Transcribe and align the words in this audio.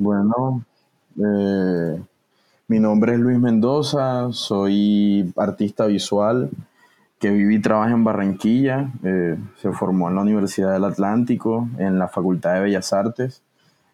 Bueno, 0.00 0.64
eh, 1.22 2.02
mi 2.68 2.80
nombre 2.80 3.12
es 3.12 3.20
Luis 3.20 3.38
Mendoza, 3.38 4.32
soy 4.32 5.30
artista 5.36 5.84
visual 5.84 6.48
que 7.18 7.28
vive 7.28 7.56
y 7.56 7.60
trabaja 7.60 7.92
en 7.92 8.02
Barranquilla. 8.02 8.90
Eh, 9.04 9.36
se 9.60 9.72
formó 9.72 10.08
en 10.08 10.14
la 10.14 10.22
Universidad 10.22 10.72
del 10.72 10.86
Atlántico, 10.86 11.68
en 11.76 11.98
la 11.98 12.08
Facultad 12.08 12.54
de 12.54 12.60
Bellas 12.60 12.94
Artes. 12.94 13.42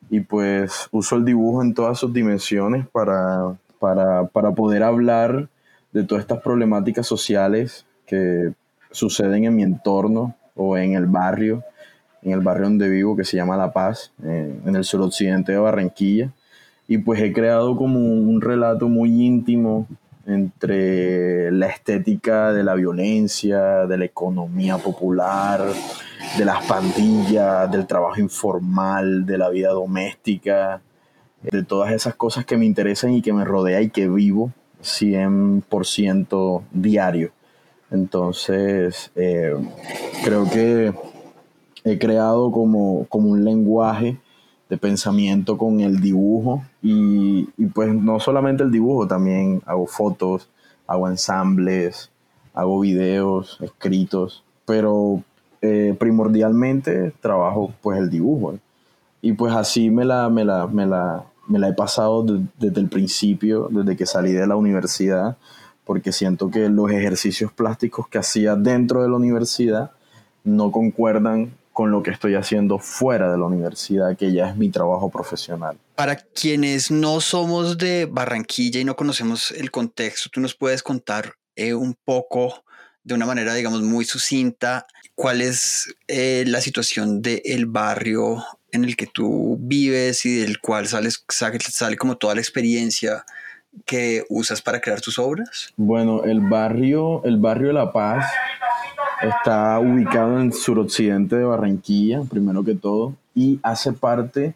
Y 0.09 0.21
pues 0.21 0.87
uso 0.93 1.17
el 1.17 1.25
dibujo 1.25 1.61
en 1.61 1.75
todas 1.75 1.99
sus 1.99 2.13
dimensiones 2.13 2.87
para, 2.87 3.57
para, 3.81 4.29
para 4.29 4.53
poder 4.53 4.85
hablar 4.85 5.49
de 5.91 6.05
todas 6.05 6.23
estas 6.23 6.41
problemáticas 6.41 7.05
sociales 7.05 7.85
que 8.07 8.53
suceden 8.93 9.43
en 9.43 9.57
mi 9.57 9.65
entorno 9.65 10.37
o 10.55 10.79
en 10.79 10.95
el 10.95 11.07
barrio, 11.07 11.65
en 12.23 12.33
el 12.33 12.41
barrio 12.41 12.65
donde 12.65 12.89
vivo 12.89 13.17
que 13.17 13.25
se 13.25 13.37
llama 13.37 13.57
La 13.57 13.73
Paz, 13.73 14.13
eh, 14.25 14.61
en 14.65 14.77
el 14.77 14.85
suroccidente 14.85 15.53
de 15.53 15.59
Barranquilla. 15.59 16.33
Y 16.89 16.99
pues 16.99 17.21
he 17.21 17.33
creado 17.33 17.77
como 17.77 17.99
un 17.99 18.41
relato 18.41 18.89
muy 18.89 19.25
íntimo 19.25 19.87
entre 20.27 21.53
la 21.53 21.69
estética 21.69 22.53
de 22.53 22.65
la 22.65 22.75
violencia, 22.75 23.87
de 23.87 23.97
la 23.97 24.05
economía 24.05 24.77
popular, 24.79 25.65
de 26.37 26.45
las 26.45 26.65
pandillas, 26.67 27.71
del 27.71 27.87
trabajo 27.87 28.21
informal, 28.21 29.25
de 29.25 29.39
la 29.39 29.49
vida 29.49 29.71
doméstica, 29.71 30.81
de 31.43 31.63
todas 31.63 31.93
esas 31.93 32.17
cosas 32.17 32.45
que 32.45 32.57
me 32.57 32.67
interesan 32.67 33.13
y 33.13 33.23
que 33.23 33.33
me 33.33 33.45
rodea 33.45 33.81
y 33.81 33.91
que 33.91 34.09
vivo 34.09 34.53
100% 34.83 36.63
diario. 36.73 37.31
Entonces, 37.91 39.13
eh, 39.15 39.55
creo 40.25 40.51
que 40.51 40.93
he 41.87 42.01
creado 42.01 42.51
como, 42.51 43.07
como 43.09 43.31
un 43.31 43.45
lenguaje 43.45 44.19
de 44.69 44.77
pensamiento 44.77 45.57
con 45.57 45.79
el 45.79 46.01
dibujo 46.01 46.65
y, 46.83 47.45
pues 47.73 47.95
no 47.95 48.19
solamente 48.19 48.65
el 48.65 48.73
dibujo, 48.73 49.07
también 49.07 49.63
hago 49.67 49.87
fotos, 49.87 50.51
hago 50.89 51.09
ensambles, 51.09 52.11
hago 52.55 52.81
videos, 52.81 53.59
escritos, 53.63 54.43
pero 54.65 55.23
eh, 55.63 55.95
primordialmente 55.97 57.13
trabajo 57.21 57.73
pues 57.81 58.01
el 58.01 58.11
dibujo. 58.11 58.59
Y 59.23 59.35
pues 59.35 59.55
así 59.55 59.89
me 59.89 60.05
la, 60.05 60.29
me 60.29 60.45
la, 60.45 60.67
me 60.67 60.87
la, 60.87 61.25
me 61.47 61.61
la 61.61 61.69
he 61.69 61.73
pasado 61.73 62.25
desde 62.59 62.81
el 62.81 62.89
principio, 62.89 63.69
desde 63.71 63.97
que 63.97 64.07
salí 64.07 64.33
de 64.33 64.49
la 64.49 64.57
universidad, 64.57 65.37
porque 65.85 66.11
siento 66.11 66.51
que 66.51 66.69
los 66.69 66.91
ejercicios 66.91 67.53
plásticos 67.53 68.09
que 68.09 68.19
hacía 68.19 68.57
dentro 68.57 69.03
de 69.03 69.09
la 69.09 69.15
universidad 69.15 69.93
no 70.43 70.73
concuerdan 70.73 71.53
con 71.77 71.91
lo 71.91 72.03
que 72.03 72.11
estoy 72.11 72.35
haciendo 72.37 72.79
fuera 72.79 73.31
de 73.31 73.37
la 73.37 73.45
universidad, 73.45 74.17
que 74.17 74.33
ya 74.33 74.49
es 74.49 74.57
mi 74.57 74.71
trabajo 74.71 75.11
profesional. 75.11 75.77
Para 75.95 76.17
quienes 76.17 76.91
no 76.91 77.21
somos 77.21 77.77
de 77.77 78.09
Barranquilla 78.11 78.81
y 78.81 78.85
no 78.87 78.97
conocemos 78.97 79.51
el 79.51 79.71
contexto, 79.71 80.31
tú 80.33 80.41
nos 80.41 80.55
puedes 80.55 80.83
contar 80.83 81.35
eh, 81.55 81.75
un 81.75 81.95
poco 82.03 82.65
de 83.05 83.13
una 83.13 83.27
manera, 83.27 83.53
digamos, 83.53 83.83
muy 83.83 84.07
sucinta, 84.07 84.87
cuál 85.15 85.43
es 85.43 85.95
eh, 86.09 86.45
la 86.47 86.63
situación 86.63 87.21
del 87.21 87.67
barrio 87.67 88.43
en 88.73 88.85
el 88.85 88.97
que 88.97 89.07
tú 89.07 89.59
vives 89.61 90.25
y 90.25 90.35
del 90.35 90.61
cual 90.63 90.87
sales, 90.89 91.27
sale, 91.29 91.59
sale 91.61 91.99
como 91.99 92.17
toda 92.17 92.35
la 92.35 92.41
experiencia 92.41 93.27
que 93.85 94.25
usas 94.31 94.63
para 94.63 94.81
crear 94.81 95.03
tus 95.03 95.19
obras? 95.19 95.75
Bueno, 95.77 96.25
el 96.25 96.41
barrio, 96.41 97.23
el 97.25 97.37
barrio 97.37 97.69
de 97.69 97.75
La 97.75 97.93
Paz 97.93 98.25
Está 99.23 99.79
ubicado 99.79 100.39
en 100.39 100.47
el 100.47 100.53
suroccidente 100.53 101.37
de 101.37 101.45
Barranquilla, 101.45 102.23
primero 102.29 102.63
que 102.63 102.75
todo, 102.75 103.15
y 103.35 103.59
hace 103.63 103.93
parte 103.93 104.55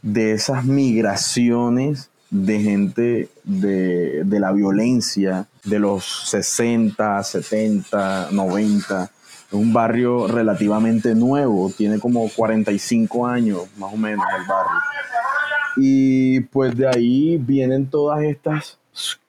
de 0.00 0.32
esas 0.32 0.64
migraciones 0.64 2.10
de 2.30 2.60
gente 2.60 3.28
de, 3.42 4.24
la 4.24 4.52
violencia 4.52 5.46
de 5.64 5.80
los 5.80 6.28
60, 6.30 7.22
70, 7.22 8.28
90. 8.30 9.04
Es 9.04 9.52
un 9.52 9.72
barrio 9.72 10.28
relativamente 10.28 11.14
nuevo, 11.14 11.72
tiene 11.76 11.98
como 11.98 12.28
45 12.28 13.26
años 13.26 13.62
más 13.76 13.92
o 13.92 13.96
menos 13.96 14.24
el 14.38 14.46
barrio. 14.46 14.80
Y 15.78 16.40
pues 16.40 16.76
de 16.76 16.88
ahí 16.88 17.38
vienen 17.38 17.86
todas 17.86 18.22
estas 18.22 18.78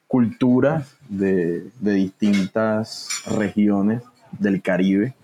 culturas 0.08 0.88
de, 1.10 1.68
de 1.80 1.94
distintas 1.94 3.10
regiones 3.26 4.02
del 4.40 4.62
Caribe, 4.62 5.16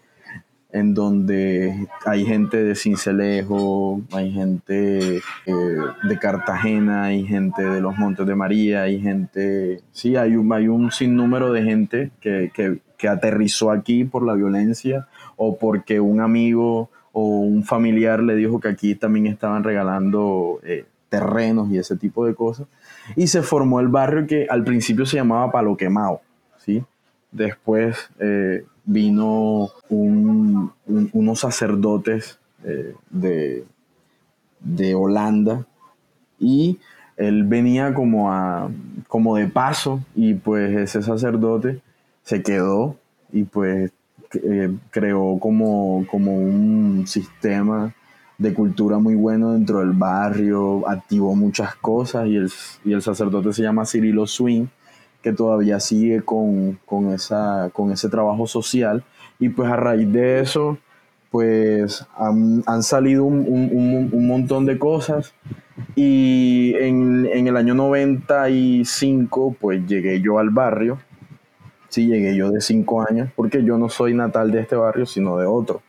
en 0.73 0.95
donde 0.95 1.87
hay 2.03 2.25
gente 2.25 2.63
de 2.63 2.75
Cincelejo, 2.75 4.01
hay 4.11 4.31
gente 4.31 5.17
eh, 5.17 5.21
de 5.45 6.19
Cartagena, 6.19 7.03
hay 7.03 7.25
gente 7.25 7.63
de 7.63 7.79
los 7.79 7.95
Montes 7.97 8.25
de 8.25 8.35
María, 8.35 8.81
hay 8.81 8.99
gente, 8.99 9.81
sí, 9.91 10.15
hay 10.15 10.35
un, 10.35 10.51
hay 10.51 10.67
un 10.67 10.91
sinnúmero 10.91 11.53
de 11.53 11.63
gente 11.63 12.11
que, 12.19 12.51
aterrizó 13.03 13.69
aquí 13.69 14.05
por 14.05 14.25
la 14.25 14.33
violencia 14.33 15.09
o 15.35 15.57
porque 15.57 15.99
un 15.99 16.21
amigo 16.21 16.89
o 17.11 17.41
un 17.41 17.65
familiar 17.65 18.23
le 18.23 18.33
dijo 18.33 18.61
que 18.61 18.69
aquí 18.69 18.95
también 18.95 19.27
estaban 19.27 19.65
regalando 19.65 20.61
eh, 20.63 20.85
terrenos 21.09 21.69
y 21.69 21.77
ese 21.77 21.97
tipo 21.97 22.25
de 22.25 22.33
cosas. 22.33 22.65
Y 23.17 23.27
se 23.27 23.41
formó 23.41 23.81
el 23.81 23.89
barrio 23.89 24.25
que 24.25 24.47
al 24.49 24.63
principio 24.63 25.05
se 25.05 25.17
llamaba 25.17 25.51
Palo 25.51 25.75
Quemado, 25.75 26.21
¿sí? 26.57 26.81
Después 27.29 28.09
eh, 28.19 28.63
vino 28.85 29.69
unos 29.89 31.39
sacerdotes 31.39 32.39
eh, 32.63 32.93
de, 33.09 33.65
de, 34.59 34.95
Holanda 34.95 35.65
y 36.39 36.79
él 37.17 37.45
venía 37.45 37.93
como, 37.93 38.31
a, 38.31 38.69
como 39.07 39.37
de 39.37 39.47
paso 39.47 40.01
y 40.15 40.33
pues 40.33 40.75
ese 40.75 41.01
sacerdote 41.01 41.81
se 42.23 42.41
quedó 42.41 42.97
y 43.31 43.43
pues 43.43 43.91
eh, 44.43 44.73
creó 44.91 45.37
como, 45.39 46.05
como 46.09 46.35
un 46.35 47.05
sistema 47.07 47.93
de 48.37 48.53
cultura 48.53 48.97
muy 48.97 49.15
bueno 49.15 49.53
dentro 49.53 49.79
del 49.79 49.91
barrio, 49.91 50.87
activó 50.89 51.35
muchas 51.35 51.75
cosas 51.75 52.27
y 52.27 52.35
el, 52.35 52.51
y 52.83 52.93
el 52.93 53.01
sacerdote 53.01 53.53
se 53.53 53.61
llama 53.61 53.85
Cirilo 53.85 54.27
Swing 54.27 54.65
que 55.23 55.31
todavía 55.31 55.79
sigue 55.79 56.21
con, 56.21 56.77
esa, 57.13 57.71
con 57.73 57.91
ese 57.91 58.09
trabajo 58.09 58.45
social. 58.45 59.03
Y 59.39 59.49
pues 59.49 59.71
a 59.71 59.77
raíz 59.77 60.11
de 60.11 60.41
eso, 60.41 60.77
pues 61.31 62.05
han, 62.15 62.83
salido 62.83 63.23
un, 63.23 64.27
montón 64.27 64.65
de 64.65 64.77
cosas. 64.77 65.33
Y 65.95 66.75
en, 66.75 67.47
el 67.47 67.57
año 67.57 67.73
95, 67.73 69.55
pues 69.59 69.87
llegué 69.87 70.21
yo 70.21 70.37
al 70.37 70.49
barrio. 70.49 70.99
Sí, 71.87 72.07
llegué 72.07 72.35
yo 72.35 72.51
de 72.51 72.59
cinco 72.59 73.07
años, 73.07 73.29
porque 73.35 73.63
yo 73.63 73.77
no 73.77 73.87
soy 73.87 74.13
natal 74.13 74.51
de 74.51 74.61
este 74.61 74.75
barrio, 74.75 75.05
sino 75.05 75.37
de 75.37 75.45
otro. 75.45 75.81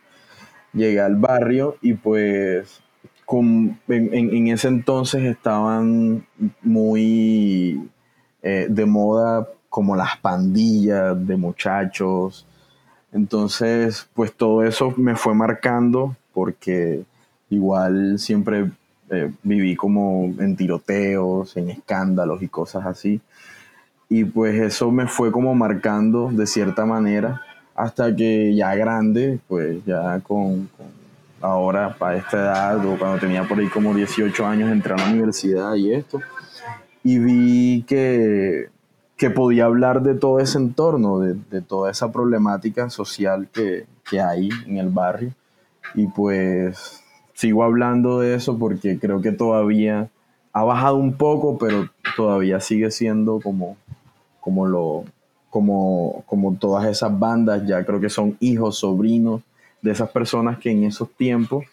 Llegué 0.73 1.01
al 1.01 1.17
barrio 1.17 1.75
y 1.81 1.93
pues 1.93 2.81
con, 3.25 3.79
en 3.87 4.47
ese 4.47 4.67
entonces 4.67 5.23
estaban 5.23 6.25
muy 6.61 7.89
eh, 8.47 8.67
de 8.69 8.85
moda 8.85 9.47
como 9.69 9.95
las 9.95 10.17
pandillas 10.17 11.25
de 11.25 11.35
muchachos. 11.35 12.45
Entonces, 13.11 14.07
pues 14.13 14.33
todo 14.33 14.63
eso 14.63 14.93
me 14.97 15.15
fue 15.15 15.33
marcando 15.33 16.15
porque 16.31 17.03
igual 17.49 18.19
siempre 18.19 18.69
eh, 19.09 19.31
viví 19.41 19.75
como 19.75 20.25
en 20.37 20.55
tiroteos, 20.55 21.57
en 21.57 21.71
escándalos 21.71 22.43
y 22.43 22.47
cosas 22.47 22.85
así. 22.85 23.19
Y 24.09 24.25
pues 24.25 24.61
eso 24.61 24.91
me 24.91 25.07
fue 25.07 25.31
como 25.31 25.55
marcando 25.55 26.29
de 26.31 26.45
cierta 26.45 26.85
manera 26.85 27.41
hasta 27.73 28.15
que 28.15 28.53
ya 28.53 28.75
grande, 28.75 29.39
pues 29.47 29.83
ya 29.85 30.19
con, 30.19 30.67
con 30.67 30.85
ahora 31.41 31.95
para 31.97 32.17
esta 32.17 32.37
edad 32.37 32.85
o 32.85 32.95
cuando 32.99 33.17
tenía 33.17 33.43
por 33.47 33.57
ahí 33.57 33.69
como 33.69 33.91
18 33.91 34.45
años 34.45 34.71
entré 34.71 34.93
a 34.93 34.97
la 34.97 35.09
universidad 35.09 35.73
y 35.73 35.93
esto, 35.93 36.21
y 37.05 37.19
vi 37.19 37.83
que, 37.83 38.69
que 39.15 39.29
podía 39.29 39.65
hablar 39.65 40.01
de 40.01 40.15
todo 40.15 40.39
ese 40.39 40.57
entorno, 40.57 41.19
de, 41.19 41.35
de 41.51 41.61
toda 41.61 41.91
esa 41.91 42.11
problemática 42.11 42.89
social 42.89 43.47
que, 43.53 43.85
que, 44.09 44.19
hay 44.19 44.49
en 44.65 44.77
el 44.77 44.89
barrio. 44.89 45.29
Y 45.93 46.07
pues 46.07 47.03
sigo 47.35 47.63
hablando 47.63 48.21
de 48.21 48.33
eso 48.33 48.57
porque 48.57 48.97
creo 48.97 49.21
que 49.21 49.31
todavía 49.31 50.09
ha 50.51 50.63
bajado 50.63 50.95
un 50.95 51.13
poco, 51.13 51.59
pero 51.59 51.91
todavía 52.17 52.59
sigue 52.59 52.89
siendo 52.89 53.39
como, 53.39 53.77
como, 54.39 54.65
lo, 54.65 55.03
como, 55.51 56.23
como 56.25 56.55
todas 56.55 56.87
esas 56.87 57.19
bandas, 57.19 57.67
ya 57.67 57.85
creo 57.85 58.01
que 58.01 58.09
son 58.09 58.35
hijos, 58.39 58.79
sobrinos 58.79 59.41
de 59.83 59.91
esas 59.91 60.09
personas 60.09 60.57
que 60.57 60.71
en 60.71 60.85
esos 60.85 61.11
tiempos 61.11 61.65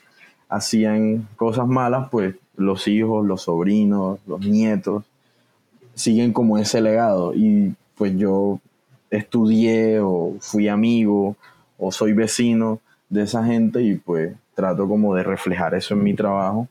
hacían 0.51 1.27
cosas 1.37 1.67
malas, 1.67 2.11
pues 2.11 2.35
los 2.55 2.87
hijos, 2.87 3.25
los 3.25 3.45
sobrinos, 3.45 4.21
los 4.27 4.41
nietos 4.41 5.05
siguen 5.95 6.33
como 6.33 6.59
ese 6.59 6.81
legado. 6.81 7.35
Y 7.35 7.75
pues 7.97 8.17
yo 8.17 8.61
estudié 9.11 10.01
o 10.01 10.35
fui 10.41 10.69
amigo 10.69 11.37
o 11.79 11.93
soy 11.93 12.13
vecino 12.13 12.81
de 13.09 13.25
esa 13.25 13.45
gente 13.45 13.83
y 13.83 13.97
pues 13.97 14.35
trato 14.55 14.89
como 14.89 15.15
de 15.15 15.23
reflejar 15.23 15.75
eso 15.75 15.95
en 15.95 16.03
mi 16.03 16.15
trabajo 16.15 16.69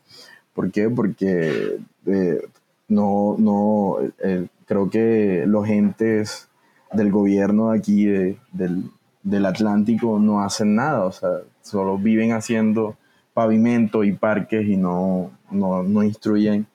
¿Por 0.53 0.71
qué? 0.71 0.89
Porque 0.89 1.79
eh, 2.05 2.41
no, 2.87 3.35
no, 3.37 3.97
eh, 4.23 4.47
creo 4.65 4.89
que 4.89 5.45
los 5.47 5.67
entes 5.67 6.49
del 6.91 7.11
gobierno 7.11 7.71
aquí 7.71 8.05
del, 8.05 9.45
Atlántico 9.45 10.19
no 10.19 10.41
hacen 10.41 10.75
nada, 10.75 11.05
o 11.05 11.11
sea, 11.11 11.29
solo 11.61 11.97
viven 11.97 12.33
haciendo 12.33 12.97
pavimento 13.33 14.03
y 14.03 14.11
parques 14.11 14.67
y 14.67 14.75
no, 14.75 15.31
no, 15.49 16.03
instruyen. 16.03 16.67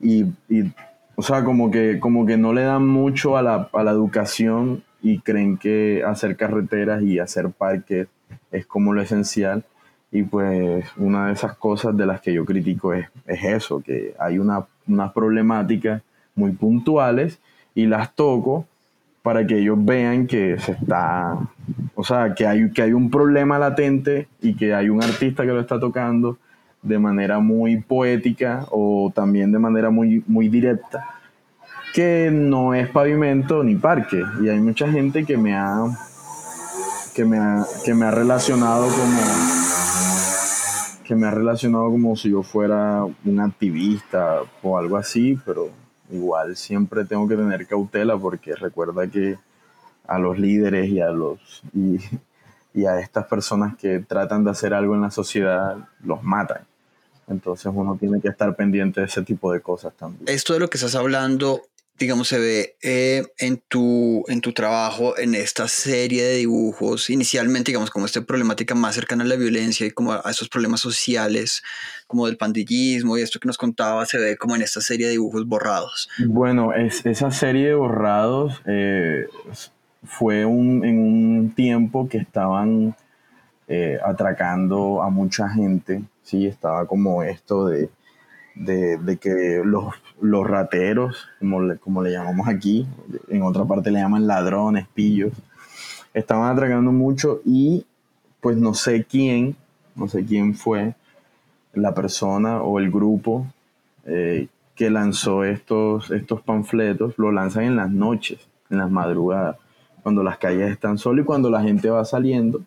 Y, 0.00 0.24
o 1.20 1.22
sea, 1.22 1.44
como 1.44 1.70
que, 1.70 2.00
como 2.00 2.24
que 2.24 2.38
no 2.38 2.54
le 2.54 2.62
dan 2.62 2.86
mucho 2.86 3.36
a 3.36 3.42
la, 3.42 3.68
a 3.74 3.84
la 3.84 3.90
educación 3.90 4.82
y 5.02 5.18
creen 5.18 5.58
que 5.58 6.02
hacer 6.02 6.34
carreteras 6.34 7.02
y 7.02 7.18
hacer 7.18 7.50
parques 7.50 8.08
es 8.50 8.64
como 8.64 8.94
lo 8.94 9.02
esencial. 9.02 9.62
Y 10.10 10.22
pues 10.22 10.86
una 10.96 11.26
de 11.26 11.34
esas 11.34 11.58
cosas 11.58 11.94
de 11.94 12.06
las 12.06 12.22
que 12.22 12.32
yo 12.32 12.46
critico 12.46 12.94
es, 12.94 13.06
es 13.26 13.44
eso, 13.44 13.82
que 13.82 14.14
hay 14.18 14.38
una, 14.38 14.64
unas 14.88 15.12
problemáticas 15.12 16.00
muy 16.34 16.52
puntuales 16.52 17.38
y 17.74 17.84
las 17.84 18.14
toco 18.14 18.66
para 19.20 19.46
que 19.46 19.58
ellos 19.58 19.76
vean 19.78 20.26
que 20.26 20.58
se 20.58 20.72
está, 20.72 21.36
o 21.96 22.02
sea, 22.02 22.32
que 22.34 22.46
hay, 22.46 22.70
que 22.70 22.80
hay 22.80 22.94
un 22.94 23.10
problema 23.10 23.58
latente 23.58 24.26
y 24.40 24.54
que 24.54 24.72
hay 24.72 24.88
un 24.88 25.02
artista 25.02 25.42
que 25.42 25.52
lo 25.52 25.60
está 25.60 25.78
tocando 25.78 26.38
de 26.82 26.98
manera 26.98 27.38
muy 27.38 27.80
poética 27.80 28.66
o 28.70 29.12
también 29.14 29.52
de 29.52 29.58
manera 29.58 29.90
muy, 29.90 30.24
muy 30.26 30.48
directa, 30.48 31.06
que 31.94 32.30
no 32.32 32.74
es 32.74 32.88
pavimento 32.88 33.62
ni 33.62 33.74
parque. 33.74 34.22
Y 34.42 34.48
hay 34.48 34.60
mucha 34.60 34.90
gente 34.90 35.24
que 35.24 35.36
me 35.36 35.54
ha, 35.54 35.84
que 37.14 37.24
me 37.24 37.38
ha, 37.38 37.64
que 37.84 37.94
me 37.94 38.06
ha 38.06 38.10
relacionado 38.10 38.86
como 38.86 39.60
que 41.10 41.16
me 41.16 41.26
ha 41.26 41.32
relacionado 41.32 41.90
como 41.90 42.14
si 42.14 42.30
yo 42.30 42.44
fuera 42.44 43.04
un 43.24 43.40
activista 43.40 44.42
o 44.62 44.78
algo 44.78 44.96
así, 44.96 45.36
pero 45.44 45.68
igual 46.08 46.54
siempre 46.54 47.04
tengo 47.04 47.26
que 47.26 47.34
tener 47.34 47.66
cautela 47.66 48.16
porque 48.16 48.54
recuerda 48.54 49.08
que 49.08 49.36
a 50.06 50.20
los 50.20 50.38
líderes 50.38 50.88
y 50.88 51.00
a 51.00 51.10
los 51.10 51.64
y, 51.74 52.84
a 52.84 53.00
estas 53.00 53.26
personas 53.26 53.76
que 53.76 53.98
tratan 53.98 54.44
de 54.44 54.52
hacer 54.52 54.72
algo 54.72 54.94
en 54.94 55.00
la 55.00 55.10
sociedad 55.10 55.88
los 56.04 56.22
matan. 56.22 56.62
Entonces 57.28 57.70
uno 57.74 57.96
tiene 57.98 58.20
que 58.20 58.28
estar 58.28 58.54
pendiente 58.56 59.00
de 59.00 59.06
ese 59.06 59.22
tipo 59.22 59.52
de 59.52 59.60
cosas 59.60 59.92
también. 59.94 60.22
Esto 60.26 60.52
de 60.52 60.60
lo 60.60 60.68
que 60.68 60.76
estás 60.76 60.94
hablando 60.94 61.62
digamos, 62.00 62.28
se 62.28 62.38
ve 62.38 62.76
eh, 62.82 63.26
en, 63.38 63.58
tu, 63.68 64.24
en 64.28 64.40
tu 64.40 64.52
trabajo, 64.52 65.18
en 65.18 65.34
esta 65.34 65.68
serie 65.68 66.24
de 66.24 66.36
dibujos, 66.36 67.10
inicialmente, 67.10 67.70
digamos, 67.70 67.90
como 67.90 68.06
esta 68.06 68.22
problemática 68.22 68.74
más 68.74 68.94
cercana 68.94 69.22
a 69.22 69.26
la 69.26 69.36
violencia 69.36 69.86
y 69.86 69.90
como 69.90 70.14
a, 70.14 70.22
esos 70.30 70.48
problemas 70.48 70.80
sociales, 70.80 71.62
como 72.06 72.26
del 72.26 72.38
pandillismo 72.38 73.18
y 73.18 73.20
esto 73.20 73.38
que 73.38 73.46
nos 73.46 73.58
contaba, 73.58 74.06
se 74.06 74.16
ve 74.16 74.38
como 74.38 74.56
en 74.56 74.62
esta 74.62 74.80
serie 74.80 75.06
de 75.06 75.12
dibujos 75.12 75.46
borrados. 75.46 76.08
Bueno, 76.26 76.72
es, 76.72 77.04
esa 77.04 77.30
serie 77.30 77.68
de 77.68 77.74
borrados 77.74 78.62
eh, 78.66 79.26
fue 80.02 80.46
un, 80.46 80.82
en 80.86 80.98
un 80.98 81.54
tiempo 81.54 82.08
que 82.08 82.16
estaban 82.16 82.96
eh, 83.70 83.98
atracando 84.04 85.02
a 85.02 85.08
mucha 85.08 85.48
gente, 85.48 86.02
sí, 86.22 86.46
estaba 86.46 86.86
como 86.86 87.22
esto 87.22 87.68
de 87.68 87.88
de, 88.54 89.18
que 89.20 89.62
los, 89.64 89.94
los 90.20 90.46
rateros, 90.46 91.28
como 91.38 91.62
le, 91.62 91.78
como 91.78 92.02
le 92.02 92.12
llamamos 92.12 92.48
aquí, 92.48 92.86
en 93.28 93.42
otra 93.42 93.64
parte 93.64 93.90
le 93.90 94.00
llaman 94.00 94.26
ladrones, 94.26 94.86
pillos, 94.92 95.32
estaban 96.12 96.52
atracando 96.52 96.92
mucho 96.92 97.40
y 97.44 97.86
pues 98.40 98.56
no 98.56 98.74
sé 98.74 99.04
quién, 99.04 99.56
no 99.94 100.08
sé 100.08 100.24
quién 100.24 100.54
fue 100.54 100.94
la 101.72 101.94
persona 101.94 102.62
o 102.62 102.78
el 102.78 102.90
grupo 102.90 103.46
eh, 104.04 104.48
que 104.74 104.90
lanzó 104.90 105.44
estos, 105.44 106.10
estos 106.10 106.40
panfletos, 106.42 107.14
lo 107.18 107.32
lanzan 107.32 107.64
en 107.64 107.76
las 107.76 107.90
noches, 107.90 108.40
en 108.70 108.78
las 108.78 108.90
madrugadas, 108.90 109.56
cuando 110.02 110.22
las 110.22 110.38
calles 110.38 110.70
están 110.70 110.98
solas 110.98 111.22
y 111.22 111.26
cuando 111.26 111.50
la 111.50 111.62
gente 111.62 111.90
va 111.90 112.04
saliendo, 112.04 112.62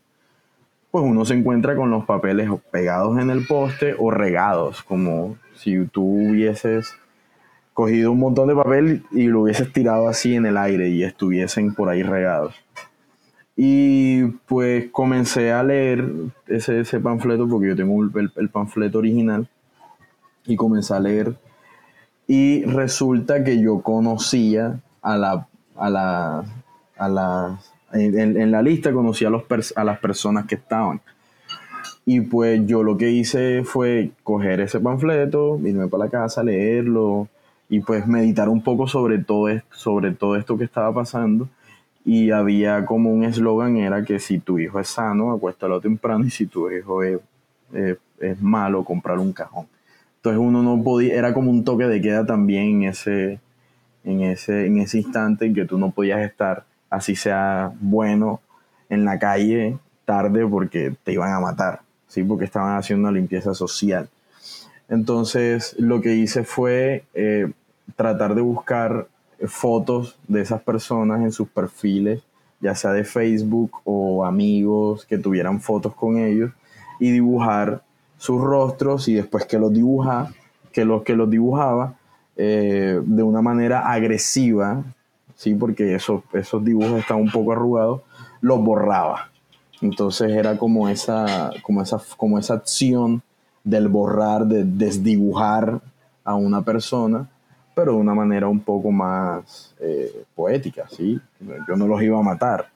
pues 0.94 1.04
uno 1.06 1.26
se 1.26 1.34
encuentra 1.34 1.76
con 1.76 1.90
los 1.90 2.06
papeles 2.06 2.48
pegados 2.70 3.18
en 3.18 3.32
el 3.32 3.48
poste 3.48 3.96
o 3.98 4.12
regados, 4.12 4.84
como 4.84 5.38
si 5.56 5.88
tú 5.88 6.04
hubieses 6.04 6.94
cogido 7.74 8.12
un 8.12 8.20
montón 8.20 8.48
de 8.48 8.56
papel 8.56 9.04
y 9.10 9.24
lo 9.24 9.42
hubieses 9.42 9.74
tirado 9.74 10.08
así 10.08 10.36
en 10.36 10.46
el 10.46 10.56
aire 10.56 10.90
y 10.90 11.02
estuviesen 11.02 11.74
por 11.74 11.90
ahí 11.90 12.04
regados. 12.04 12.54
Y 13.56 14.26
pues 14.46 14.92
comencé 14.92 15.52
a 15.52 15.64
leer 15.64 16.08
ese, 16.46 16.82
ese 16.82 17.00
panfleto 17.00 17.50
porque 17.50 17.70
yo 17.70 17.76
tengo 17.76 18.00
el, 18.04 18.50
panfleto 18.50 19.00
original 19.00 19.50
y 20.46 20.56
comencé 20.56 20.94
a 20.94 21.00
leer 21.00 21.34
y 22.28 22.66
resulta 22.66 23.44
que 23.44 23.60
yo 23.60 23.82
conocía 23.82 24.80
a 25.02 25.18
la, 25.18 25.48
a 25.76 25.90
la, 25.90 26.44
a 26.98 27.10
la 27.10 27.60
en, 27.94 28.38
en, 28.38 28.52
la 28.52 28.62
lista 28.62 28.92
conocía 28.92 29.28
a, 29.28 29.32
los 29.32 29.44
las 29.76 30.00
personas 30.00 30.46
que 30.46 30.56
estaban. 30.56 31.02
Y 32.06 32.22
pues 32.22 32.66
yo 32.66 32.84
lo 32.84 32.98
que 32.98 33.12
hice 33.12 33.64
fue 33.64 34.12
coger 34.24 34.60
ese 34.60 34.80
panfleto, 34.80 35.60
irme 35.64 35.88
para 35.88 36.06
la 36.06 36.10
casa, 36.10 36.44
leerlo 36.44 37.30
y 37.70 37.80
pues 37.80 38.06
meditar 38.08 38.50
un 38.50 38.62
poco 38.62 38.88
sobre 38.88 39.20
todo, 39.20 39.48
sobre 39.72 40.12
todo 40.12 40.36
esto 40.36 40.58
que 40.58 40.66
estaba 40.66 40.94
pasando. 40.94 41.48
Y 42.06 42.32
había 42.32 42.86
como 42.86 43.14
un 43.14 43.24
eslogan, 43.24 43.78
era 43.78 44.04
que 44.04 44.20
si 44.20 44.40
tu 44.40 44.60
hijo 44.60 44.80
es 44.80 44.90
sano, 44.90 45.32
acuéstalo 45.32 45.80
temprano 45.80 46.26
y 46.26 46.30
si 46.30 46.48
tu 46.48 46.70
hijo 46.70 47.02
es, 47.04 47.20
es 48.20 48.42
malo, 48.42 48.84
comprar 48.84 49.20
un 49.20 49.32
cajón. 49.32 49.68
Entonces 50.24 50.40
uno 50.40 50.64
no 50.64 50.82
podía, 50.82 51.16
era 51.16 51.34
como 51.34 51.52
un 51.52 51.66
toque 51.66 51.86
de 51.86 52.02
queda 52.02 52.26
también 52.26 52.84
en 52.84 52.84
ese, 52.84 53.40
en 54.06 54.22
ese, 54.22 54.68
en 54.68 54.78
ese 54.78 55.00
instante 55.00 55.46
en 55.46 55.54
que 55.54 55.66
tú 55.66 55.78
no 55.78 55.92
podías 55.92 56.22
estar, 56.22 56.66
así 56.94 57.16
sea 57.16 57.72
bueno, 57.80 58.42
en 58.90 59.06
la 59.06 59.20
calle 59.20 59.78
tarde 60.06 60.46
porque 60.46 60.96
te 61.04 61.14
iban 61.14 61.34
a 61.34 61.40
matar. 61.40 61.82
¿sí? 62.14 62.24
porque 62.24 62.46
estaban 62.46 62.78
haciendo 62.78 63.10
una 63.10 63.18
limpieza 63.18 63.56
social. 63.56 64.08
Entonces 64.88 65.76
lo 65.80 66.00
que 66.00 66.14
hice 66.14 66.44
fue 66.44 67.06
eh, 67.16 67.52
tratar 67.96 68.36
de 68.36 68.42
buscar 68.42 69.08
fotos 69.48 70.16
de 70.28 70.42
esas 70.42 70.62
personas 70.62 71.22
en 71.22 71.32
sus 71.32 71.50
perfiles, 71.50 72.22
ya 72.62 72.76
sea 72.76 72.92
de 72.92 73.04
Facebook 73.04 73.72
o 73.84 74.26
amigos 74.26 75.06
que 75.06 75.18
tuvieran 75.18 75.60
fotos 75.60 75.96
con 75.96 76.18
ellos, 76.18 76.52
y 77.00 77.10
dibujar 77.10 77.82
sus 78.18 78.40
rostros 78.40 79.08
y 79.08 79.16
después 79.16 79.46
que 79.46 79.58
los 79.58 79.74
dibujaba, 79.74 80.32
que 80.72 80.86
los 80.86 81.02
que 81.02 81.16
los 81.16 81.30
dibujaba 81.30 81.96
eh, 82.38 83.02
de 83.04 83.24
una 83.24 83.42
manera 83.42 83.92
agresiva, 83.92 84.84
¿sí? 85.36 85.56
porque 85.56 85.96
esos, 85.96 86.22
esos 86.34 86.64
dibujos 86.64 87.00
están 87.00 87.18
un 87.18 87.32
poco 87.32 87.52
arrugados, 87.52 88.02
los 88.42 88.60
borraba. 88.62 89.30
Entonces 89.82 90.32
era 90.32 90.58
como 90.58 90.88
esa, 90.88 91.52
como 91.62 91.82
esa, 91.82 92.02
como 92.16 92.40
esa 92.40 92.54
acción 92.54 93.22
del 93.64 93.88
borrar, 93.88 94.46
de 94.46 94.64
desdibujar 94.64 95.82
a 96.24 96.36
una 96.36 96.62
persona, 96.62 97.28
pero 97.76 97.94
de 97.94 97.98
una 97.98 98.14
manera 98.14 98.48
un 98.48 98.60
poco 98.60 98.92
más 98.92 99.76
eh, 99.80 100.26
poética, 100.36 100.88
¿sí? 100.90 101.20
Yo 101.68 101.76
no 101.76 101.88
los 101.88 102.02
iba 102.02 102.20
a 102.20 102.22
matar. 102.22 102.70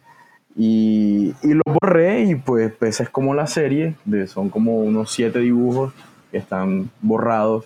Y, 0.56 1.34
y 1.44 1.54
los 1.54 1.78
borré 1.80 2.24
y 2.24 2.36
pues, 2.36 2.74
pues 2.78 3.00
es 3.00 3.10
como 3.10 3.34
la 3.36 3.48
serie, 3.48 3.96
de, 4.06 4.28
son 4.28 4.50
como 4.50 4.80
unos 4.80 5.12
siete 5.12 5.40
dibujos 5.40 5.94
que 6.32 6.40
están 6.40 6.90
borrados 7.02 7.66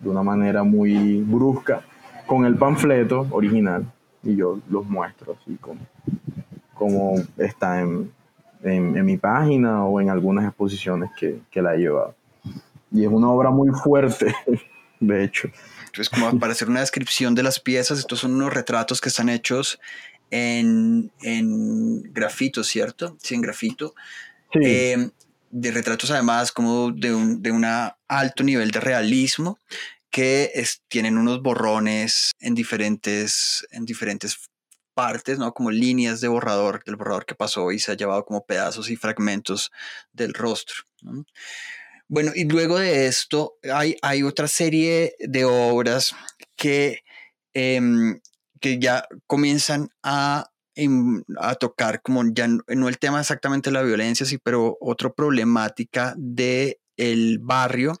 de 0.00 0.08
una 0.08 0.22
manera 0.22 0.64
muy 0.64 1.22
brusca 1.22 1.82
con 2.26 2.44
el 2.44 2.56
panfleto 2.56 3.26
original 3.30 3.86
y 4.24 4.36
yo 4.36 4.60
los 4.68 4.86
muestro 4.86 5.36
así 5.40 5.56
como, 5.56 5.80
como 6.74 7.14
está 7.36 7.80
en, 7.80 8.12
en, 8.62 9.04
mi 9.04 9.16
página 9.16 9.84
o 9.84 10.00
en 10.00 10.10
algunas 10.10 10.44
exposiciones 10.46 11.10
que, 11.18 11.40
que, 11.50 11.62
la 11.62 11.74
he 11.74 11.78
llevado. 11.78 12.14
Y 12.90 13.04
es 13.04 13.10
una 13.10 13.28
obra 13.28 13.50
muy 13.50 13.70
fuerte, 13.70 14.34
de 15.00 15.24
hecho. 15.24 15.48
Entonces, 15.86 16.08
como 16.08 16.38
para 16.38 16.52
hacer 16.52 16.68
una 16.68 16.80
descripción 16.80 17.34
de 17.34 17.42
las 17.42 17.60
piezas, 17.60 17.98
estos 17.98 18.20
son 18.20 18.34
unos 18.34 18.52
retratos 18.52 19.00
que 19.00 19.08
están 19.08 19.28
hechos 19.28 19.78
en, 20.30 21.10
en 21.22 22.02
grafito, 22.12 22.64
¿cierto? 22.64 23.16
Sí, 23.20 23.34
en 23.34 23.42
grafito. 23.42 23.94
Eh, 24.54 25.10
de 25.50 25.70
retratos 25.70 26.10
además 26.10 26.50
como 26.50 26.90
de 26.90 27.14
un 27.14 27.42
de 27.42 27.52
una 27.52 27.96
alto 28.08 28.42
nivel 28.42 28.72
de 28.72 28.80
realismo 28.80 29.58
que 30.14 30.64
tienen 30.86 31.18
unos 31.18 31.42
borrones 31.42 32.30
en 32.38 32.54
diferentes, 32.54 33.66
en 33.72 33.84
diferentes 33.84 34.48
partes, 34.94 35.40
¿no? 35.40 35.52
Como 35.52 35.72
líneas 35.72 36.20
de 36.20 36.28
borrador, 36.28 36.84
del 36.84 36.94
borrador 36.94 37.26
que 37.26 37.34
pasó 37.34 37.72
y 37.72 37.80
se 37.80 37.90
ha 37.90 37.96
llevado 37.96 38.24
como 38.24 38.46
pedazos 38.46 38.90
y 38.90 38.96
fragmentos 38.96 39.72
del 40.12 40.32
rostro. 40.32 40.84
Bueno, 42.06 42.30
y 42.32 42.44
luego 42.44 42.78
de 42.78 43.08
esto 43.08 43.56
hay, 43.72 43.96
hay 44.02 44.22
otra 44.22 44.46
serie 44.46 45.16
de 45.18 45.44
obras 45.46 46.14
que, 46.54 47.00
em, 47.52 48.20
que 48.60 48.78
ya 48.78 49.08
comienzan 49.26 49.88
a, 50.04 50.48
em, 50.76 51.24
a 51.40 51.56
tocar 51.56 52.02
como 52.02 52.22
ya 52.32 52.46
no 52.46 52.88
el 52.88 52.98
tema 53.00 53.18
exactamente 53.18 53.70
de 53.70 53.74
la 53.74 53.82
violencia, 53.82 54.24
sí, 54.24 54.38
pero 54.38 54.78
otra 54.80 55.12
problemática 55.12 56.14
del 56.16 56.76
el 56.96 57.40
barrio 57.40 57.98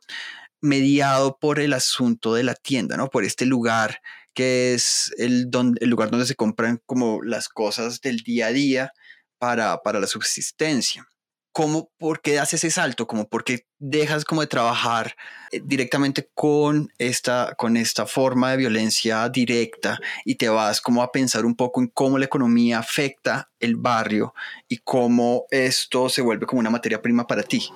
mediado 0.64 1.38
por 1.38 1.60
el 1.60 1.74
asunto 1.74 2.34
de 2.34 2.42
la 2.42 2.54
tienda, 2.54 2.96
¿no? 2.96 3.08
Por 3.08 3.24
este 3.24 3.44
lugar 3.44 4.00
que 4.32 4.74
es 4.74 5.14
el, 5.18 5.48
el 5.80 5.88
lugar 5.90 6.10
donde 6.10 6.26
se 6.26 6.34
compran 6.34 6.80
como 6.86 7.22
las 7.22 7.48
cosas 7.48 8.00
del 8.00 8.18
día 8.18 8.48
a 8.48 8.52
día 8.52 8.92
para, 9.38 9.82
para 9.82 10.00
la 10.00 10.06
subsistencia. 10.06 11.06
¿Cómo, 11.52 11.92
por 11.98 12.20
qué 12.20 12.40
haces 12.40 12.64
ese 12.64 12.72
salto? 12.72 13.06
Como 13.06 13.28
por 13.28 13.44
qué 13.44 13.68
dejas 13.78 14.24
como 14.24 14.40
de 14.40 14.48
trabajar 14.48 15.14
eh, 15.52 15.60
directamente 15.62 16.28
con 16.34 16.88
esta, 16.98 17.54
con 17.56 17.76
esta 17.76 18.06
forma 18.06 18.50
de 18.50 18.56
violencia 18.56 19.28
directa 19.28 20.00
y 20.24 20.34
te 20.34 20.48
vas 20.48 20.80
como 20.80 21.00
a 21.00 21.12
pensar 21.12 21.44
un 21.44 21.54
poco 21.54 21.80
en 21.80 21.88
cómo 21.88 22.18
la 22.18 22.24
economía 22.24 22.80
afecta 22.80 23.50
el 23.60 23.76
barrio 23.76 24.34
y 24.66 24.78
cómo 24.78 25.44
esto 25.50 26.08
se 26.08 26.22
vuelve 26.22 26.46
como 26.46 26.58
una 26.58 26.70
materia 26.70 27.00
prima 27.00 27.24
para 27.24 27.44
ti? 27.44 27.68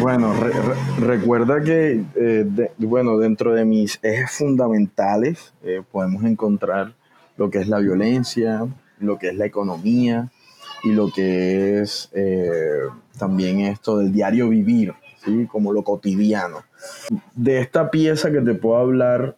Bueno, 0.00 0.34
recuerda 1.00 1.62
que, 1.62 2.04
eh, 2.14 2.70
bueno, 2.78 3.18
dentro 3.18 3.54
de 3.54 3.64
mis 3.64 3.98
ejes 4.02 4.30
fundamentales 4.32 5.52
eh, 5.62 5.82
podemos 5.90 6.24
encontrar 6.24 6.94
lo 7.36 7.50
que 7.50 7.58
es 7.58 7.68
la 7.68 7.78
violencia, 7.78 8.66
lo 9.00 9.18
que 9.18 9.28
es 9.28 9.36
la 9.36 9.46
economía 9.46 10.30
y 10.82 10.92
lo 10.92 11.10
que 11.10 11.80
es 11.80 12.10
eh, 12.12 12.82
también 13.18 13.60
esto 13.60 13.98
del 13.98 14.12
diario 14.12 14.48
vivir, 14.48 14.94
¿sí? 15.24 15.46
como 15.46 15.72
lo 15.72 15.82
cotidiano. 15.82 16.64
De 17.34 17.60
esta 17.60 17.90
pieza 17.90 18.30
que 18.30 18.40
te 18.40 18.54
puedo 18.54 18.78
hablar 18.78 19.36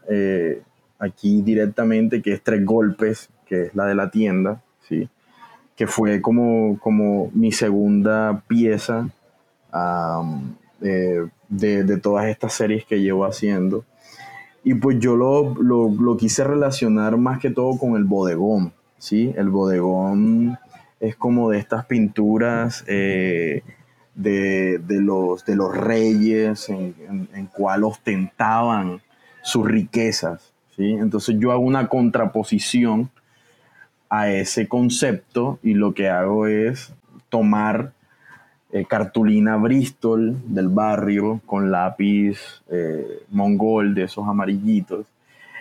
aquí 0.99 1.43
directamente, 1.43 2.23
que 2.23 2.33
es 2.33 2.43
Tres 2.43 2.65
Golpes, 2.65 3.31
que 3.47 3.67
es 3.67 3.75
la 3.75 3.87
de 3.87 3.95
la 3.95 4.11
tienda, 4.11 4.63
¿sí? 4.89 5.09
Que 5.81 5.87
fue 5.87 6.21
como, 6.21 6.79
como 6.79 7.31
mi 7.33 7.53
segunda 7.53 8.43
pieza 8.47 9.09
eh, 10.83 11.27
de, 11.49 11.97
todas 11.97 12.27
estas 12.27 12.53
series 12.53 12.85
que 12.85 13.01
llevo 13.01 13.25
haciendo. 13.25 13.87
Y 14.63 14.75
pues 14.75 14.99
yo 14.99 15.17
lo, 15.17 16.17
quise 16.19 16.45
relacionar 16.45 17.17
más 17.17 17.39
que 17.41 17.49
todo 17.49 17.79
con 17.79 17.97
el 17.97 18.05
bodegón, 18.05 18.75
¿sí? 18.99 19.33
El 19.39 19.49
bodegón 19.49 20.59
es 21.01 21.17
como 21.17 21.49
de 21.49 21.61
estas 21.61 21.87
pinturas 21.87 22.85
eh, 22.87 23.63
de, 24.15 24.83
los, 24.87 25.47
de 25.47 25.57
los 25.57 25.75
reyes 25.75 26.69
en, 26.69 26.95
en, 27.33 27.47
cual 27.47 27.85
ostentaban 27.85 29.01
sus 29.43 29.67
riquezas, 29.67 30.53
¿sí? 30.77 30.91
Entonces 30.91 31.37
yo 31.39 31.53
hago 31.53 31.63
una 31.63 31.89
contraposición 31.89 33.09
a 34.11 34.29
ese 34.29 34.69
concepto 34.69 35.59
y 35.63 35.75
lo 35.75 35.95
que 35.95 36.09
hago 36.09 36.47
es 36.47 36.93
tomar 37.29 37.93
eh, 38.73 38.85
cartulina 38.85 39.57
Bristol 39.57 40.37
del 40.45 40.69
barrio 40.69 41.41
con 41.47 41.71
lápiz 41.71 42.63
eh, 42.69 43.23
mongol 43.31 43.95
de 43.95 44.05
esos 44.05 44.29
amarillitos 44.29 45.07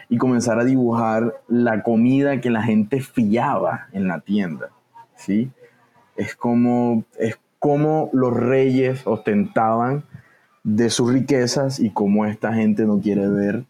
y 0.09 0.17
comenzar 0.17 0.59
a 0.59 0.63
dibujar 0.63 1.35
la 1.47 1.83
comida 1.83 2.41
que 2.41 2.49
la 2.49 2.63
gente 2.63 3.01
fiaba 3.01 3.87
en 3.93 4.07
la 4.07 4.19
tienda, 4.19 4.69
¿sí? 5.15 5.51
Es 6.15 6.35
como, 6.35 7.03
es 7.17 7.39
como 7.59 8.09
los 8.13 8.33
reyes 8.33 9.05
ostentaban 9.05 10.03
de 10.63 10.89
sus 10.89 11.13
riquezas 11.13 11.79
y 11.79 11.91
cómo 11.91 12.25
esta 12.25 12.53
gente 12.53 12.85
no 12.85 12.99
quiere 12.99 13.27
ver 13.27 13.65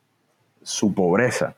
su 0.62 0.94
pobreza, 0.94 1.56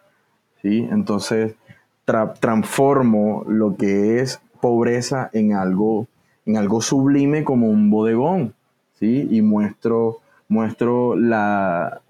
¿sí? 0.61 0.87
Entonces, 0.91 1.55
transformo 2.05 3.43
lo 3.47 3.75
que 3.75 4.19
es 4.19 4.41
pobreza 4.59 5.29
en 5.33 5.53
algo, 5.53 6.07
en 6.45 6.57
algo 6.57 6.81
sublime 6.81 7.43
como 7.43 7.69
un 7.69 7.89
bodegón, 7.89 8.53
¿sí? 8.99 9.27
Y 9.29 9.41
muestro, 9.41 10.19
muestro 10.47 11.15
la, 11.15 12.01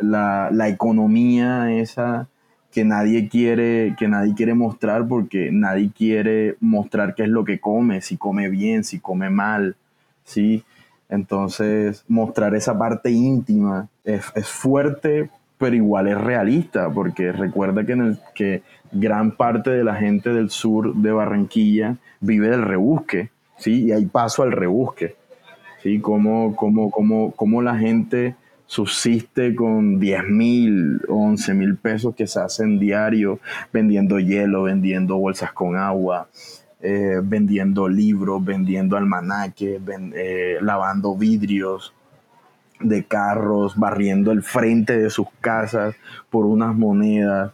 la, 0.00 0.68
economía 0.68 1.72
esa 1.72 2.28
que 2.72 2.84
nadie 2.84 3.28
quiere 3.28 3.94
que 3.98 4.08
nadie 4.08 4.34
quiere 4.34 4.54
mostrar 4.54 5.06
porque 5.08 5.50
nadie 5.50 5.90
quiere 5.96 6.56
mostrar 6.60 7.14
qué 7.14 7.22
es 7.22 7.28
lo 7.28 7.44
que 7.44 7.60
come, 7.60 8.02
si 8.02 8.16
come 8.16 8.48
bien, 8.48 8.84
si 8.84 8.98
come 8.98 9.30
mal, 9.30 9.76
¿sí? 10.24 10.64
Entonces, 11.08 12.04
mostrar 12.08 12.54
esa 12.54 12.76
parte 12.76 13.10
íntima 13.10 13.88
es, 14.04 14.24
es 14.34 14.48
fuerte, 14.48 15.30
pero 15.58 15.74
igual 15.74 16.08
es 16.08 16.18
realista, 16.18 16.90
porque 16.90 17.32
recuerda 17.32 17.84
que, 17.84 17.92
en 17.92 18.00
el, 18.00 18.18
que 18.34 18.62
gran 18.92 19.32
parte 19.32 19.70
de 19.70 19.84
la 19.84 19.94
gente 19.94 20.30
del 20.32 20.50
sur 20.50 20.94
de 20.94 21.12
Barranquilla 21.12 21.96
vive 22.20 22.48
del 22.48 22.62
rebusque, 22.62 23.30
¿sí? 23.58 23.86
Y 23.86 23.92
hay 23.92 24.06
paso 24.06 24.42
al 24.42 24.52
rebusque, 24.52 25.16
¿sí? 25.82 26.00
Cómo, 26.00 26.54
cómo, 26.56 26.90
cómo, 26.90 27.32
cómo 27.32 27.62
la 27.62 27.76
gente 27.76 28.34
subsiste 28.66 29.54
con 29.54 29.98
10 29.98 30.24
mil, 30.28 31.00
11 31.08 31.54
mil 31.54 31.76
pesos 31.76 32.14
que 32.14 32.26
se 32.26 32.40
hacen 32.40 32.78
diario 32.78 33.38
vendiendo 33.72 34.18
hielo, 34.18 34.64
vendiendo 34.64 35.16
bolsas 35.16 35.52
con 35.52 35.76
agua, 35.76 36.28
eh, 36.80 37.20
vendiendo 37.22 37.88
libros, 37.88 38.44
vendiendo 38.44 38.96
almanaques, 38.96 39.80
eh, 40.14 40.58
lavando 40.60 41.16
vidrios 41.16 41.94
de 42.80 43.04
carros, 43.04 43.76
barriendo 43.76 44.32
el 44.32 44.42
frente 44.42 44.98
de 44.98 45.10
sus 45.10 45.26
casas 45.40 45.94
por 46.30 46.46
unas 46.46 46.74
monedas. 46.74 47.52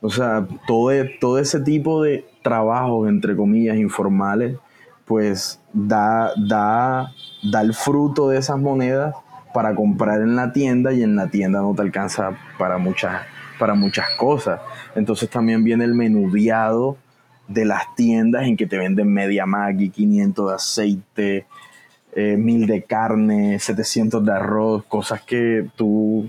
O 0.00 0.10
sea, 0.10 0.46
todo, 0.66 0.92
e, 0.92 1.04
todo 1.20 1.38
ese 1.38 1.60
tipo 1.60 2.02
de 2.02 2.24
trabajos, 2.42 3.08
entre 3.08 3.36
comillas, 3.36 3.76
informales, 3.76 4.56
pues 5.04 5.60
da, 5.72 6.32
da, 6.36 7.12
da 7.42 7.60
el 7.60 7.74
fruto 7.74 8.28
de 8.28 8.38
esas 8.38 8.58
monedas 8.58 9.14
para 9.52 9.74
comprar 9.74 10.20
en 10.20 10.36
la 10.36 10.52
tienda 10.52 10.92
y 10.92 11.02
en 11.02 11.16
la 11.16 11.28
tienda 11.28 11.60
no 11.60 11.74
te 11.74 11.82
alcanza 11.82 12.38
para 12.58 12.78
muchas, 12.78 13.22
para 13.58 13.74
muchas 13.74 14.06
cosas. 14.16 14.60
Entonces 14.94 15.28
también 15.28 15.64
viene 15.64 15.84
el 15.84 15.94
menudeado 15.94 16.96
de 17.48 17.64
las 17.64 17.94
tiendas 17.96 18.44
en 18.44 18.56
que 18.56 18.66
te 18.66 18.78
venden 18.78 19.12
media 19.12 19.44
Maggi, 19.44 19.90
500 19.90 20.48
de 20.48 20.54
aceite, 20.54 21.46
eh, 22.14 22.36
1000 22.36 22.66
de 22.66 22.82
carne, 22.82 23.58
700 23.58 24.24
de 24.24 24.32
arroz, 24.32 24.84
cosas 24.86 25.22
que 25.22 25.68
tú 25.76 26.28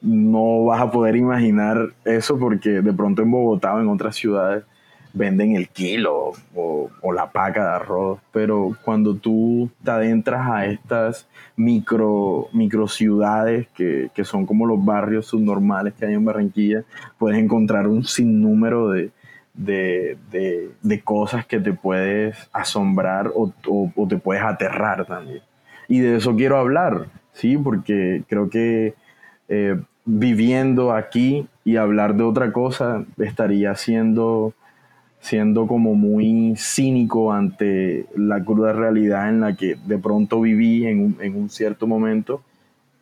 no 0.00 0.64
vas 0.64 0.82
a 0.82 0.90
poder 0.90 1.16
imaginar 1.16 1.90
eso 2.04 2.38
porque 2.38 2.82
de 2.82 2.92
pronto 2.92 3.22
en 3.22 3.30
Bogotá 3.30 3.74
o 3.74 3.80
en 3.80 3.88
otras 3.88 4.16
ciudades 4.16 4.64
venden 5.14 5.54
el 5.54 5.68
kilo 5.68 6.32
o, 6.54 6.90
la 7.12 7.30
paca 7.30 7.62
de 7.62 7.76
arroz, 7.76 8.20
pero 8.32 8.74
cuando 8.84 9.14
tú 9.14 9.68
te 9.84 9.90
adentras 9.90 10.48
a 10.48 10.64
estas 10.64 11.28
micro, 11.56 12.48
micro 12.54 12.88
ciudades 12.88 13.68
que, 13.74 14.10
son 14.24 14.46
como 14.46 14.64
los 14.64 14.82
barrios 14.82 15.26
subnormales 15.26 15.92
que 15.92 16.06
hay 16.06 16.14
en 16.14 16.24
Barranquilla, 16.24 16.84
puedes 17.18 17.38
encontrar 17.38 17.86
un 17.86 18.04
sinnúmero 18.04 18.88
de, 18.88 19.10
de, 19.54 21.02
cosas 21.04 21.46
que 21.46 21.60
te 21.60 21.72
puedes 21.72 22.36
asombrar 22.52 23.30
o, 23.34 23.52
o, 23.66 24.08
te 24.08 24.18
puedes 24.18 24.42
aterrar 24.42 25.06
también. 25.06 25.42
Y 25.88 26.00
de 26.00 26.16
eso 26.16 26.34
quiero 26.36 26.56
hablar, 26.56 27.06
¿sí? 27.32 27.56
Porque 27.56 28.22
creo 28.28 28.48
que 28.48 28.94
eh, 29.48 29.80
viviendo 30.04 30.92
aquí 30.92 31.46
y 31.64 31.76
hablar 31.76 32.16
de 32.16 32.24
otra 32.24 32.52
cosa 32.52 33.04
estaría 33.18 33.74
siendo, 33.74 34.54
siendo 35.20 35.66
como 35.66 35.94
muy 35.94 36.54
cínico 36.56 37.32
ante 37.32 38.06
la 38.16 38.42
cruda 38.44 38.72
realidad 38.72 39.28
en 39.28 39.40
la 39.40 39.56
que 39.56 39.76
de 39.86 39.98
pronto 39.98 40.40
viví 40.40 40.86
en 40.86 41.36
un, 41.36 41.50
cierto 41.50 41.86
momento 41.86 42.42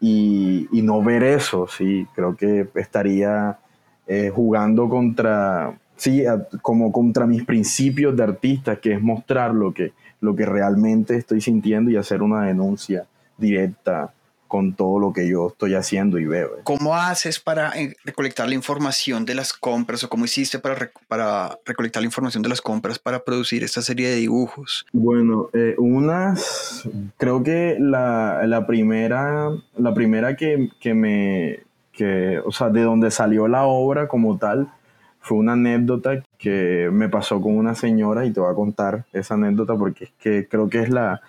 y, 0.01 0.69
no 0.73 1.03
ver 1.03 1.23
eso, 1.23 1.67
sí, 1.69 2.07
creo 2.15 2.37
que 2.37 2.67
estaría 2.75 3.59
eh, 4.07 4.31
jugando 4.35 4.89
contra, 4.89 5.79
sí, 6.01 6.25
como 6.63 6.91
contra 6.91 7.27
mis 7.27 7.45
principios 7.45 8.17
de 8.17 8.23
artista, 8.23 8.77
que 8.77 8.95
es 8.95 9.03
mostrar 9.03 9.55
lo 9.55 9.75
que, 9.75 9.93
lo 10.21 10.35
que 10.35 10.47
realmente 10.47 11.15
estoy 11.17 11.43
sintiendo 11.43 11.91
y 11.91 11.97
hacer 11.97 12.23
una 12.23 12.47
denuncia 12.47 13.07
directa 13.37 14.13
con 14.49 14.73
todo 14.75 14.99
lo 14.99 15.13
que 15.13 15.29
yo 15.29 15.49
estoy 15.49 15.75
haciendo 15.75 16.19
y 16.19 16.25
veo. 16.25 16.49
¿eh? 16.57 16.61
¿Cómo 16.65 16.97
haces 16.97 17.39
para 17.39 17.71
eh, 17.79 17.95
recolectar 18.05 18.49
la 18.49 18.55
información 18.55 19.25
de 19.25 19.35
las 19.35 19.53
compras 19.53 20.03
o 20.03 20.09
cómo 20.09 20.25
hiciste 20.25 20.59
para, 20.59 20.91
para 21.07 21.57
recolectar 21.65 22.03
la 22.03 22.07
información 22.07 22.43
de 22.43 22.49
las 22.49 22.61
compras 22.61 22.99
para 22.99 23.23
producir 23.23 23.63
esta 23.63 23.83
serie 23.83 24.09
de 24.09 24.17
dibujos? 24.17 24.87
Bueno, 24.93 25.51
eh, 25.53 25.77
unas, 25.79 26.89
creo 27.19 27.43
que 27.45 27.77
la, 27.79 28.41
la, 28.47 28.67
primera, 28.67 29.51
la 29.77 29.95
primera 29.95 30.35
que, 30.35 30.71
que 30.81 30.95
me, 30.95 31.61
que, 31.93 32.41
o 32.45 32.51
sea, 32.51 32.71
de 32.71 32.83
donde 32.83 33.11
salió 33.11 33.47
la 33.47 33.65
obra 33.65 34.09
como 34.09 34.39
tal, 34.39 34.73
fue 35.21 35.39
una 35.39 35.53
anécdota 35.53 36.23
que 36.39 36.89
me 36.93 37.09
pasó 37.09 37.41
con 37.41 37.57
una 37.57 37.75
señora 37.75 38.25
y 38.25 38.33
te 38.33 38.41
voy 38.41 38.51
a 38.51 38.55
contar 38.55 39.05
esa 39.13 39.35
anécdota 39.35 39.77
porque 39.77 40.05
es 40.05 40.13
que 40.19 40.49
creo 40.49 40.69
que 40.69 40.81
es 40.81 40.91
la 40.91 41.21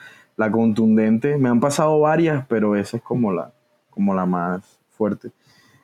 la 0.42 0.52
contundente. 0.52 1.38
Me 1.38 1.50
han 1.50 1.60
pasado 1.60 2.00
varias, 2.00 2.46
pero 2.48 2.76
esa 2.76 2.98
es 2.98 3.04
como 3.04 3.32
la, 3.32 3.52
como 3.90 4.14
la 4.16 4.26
más 4.26 4.80
fuerte. 4.90 5.30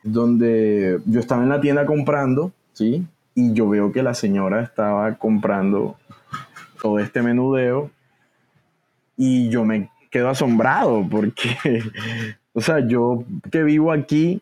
Donde 0.04 1.00
yo 1.06 1.20
estaba 1.20 1.44
en 1.44 1.50
la 1.50 1.62
tienda 1.62 1.86
comprando, 1.86 2.52
¿sí? 2.74 3.06
Y 3.36 3.54
yo 3.54 3.70
veo 3.70 3.92
que 3.92 4.04
la 4.04 4.14
señora 4.14 4.62
estaba 4.64 5.16
comprando 5.16 5.96
todo 6.82 7.00
este 7.00 7.22
menudeo 7.22 7.92
y 9.16 9.50
yo 9.50 9.64
me 9.64 9.90
quedo 10.10 10.30
asombrado 10.30 11.06
porque, 11.10 11.56
o 12.54 12.62
sea, 12.62 12.80
yo 12.80 13.24
que 13.52 13.64
vivo 13.64 13.92
aquí, 13.92 14.42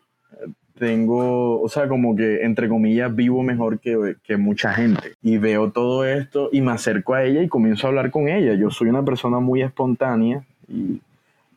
tengo, 0.78 1.60
o 1.60 1.68
sea, 1.68 1.88
como 1.88 2.14
que, 2.14 2.44
entre 2.44 2.68
comillas, 2.68 3.14
vivo 3.14 3.42
mejor 3.42 3.80
que, 3.80 4.16
que, 4.22 4.36
mucha 4.36 4.72
gente. 4.72 5.14
Y 5.22 5.38
veo 5.38 5.70
todo 5.70 6.04
esto 6.04 6.50
y 6.52 6.60
me 6.60 6.72
acerco 6.72 7.14
a 7.14 7.24
ella 7.24 7.42
y 7.42 7.48
comienzo 7.48 7.86
a 7.86 7.90
hablar 7.90 8.10
con 8.10 8.28
ella. 8.28 8.54
Yo 8.54 8.70
soy 8.70 8.88
una 8.88 9.04
persona 9.04 9.40
muy 9.40 9.62
espontánea 9.62 10.44
y, 10.68 11.00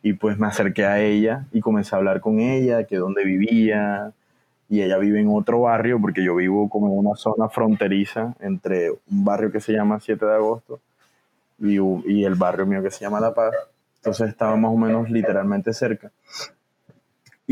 y 0.02 0.14
pues 0.14 0.38
me 0.38 0.46
acerqué 0.46 0.86
a 0.86 1.00
ella 1.00 1.46
y 1.52 1.60
comencé 1.60 1.94
a 1.94 1.98
hablar 1.98 2.20
con 2.20 2.40
ella, 2.40 2.84
que 2.84 2.96
dónde 2.96 3.24
vivía. 3.24 4.12
Y 4.68 4.82
ella 4.82 4.98
vive 4.98 5.20
en 5.20 5.28
otro 5.28 5.62
barrio, 5.62 6.00
porque 6.00 6.22
yo 6.24 6.36
vivo 6.36 6.68
como 6.68 6.86
en 6.86 6.98
una 6.98 7.16
zona 7.16 7.48
fronteriza 7.48 8.34
entre 8.40 8.90
un 8.90 9.24
barrio 9.24 9.50
que 9.50 9.60
se 9.60 9.72
llama 9.72 9.98
7 10.00 10.24
de 10.24 10.34
agosto 10.34 10.80
y, 11.58 11.78
y 12.06 12.24
el 12.24 12.36
barrio 12.36 12.66
mío 12.66 12.82
que 12.82 12.90
se 12.90 13.00
llama 13.00 13.20
La 13.20 13.34
Paz. 13.34 13.52
Entonces 13.96 14.28
estaba 14.28 14.56
más 14.56 14.70
o 14.72 14.76
menos 14.76 15.10
literalmente 15.10 15.74
cerca. 15.74 16.10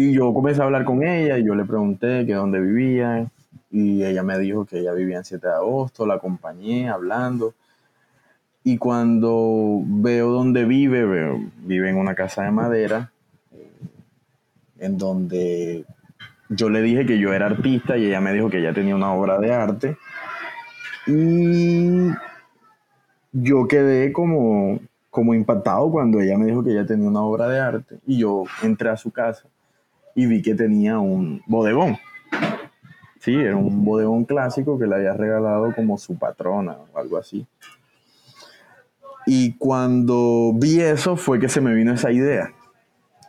Y 0.01 0.13
yo 0.13 0.33
comencé 0.33 0.63
a 0.63 0.65
hablar 0.67 0.85
con 0.85 1.03
ella 1.03 1.39
y 1.39 1.45
yo 1.45 1.57
le 1.57 1.65
pregunté 1.65 2.25
que 2.25 2.35
dónde 2.35 2.61
vivía 2.61 3.29
y 3.69 4.05
ella 4.05 4.23
me 4.23 4.39
dijo 4.39 4.65
que 4.65 4.79
ella 4.79 4.93
vivía 4.93 5.17
en 5.17 5.25
7 5.25 5.45
de 5.45 5.53
agosto, 5.53 6.07
la 6.07 6.15
acompañé 6.15 6.89
hablando. 6.89 7.55
Y 8.63 8.79
cuando 8.79 9.81
veo 9.85 10.31
dónde 10.31 10.67
vive, 10.67 11.51
vive 11.65 11.91
en 11.91 11.97
una 11.97 12.15
casa 12.15 12.45
de 12.45 12.53
madera, 12.53 13.11
eh, 13.51 13.73
en 14.79 14.99
donde 14.99 15.85
yo 16.49 16.71
le 16.71 16.81
dije 16.81 17.05
que 17.05 17.19
yo 17.19 17.33
era 17.33 17.47
artista 17.47 17.99
y 17.99 18.07
ella 18.07 18.21
me 18.21 18.33
dijo 18.33 18.51
que 18.51 18.61
ella 18.61 18.73
tenía 18.73 18.95
una 18.95 19.13
obra 19.13 19.41
de 19.41 19.53
arte. 19.53 19.97
Y 21.09 22.13
yo 23.33 23.67
quedé 23.67 24.13
como, 24.13 24.79
como 25.11 25.35
impactado 25.35 25.91
cuando 25.91 26.21
ella 26.21 26.39
me 26.39 26.47
dijo 26.47 26.63
que 26.63 26.71
ella 26.71 26.87
tenía 26.87 27.09
una 27.09 27.23
obra 27.23 27.49
de 27.49 27.59
arte. 27.59 27.99
Y 28.07 28.19
yo 28.19 28.45
entré 28.63 28.91
a 28.91 28.97
su 28.97 29.11
casa 29.11 29.49
y 30.19 30.27
vi 30.27 30.43
que 30.43 30.57
tenía 30.57 30.99
un 30.99 31.45
bodegón. 31.47 31.97
Sí, 33.21 33.37
era 33.37 33.55
un 33.55 33.85
bodegón 33.85 34.25
clásico 34.25 34.77
que 34.77 34.89
le 34.89 34.97
había 34.97 35.13
regalado 35.13 35.73
como 35.77 35.97
su 35.97 36.19
patrona 36.19 36.77
o 36.93 36.99
algo 36.99 37.19
así. 37.19 37.47
Y 39.27 39.53
cuando 39.59 40.53
vi 40.57 40.81
eso 40.81 41.15
fue 41.15 41.39
que 41.39 41.49
se 41.49 41.61
me 41.61 41.73
vino 41.73 41.93
esa 41.93 42.11
idea, 42.11 42.53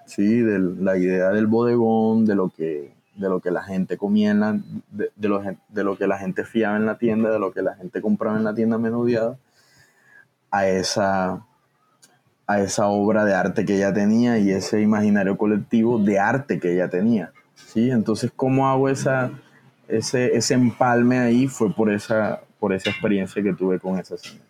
¿sí? 0.08 0.40
De 0.40 0.58
la 0.58 0.98
idea 0.98 1.30
del 1.30 1.46
bodegón, 1.46 2.26
de 2.26 2.34
lo 2.34 2.50
que, 2.50 2.92
de 3.16 3.30
lo 3.30 3.40
que 3.40 3.52
la 3.52 3.62
gente 3.62 3.96
comía, 3.96 4.32
en 4.32 4.40
la, 4.40 4.60
de, 4.90 5.12
lo, 5.28 5.44
de, 5.68 5.84
lo, 5.84 5.96
que 5.96 6.08
la 6.08 6.18
gente 6.18 6.44
fiaba 6.44 6.76
en 6.76 6.88
la 6.88 6.98
tienda, 6.98 7.30
de 7.30 7.38
lo 7.38 7.52
que 7.52 7.62
la 7.62 7.76
gente 7.76 8.02
compraba 8.02 8.36
en 8.36 8.46
la 8.46 8.56
tienda 8.56 8.80
menudeada, 8.80 9.38
a 10.50 10.68
esa, 10.68 11.46
a 12.50 12.62
esa 12.62 12.88
obra 12.88 13.26
de 13.26 13.36
arte 13.36 13.64
que 13.64 13.76
ella 13.76 13.94
tenía 13.94 14.40
y 14.40 14.50
ese 14.50 14.82
imaginario 14.82 15.38
colectivo 15.38 16.00
de 16.00 16.18
arte 16.18 16.60
que 16.60 16.74
ella 16.74 16.90
tenía. 16.90 17.32
¿sí? 17.54 17.92
Entonces, 17.92 18.32
¿cómo 18.36 18.68
hago 18.68 18.90
esa, 18.90 19.30
ese, 19.88 20.36
ese 20.36 20.56
empalme 20.56 21.20
ahí? 21.20 21.48
Fue 21.48 21.72
por 21.72 21.94
esa, 21.94 22.42
por 22.60 22.74
esa 22.74 22.90
experiencia 22.90 23.44
que 23.44 23.54
tuve 23.54 23.80
con 23.80 24.00
esa 24.00 24.18
señora. 24.18 24.44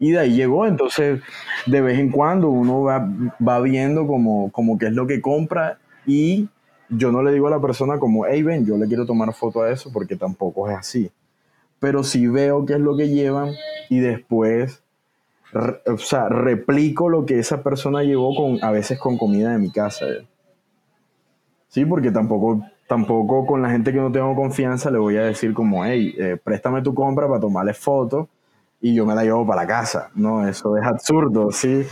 Y 0.00 0.10
de 0.10 0.18
ahí 0.18 0.34
llegó, 0.34 0.66
entonces 0.66 1.20
de 1.64 1.80
vez 1.80 2.00
en 2.00 2.10
cuando 2.10 2.50
uno 2.50 2.82
va, 2.82 3.08
va 3.40 3.60
viendo 3.60 4.04
como, 4.08 4.50
como 4.50 4.76
qué 4.76 4.86
es 4.86 4.92
lo 4.92 5.06
que 5.06 5.20
compra 5.20 5.78
y 6.04 6.48
yo 6.88 7.12
no 7.12 7.22
le 7.22 7.30
digo 7.30 7.46
a 7.46 7.50
la 7.50 7.60
persona 7.60 8.00
como, 8.00 8.26
hey, 8.26 8.42
ven, 8.42 8.66
yo 8.66 8.76
le 8.76 8.88
quiero 8.88 9.06
tomar 9.06 9.32
foto 9.32 9.62
a 9.62 9.70
eso 9.70 9.92
porque 9.92 10.16
tampoco 10.16 10.68
es 10.68 10.76
así. 10.76 11.12
Pero 11.78 12.02
sí 12.02 12.26
veo 12.26 12.66
qué 12.66 12.72
es 12.72 12.80
lo 12.80 12.96
que 12.96 13.10
llevan 13.10 13.52
y 13.88 14.00
después 14.00 14.82
o 15.86 15.98
sea, 15.98 16.28
replico 16.28 17.08
lo 17.08 17.26
que 17.26 17.38
esa 17.38 17.62
persona 17.62 18.02
llevó 18.02 18.34
con, 18.34 18.62
a 18.62 18.70
veces 18.70 18.98
con 18.98 19.18
comida 19.18 19.52
de 19.52 19.58
mi 19.58 19.70
casa. 19.70 20.06
Sí, 21.68 21.84
porque 21.84 22.10
tampoco, 22.10 22.62
tampoco 22.86 23.46
con 23.46 23.62
la 23.62 23.70
gente 23.70 23.92
que 23.92 23.98
no 23.98 24.12
tengo 24.12 24.34
confianza 24.34 24.90
le 24.90 24.98
voy 24.98 25.16
a 25.16 25.24
decir 25.24 25.54
como, 25.54 25.84
hey, 25.84 26.14
eh, 26.18 26.36
préstame 26.42 26.82
tu 26.82 26.94
compra 26.94 27.28
para 27.28 27.40
tomarle 27.40 27.74
fotos 27.74 28.28
y 28.80 28.94
yo 28.94 29.06
me 29.06 29.14
la 29.14 29.22
llevo 29.22 29.46
para 29.46 29.62
la 29.62 29.68
casa. 29.68 30.10
No, 30.14 30.46
eso 30.46 30.76
es 30.76 30.84
absurdo, 30.84 31.50
¿sí? 31.52 31.84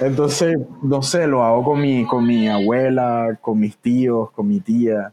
Entonces, 0.00 0.56
no 0.82 1.02
sé, 1.02 1.26
lo 1.26 1.42
hago 1.42 1.64
con 1.64 1.80
mi, 1.80 2.06
con 2.06 2.26
mi 2.26 2.48
abuela, 2.48 3.38
con 3.40 3.58
mis 3.58 3.76
tíos, 3.78 4.30
con 4.30 4.48
mi 4.48 4.60
tía 4.60 5.12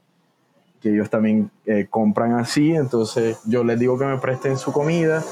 que 0.84 0.89
ellos 0.89 1.10
también 1.10 1.50
eh, 1.65 1.88
compran 1.89 2.34
así, 2.34 2.76
entonces 2.76 3.39
yo 3.46 3.63
les 3.63 3.80
digo 3.80 3.98
que 3.98 4.04
me 4.04 4.17
presten 4.17 4.58
su 4.58 4.74
comida, 4.74 5.24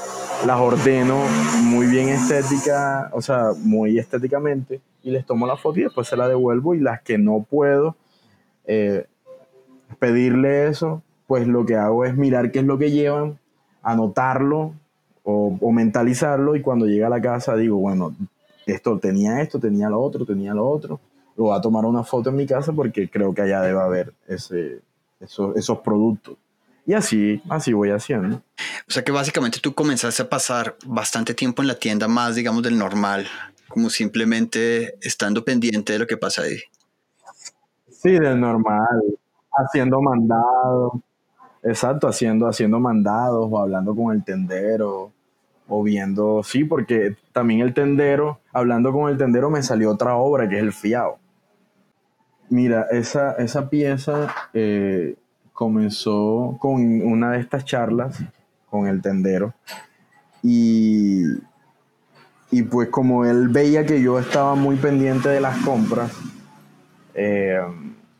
las 0.46 0.58
ordeno 0.58 1.22
muy 1.64 1.86
bien 1.88 2.08
estética, 2.08 3.10
o 3.12 3.20
sea, 3.20 3.50
muy 3.58 3.98
estéticamente, 3.98 4.80
y 5.02 5.10
les 5.10 5.26
tomo 5.26 5.46
la 5.46 5.58
foto 5.58 5.78
y 5.78 5.82
después 5.82 6.08
se 6.08 6.16
la 6.16 6.26
devuelvo 6.26 6.74
y 6.74 6.80
las 6.80 7.02
que 7.02 7.18
no 7.18 7.46
puedo 7.48 7.96
eh, 8.64 9.04
pedirle 9.98 10.68
eso, 10.68 11.02
pues 11.26 11.46
lo 11.46 11.66
que 11.66 11.76
hago 11.76 12.06
es 12.06 12.16
mirar 12.16 12.50
qué 12.50 12.60
es 12.60 12.64
lo 12.64 12.78
que 12.78 12.90
llevan, 12.90 13.38
anotarlo 13.82 14.72
o, 15.22 15.58
o 15.60 15.70
mentalizarlo 15.70 16.56
y 16.56 16.62
cuando 16.62 16.86
llega 16.86 17.08
a 17.08 17.10
la 17.10 17.20
casa 17.20 17.56
digo, 17.56 17.76
bueno, 17.76 18.16
esto 18.64 18.98
tenía 18.98 19.42
esto, 19.42 19.60
tenía 19.60 19.90
lo 19.90 20.00
otro, 20.00 20.24
tenía 20.24 20.54
lo 20.54 20.66
otro, 20.66 20.98
lo 21.36 21.44
voy 21.44 21.58
a 21.58 21.60
tomar 21.60 21.84
una 21.84 22.04
foto 22.04 22.30
en 22.30 22.36
mi 22.36 22.46
casa 22.46 22.72
porque 22.72 23.10
creo 23.10 23.34
que 23.34 23.42
allá 23.42 23.60
debe 23.60 23.80
haber 23.80 24.14
ese 24.26 24.80
esos, 25.22 25.56
esos 25.56 25.78
productos. 25.78 26.36
Y 26.84 26.94
así, 26.94 27.40
así 27.48 27.72
voy 27.72 27.90
haciendo. 27.90 28.42
O 28.88 28.90
sea 28.90 29.04
que 29.04 29.12
básicamente 29.12 29.60
tú 29.60 29.74
comenzaste 29.74 30.22
a 30.22 30.28
pasar 30.28 30.76
bastante 30.84 31.32
tiempo 31.32 31.62
en 31.62 31.68
la 31.68 31.76
tienda 31.76 32.08
más, 32.08 32.34
digamos, 32.34 32.62
del 32.62 32.76
normal, 32.76 33.26
como 33.68 33.88
simplemente 33.88 34.96
estando 35.00 35.44
pendiente 35.44 35.92
de 35.92 36.00
lo 36.00 36.06
que 36.06 36.16
pasa 36.16 36.42
ahí. 36.42 36.58
Sí, 37.88 38.10
del 38.10 38.40
normal, 38.40 39.00
haciendo 39.52 40.00
mandados, 40.00 40.92
exacto, 41.62 42.08
haciendo, 42.08 42.48
haciendo 42.48 42.80
mandados 42.80 43.48
o 43.48 43.60
hablando 43.60 43.94
con 43.94 44.12
el 44.14 44.24
tendero 44.24 45.12
o 45.68 45.82
viendo, 45.82 46.42
sí, 46.42 46.64
porque 46.64 47.16
también 47.32 47.60
el 47.60 47.72
tendero, 47.72 48.40
hablando 48.52 48.92
con 48.92 49.08
el 49.08 49.16
tendero 49.16 49.50
me 49.50 49.62
salió 49.62 49.92
otra 49.92 50.16
obra 50.16 50.48
que 50.48 50.56
es 50.56 50.62
el 50.62 50.72
fiado. 50.72 51.18
Mira, 52.52 52.86
esa, 52.90 53.32
esa 53.36 53.70
pieza 53.70 54.28
eh, 54.52 55.14
comenzó 55.54 56.58
con 56.60 57.00
una 57.00 57.30
de 57.30 57.40
estas 57.40 57.64
charlas 57.64 58.22
con 58.68 58.86
el 58.86 59.00
tendero 59.00 59.54
y, 60.42 61.22
y 62.50 62.62
pues 62.64 62.90
como 62.90 63.24
él 63.24 63.48
veía 63.48 63.86
que 63.86 64.02
yo 64.02 64.18
estaba 64.18 64.54
muy 64.54 64.76
pendiente 64.76 65.30
de 65.30 65.40
las 65.40 65.56
compras, 65.64 66.12
eh, 67.14 67.58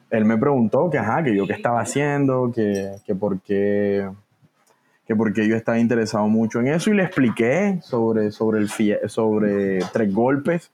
él 0.08 0.24
me 0.24 0.38
preguntó 0.38 0.88
que, 0.88 0.96
ajá, 0.96 1.22
que 1.22 1.36
yo 1.36 1.46
qué 1.46 1.52
estaba 1.52 1.82
haciendo, 1.82 2.50
que, 2.54 2.90
que 3.04 3.14
por 3.14 3.38
qué 3.42 4.08
que 5.06 5.14
porque 5.14 5.46
yo 5.46 5.56
estaba 5.56 5.78
interesado 5.78 6.26
mucho 6.28 6.58
en 6.60 6.68
eso 6.68 6.88
y 6.88 6.94
le 6.94 7.02
expliqué 7.02 7.80
sobre, 7.82 8.30
sobre, 8.30 8.60
el, 8.60 8.70
sobre 9.10 9.80
tres 9.92 10.10
golpes 10.10 10.70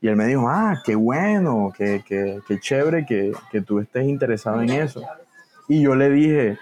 y 0.00 0.08
él 0.08 0.16
me 0.16 0.26
dijo, 0.26 0.48
ah, 0.48 0.80
qué 0.84 0.94
bueno, 0.94 1.72
qué, 1.76 2.02
qué, 2.06 2.40
qué 2.48 2.58
chévere 2.58 3.04
que, 3.04 3.32
que, 3.50 3.60
tú 3.60 3.80
estés 3.80 4.06
interesado 4.06 4.62
en 4.62 4.70
eso. 4.70 5.02
Y 5.68 5.82
yo 5.82 5.94
le 5.94 6.08
dije, 6.08 6.58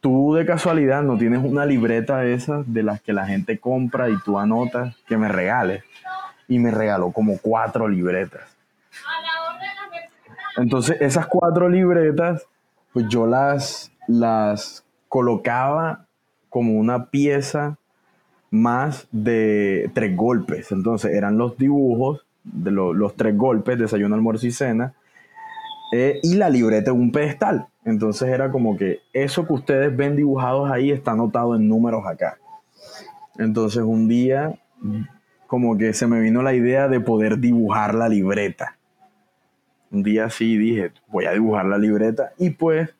tú 0.00 0.34
de 0.34 0.46
casualidad 0.46 1.02
no 1.02 1.18
tienes 1.18 1.44
una 1.44 1.66
libreta 1.66 2.18
de 2.18 2.32
esas 2.32 2.72
de 2.72 2.82
las 2.82 3.02
que 3.02 3.12
la 3.12 3.26
gente 3.26 3.58
compra 3.58 4.08
y 4.08 4.16
tú 4.24 4.38
anotas 4.38 4.96
que 5.06 5.18
me 5.18 5.28
regales. 5.28 5.84
Y 6.48 6.58
me 6.58 6.70
regaló 6.70 7.10
como 7.10 7.38
cuatro 7.38 7.88
libretas. 7.88 8.56
Entonces 10.56 10.96
esas 11.00 11.26
cuatro 11.26 11.68
libretas, 11.68 12.46
pues 12.94 13.06
yo 13.08 13.26
las, 13.26 13.92
las 14.08 14.84
colocaba 15.08 16.06
como 16.48 16.72
una 16.72 17.06
pieza 17.06 17.76
más 18.50 19.08
de 19.12 19.90
tres 19.92 20.16
golpes. 20.16 20.72
Entonces 20.72 21.12
eran 21.12 21.36
los 21.36 21.58
dibujos 21.58 22.25
de 22.52 22.70
los 22.70 23.16
tres 23.16 23.36
golpes, 23.36 23.78
desayuno, 23.78 24.14
almuerzo 24.14 24.46
y 24.46 24.52
cena, 24.52 24.94
eh, 25.92 26.20
y 26.22 26.34
la 26.34 26.48
libreta 26.48 26.90
en 26.90 27.00
un 27.00 27.12
pedestal. 27.12 27.66
Entonces 27.84 28.28
era 28.28 28.50
como 28.50 28.76
que 28.76 29.00
eso 29.12 29.46
que 29.46 29.52
ustedes 29.52 29.96
ven 29.96 30.16
dibujados 30.16 30.70
ahí 30.70 30.90
está 30.90 31.12
anotado 31.12 31.54
en 31.54 31.68
números 31.68 32.04
acá. 32.06 32.38
Entonces 33.38 33.82
un 33.82 34.08
día 34.08 34.58
como 35.46 35.76
que 35.78 35.92
se 35.92 36.06
me 36.06 36.20
vino 36.20 36.42
la 36.42 36.54
idea 36.54 36.88
de 36.88 37.00
poder 37.00 37.38
dibujar 37.38 37.94
la 37.94 38.08
libreta. 38.08 38.76
Un 39.90 40.02
día 40.02 40.24
así 40.24 40.56
dije, 40.56 40.92
voy 41.08 41.26
a 41.26 41.32
dibujar 41.32 41.66
la 41.66 41.78
libreta 41.78 42.32
y 42.38 42.50
pues 42.50 42.94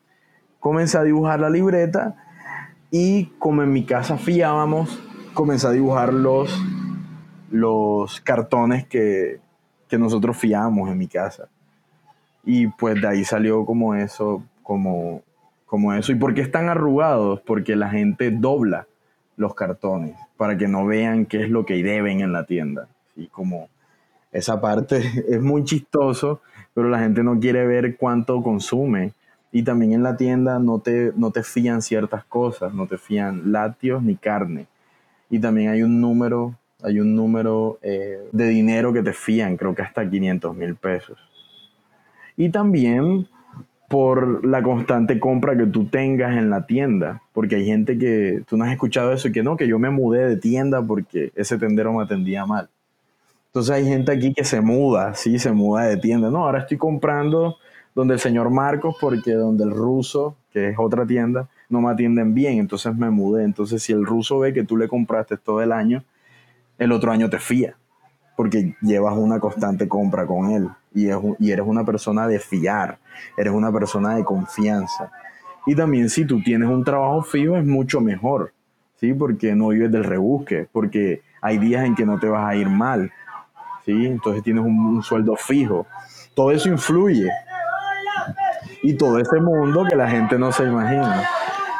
comencé 0.61 0.99
a 0.99 1.03
dibujar 1.03 1.41
la 1.41 1.51
libreta 1.51 2.17
y 2.91 3.27
como 3.39 3.63
en 3.63 3.73
mi 3.73 3.85
casa 3.85 4.17
fiábamos, 4.17 5.03
comencé 5.35 5.67
a 5.67 5.73
dibujar 5.73 6.15
los 6.15 6.57
los 7.51 8.21
cartones 8.21 8.87
que, 8.87 9.41
nosotros 9.91 10.37
fiamos 10.37 10.91
en 10.91 10.99
mi 10.99 11.07
casa. 11.07 11.49
Y 12.45 12.67
pues 12.67 13.01
de 13.01 13.09
ahí 13.09 13.25
salió 13.25 13.65
como 13.65 13.95
eso, 13.95 14.43
como, 14.63 15.23
como 15.65 15.95
eso. 15.95 16.13
¿Y 16.13 16.17
por 16.17 16.35
qué 16.35 16.43
están 16.43 16.69
arrugados? 16.69 17.41
Porque 17.41 17.77
la 17.77 17.89
gente 17.89 18.31
dobla 18.31 18.87
los 19.37 19.55
cartones 19.55 20.17
para 20.37 20.59
que 20.59 20.69
no 20.69 20.85
vean 20.85 21.25
qué 21.27 21.45
es 21.45 21.51
lo 21.51 21.65
que 21.65 21.83
deben 21.83 22.21
en 22.21 22.33
la 22.33 22.45
tienda. 22.45 22.89
Y 23.15 23.29
como 23.29 23.69
esa 24.33 24.61
parte 24.61 24.99
es 25.29 25.41
muy 25.41 25.65
chistoso, 25.65 26.41
pero 26.75 26.89
la 26.89 26.99
gente 26.99 27.23
no 27.23 27.39
quiere 27.41 27.67
ver 27.67 27.97
cuánto 27.97 28.43
consume. 28.43 29.13
Y 29.53 29.63
también 29.63 29.93
en 29.93 30.03
la 30.03 30.17
tienda 30.17 30.59
no 30.59 30.81
te, 30.81 31.13
no 31.17 31.31
te 31.31 31.43
fían 31.43 31.81
ciertas 31.81 32.25
cosas, 32.25 32.75
no 32.75 32.87
te 32.87 32.99
fían 32.99 33.53
lácteos 33.53 34.03
ni 34.03 34.17
carne. 34.17 34.67
Y 35.31 35.39
también 35.39 35.71
hay 35.71 35.83
un 35.83 36.01
número, 36.01 36.55
hay 36.83 37.01
un 37.01 37.15
número 37.15 37.79
eh, 37.83 38.29
de 38.33 38.49
dinero 38.49 38.93
que 38.93 39.03
te 39.03 39.13
fían, 39.13 39.57
creo 39.57 39.75
que 39.75 39.83
hasta 39.83 40.09
500 40.09 40.55
mil 40.57 40.75
pesos. 40.77 41.19
Y 42.37 42.51
también 42.51 43.27
por 43.89 44.45
la 44.45 44.63
constante 44.63 45.21
compra 45.21 45.57
que 45.57 45.67
tú 45.67 45.87
tengas 45.87 46.37
en 46.37 46.51
la 46.51 46.67
tienda, 46.67 47.23
porque 47.33 47.57
hay 47.57 47.67
gente 47.67 47.97
que, 47.99 48.43
tú 48.47 48.57
no 48.57 48.65
has 48.65 48.73
escuchado 48.73 49.13
eso, 49.13 49.31
que 49.33 49.43
no, 49.43 49.57
que 49.57 49.69
yo 49.69 49.79
me 49.79 49.91
mudé 49.91 50.29
de 50.29 50.37
tienda 50.37 50.83
porque 50.83 51.33
ese 51.35 51.57
tendero 51.57 51.93
me 51.93 52.03
atendía 52.03 52.45
mal. 52.47 52.69
Entonces 53.47 53.75
hay 53.75 53.87
gente 53.87 54.13
aquí 54.13 54.35
que 54.35 54.45
se 54.45 54.61
muda, 54.61 55.15
sí, 55.15 55.39
se 55.39 55.53
muda 55.53 55.85
de 55.85 55.97
tienda. 55.97 56.31
No, 56.31 56.45
ahora 56.45 56.61
estoy 56.61 56.77
comprando 56.77 57.57
donde 57.95 58.15
el 58.15 58.21
señor 58.21 58.51
Marcos 58.51 58.97
porque 59.01 59.33
donde 59.33 59.65
el 59.65 59.71
ruso, 59.71 60.37
que 60.53 60.69
es 60.71 60.77
otra 60.79 61.07
tienda, 61.07 61.49
no 61.71 61.81
me 61.81 61.91
atienden 61.91 62.35
bien, 62.35 62.59
entonces 62.59 62.95
me 62.95 63.09
mudé. 63.09 63.45
Entonces 63.45 63.83
si 63.83 63.93
el 63.93 64.05
ruso 64.05 64.41
ve 64.41 64.53
que 64.53 64.65
tú 64.65 64.77
le 64.77 64.89
compraste 64.89 65.37
todo 65.39 65.63
el 65.63 65.73
año, 65.73 66.05
el 66.79 66.93
otro 66.93 67.13
año 67.13 67.29
te 67.31 67.39
fía, 67.39 67.77
porque 68.37 68.75
llevas 68.81 69.17
una 69.17 69.41
constante 69.41 69.89
compra 69.89 70.27
con 70.27 70.51
él 70.51 70.69
y, 70.95 71.09
y 71.39 71.51
eres 71.51 71.67
una 71.67 71.85
persona 71.85 72.27
de 72.27 72.39
fiar, 72.39 72.99
eres 73.37 73.53
una 73.53 73.73
persona 73.73 74.17
de 74.17 74.25
confianza. 74.25 75.11
Y 75.67 75.75
también 75.75 76.09
si 76.09 76.25
tú 76.25 76.41
tienes 76.43 76.69
un 76.69 76.85
trabajo 76.85 77.23
fijo 77.23 77.57
es 77.57 77.67
mucho 77.67 78.01
mejor, 78.01 78.53
¿sí? 79.01 79.13
Porque 79.13 79.55
no 79.55 79.69
vives 79.69 79.91
del 79.91 80.05
rebusque, 80.05 80.69
porque 80.71 81.23
hay 81.41 81.59
días 81.59 81.85
en 81.85 81.95
que 81.95 82.07
no 82.07 82.19
te 82.19 82.29
vas 82.29 82.49
a 82.49 82.55
ir 82.55 82.69
mal, 82.69 83.11
¿sí? 83.85 84.07
Entonces 84.07 84.43
tienes 84.43 84.65
un, 84.65 85.03
sueldo 85.03 85.37
fijo. 85.37 85.87
Todo 86.35 86.53
eso 86.53 86.69
influye. 86.69 87.31
Y 88.83 88.95
todo 88.95 89.19
ese 89.19 89.41
mundo 89.41 89.85
que 89.89 89.97
la 89.97 90.09
gente 90.09 90.39
no 90.39 90.53
se 90.53 90.65
imagina. 90.65 91.29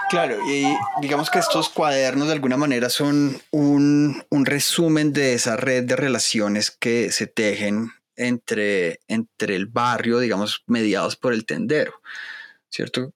Claro, 0.09 0.39
y 0.49 0.65
digamos 1.01 1.31
que 1.31 1.41
estos 1.41 1.69
cuadernos 1.69 2.29
de 2.29 2.35
alguna 2.35 2.57
manera 2.57 2.89
son 2.91 3.41
un, 3.51 4.23
un, 4.29 4.47
resumen 4.47 5.13
de 5.13 5.35
esa 5.35 5.57
red 5.57 5.83
de 5.83 5.97
relaciones 5.97 6.71
que 6.71 7.11
se 7.11 7.27
tejen 7.27 7.91
entre, 8.15 9.01
entre 9.09 9.57
el 9.57 9.67
barrio, 9.67 10.21
digamos, 10.21 10.63
mediados 10.67 11.17
por 11.17 11.33
el 11.33 11.45
tendero, 11.45 12.01
¿cierto? 12.71 13.15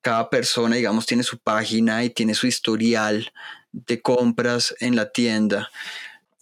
Cada 0.00 0.30
persona, 0.30 0.76
digamos, 0.76 1.04
tiene 1.04 1.22
su 1.22 1.38
página 1.38 2.02
y 2.02 2.10
tiene 2.10 2.34
su 2.34 2.46
historial 2.46 3.30
de 3.72 4.00
compras 4.00 4.74
en 4.80 4.96
la 4.96 5.12
tienda. 5.12 5.70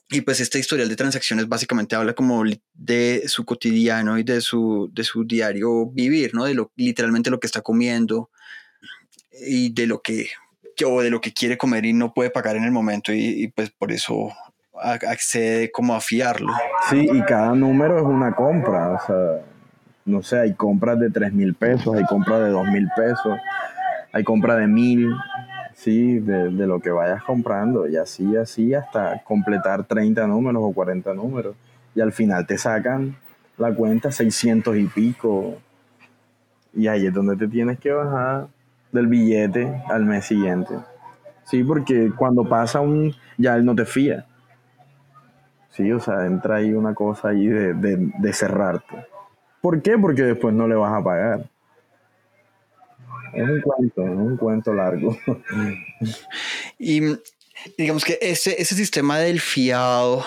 Y 0.09 0.21
pues 0.23 0.41
este 0.41 0.59
historial 0.61 0.89
de 0.89 0.97
transacciones 0.97 1.49
básicamente 1.49 1.97
habla 1.97 2.15
como 2.15 2.45
de 2.75 3.25
su 3.27 3.45
cotidiano 3.45 4.19
y 4.19 4.23
de 4.23 4.41
su, 4.41 4.89
de 4.93 5.03
su 5.05 5.25
diario 5.25 5.87
vivir, 5.87 6.35
¿no? 6.35 6.45
De 6.45 6.55
lo, 6.55 6.73
literalmente 6.77 7.31
lo 7.31 7.41
que 7.41 7.47
está 7.47 7.61
comiendo 7.61 8.31
y 9.33 9.73
de 9.73 9.87
lo 9.87 10.03
que 10.03 10.29
o 10.85 11.03
de 11.03 11.11
lo 11.11 11.21
que 11.21 11.33
quiere 11.33 11.59
comer 11.59 11.85
y 11.85 11.93
no 11.93 12.15
puede 12.15 12.31
pagar 12.31 12.57
en 12.57 12.65
el 12.65 12.71
momento 12.71 13.13
y, 13.13 13.49
pues 13.55 13.71
por 13.71 13.93
eso 13.93 14.31
accede 14.73 15.71
como 15.71 15.95
a 15.95 16.01
fiarlo. 16.01 16.53
Sí, 16.89 17.07
y 17.13 17.21
cada 17.23 17.55
número 17.55 17.99
es 17.99 18.05
una 18.05 18.35
compra, 18.35 18.93
o 18.93 19.07
sea, 19.07 19.45
no 20.07 20.23
sé, 20.23 20.39
hay 20.39 20.55
compras 20.55 20.99
de 20.99 21.11
3 21.11 21.35
mil 21.35 21.55
pesos, 21.55 21.95
hay 21.95 22.05
compras 22.05 22.41
de 22.41 22.49
2 22.49 22.67
mil 22.69 22.89
pesos, 22.97 23.39
hay 24.13 24.25
compras 24.25 24.59
de 24.59 24.67
mil, 24.67 25.11
sí, 25.75 26.19
de, 26.19 26.51
de, 26.51 26.67
lo 26.67 26.81
que 26.81 26.91
vayas 26.91 27.23
comprando 27.25 27.87
y 27.87 27.97
así, 27.97 28.37
así 28.37 28.73
hasta 28.73 29.23
completar 29.23 29.85
30 29.85 30.27
números 30.27 30.63
o 30.65 30.73
40 30.73 31.13
números 31.13 31.57
y 31.95 32.01
al 32.01 32.13
final 32.13 32.47
te 32.47 32.57
sacan 32.57 33.17
la 33.59 33.75
cuenta 33.75 34.11
600 34.11 34.77
y 34.79 34.85
pico 34.87 35.59
y 36.73 36.87
ahí 36.87 37.07
es 37.07 37.13
donde 37.13 37.37
te 37.37 37.49
tienes 37.49 37.79
que 37.79 37.91
bajar 37.91 38.49
del 38.93 39.07
billete 39.07 39.83
al 39.89 40.05
mes 40.05 40.27
siguiente. 40.27 40.75
Sí, 41.45 41.65
porque 41.65 42.13
cuando 42.17 42.49
pasa 42.49 42.81
un, 42.81 43.15
ya 43.37 43.57
él 43.57 43.65
no 43.65 43.75
te 43.75 43.85
fía. 43.85 44.27
Sí, 45.71 45.91
o 45.93 46.01
sea, 46.01 46.27
entra 46.27 46.57
ahí 46.57 46.73
una 46.73 46.95
cosa 46.95 47.29
ahí 47.29 47.47
de, 47.47 47.75
de, 47.75 48.13
de 48.19 48.33
cerrarte. 48.33 49.07
¿Por 49.61 49.83
qué? 49.83 49.99
Porque 49.99 50.23
después 50.23 50.55
no 50.55 50.67
le 50.67 50.75
vas 50.75 50.93
a 50.93 51.05
pagar. 51.05 51.51
Es 53.33 53.49
un 53.49 53.61
cuento, 53.61 54.03
es 54.03 54.11
un 54.11 54.37
cuento 54.37 54.75
largo. 54.75 55.17
y 56.79 57.01
digamos 57.77 58.05
que 58.05 58.19
ese, 58.21 58.61
ese 58.61 58.75
sistema 58.75 59.19
del 59.19 59.41
fiado, 59.41 60.25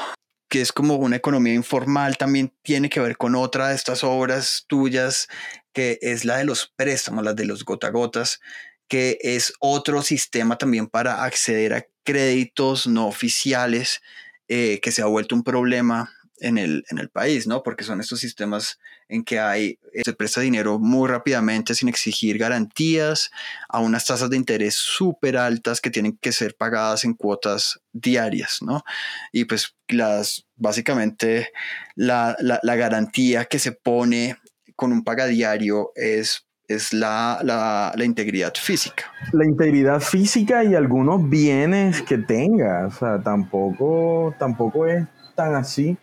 que 0.54 0.62
es 0.62 0.72
como 0.72 0.98
una 0.98 1.16
economía 1.16 1.56
informal, 1.56 2.16
también 2.16 2.54
tiene 2.62 2.88
que 2.88 3.00
ver 3.00 3.18
con 3.18 3.34
otra 3.34 3.70
de 3.70 3.76
estas 3.76 4.04
obras 4.04 4.66
tuyas, 4.68 5.28
que 5.74 5.98
es 6.04 6.26
la 6.26 6.38
de 6.38 6.44
los 6.44 6.72
préstamos, 6.76 7.24
la 7.24 7.34
de 7.34 7.46
los 7.46 7.66
gota 7.66 7.90
gotas, 7.90 8.40
que 8.88 9.18
es 9.24 9.54
otro 9.60 10.04
sistema 10.04 10.60
también 10.60 10.86
para 10.86 11.24
acceder 11.24 11.74
a 11.74 11.88
créditos 12.04 12.86
no 12.86 13.08
oficiales, 13.08 14.04
eh, 14.48 14.80
que 14.80 14.92
se 14.92 15.02
ha 15.02 15.08
vuelto 15.08 15.34
un 15.34 15.44
problema 15.44 16.14
en 16.40 16.58
el, 16.58 16.84
en 16.90 16.98
el 16.98 17.10
país, 17.10 17.48
¿no? 17.48 17.64
Porque 17.64 17.84
son 17.84 18.00
estos 18.00 18.20
sistemas 18.20 18.80
en 19.08 19.24
que 19.24 19.40
hay, 19.40 19.80
eh, 19.94 20.02
se 20.04 20.14
presta 20.14 20.42
dinero 20.42 20.80
muy 20.80 21.08
rápidamente 21.08 21.76
sin 21.76 21.90
exigir 21.90 22.38
garantías 22.38 23.32
a 23.70 23.80
unas 23.80 24.06
tasas 24.06 24.30
de 24.30 24.38
interés 24.38 24.76
súper 24.76 25.38
altas 25.38 25.82
que 25.82 25.90
tienen 25.90 26.18
que 26.18 26.32
ser 26.32 26.56
pagadas 26.56 27.04
en 27.04 27.14
cuotas 27.14 27.80
diarias, 27.92 28.60
¿no? 28.62 28.84
Y 29.32 29.46
pues 29.46 29.76
las, 29.88 30.46
básicamente 30.56 31.52
la, 31.96 32.36
la, 32.40 32.60
la 32.64 32.76
garantía 32.76 33.46
que 33.46 33.60
se 33.60 33.72
pone 33.72 34.38
con 34.76 34.92
un 34.92 35.04
pagadiario 35.04 35.92
es 35.96 36.46
es 36.68 36.94
la, 36.94 37.40
la, 37.44 37.94
la, 37.96 38.06
integridad 38.06 38.54
física. 38.56 39.04
La 39.34 39.46
integridad 39.46 40.00
física 40.00 40.64
y 40.64 40.76
algunos 40.76 41.30
bienes 41.30 42.02
que 42.02 42.18
tenga, 42.18 42.88
o 42.88 42.92
sea, 42.92 43.22
tampoco, 43.22 44.34
tampoco 44.40 44.88
es 44.88 45.06
tan 45.36 45.56
así. 45.56 45.98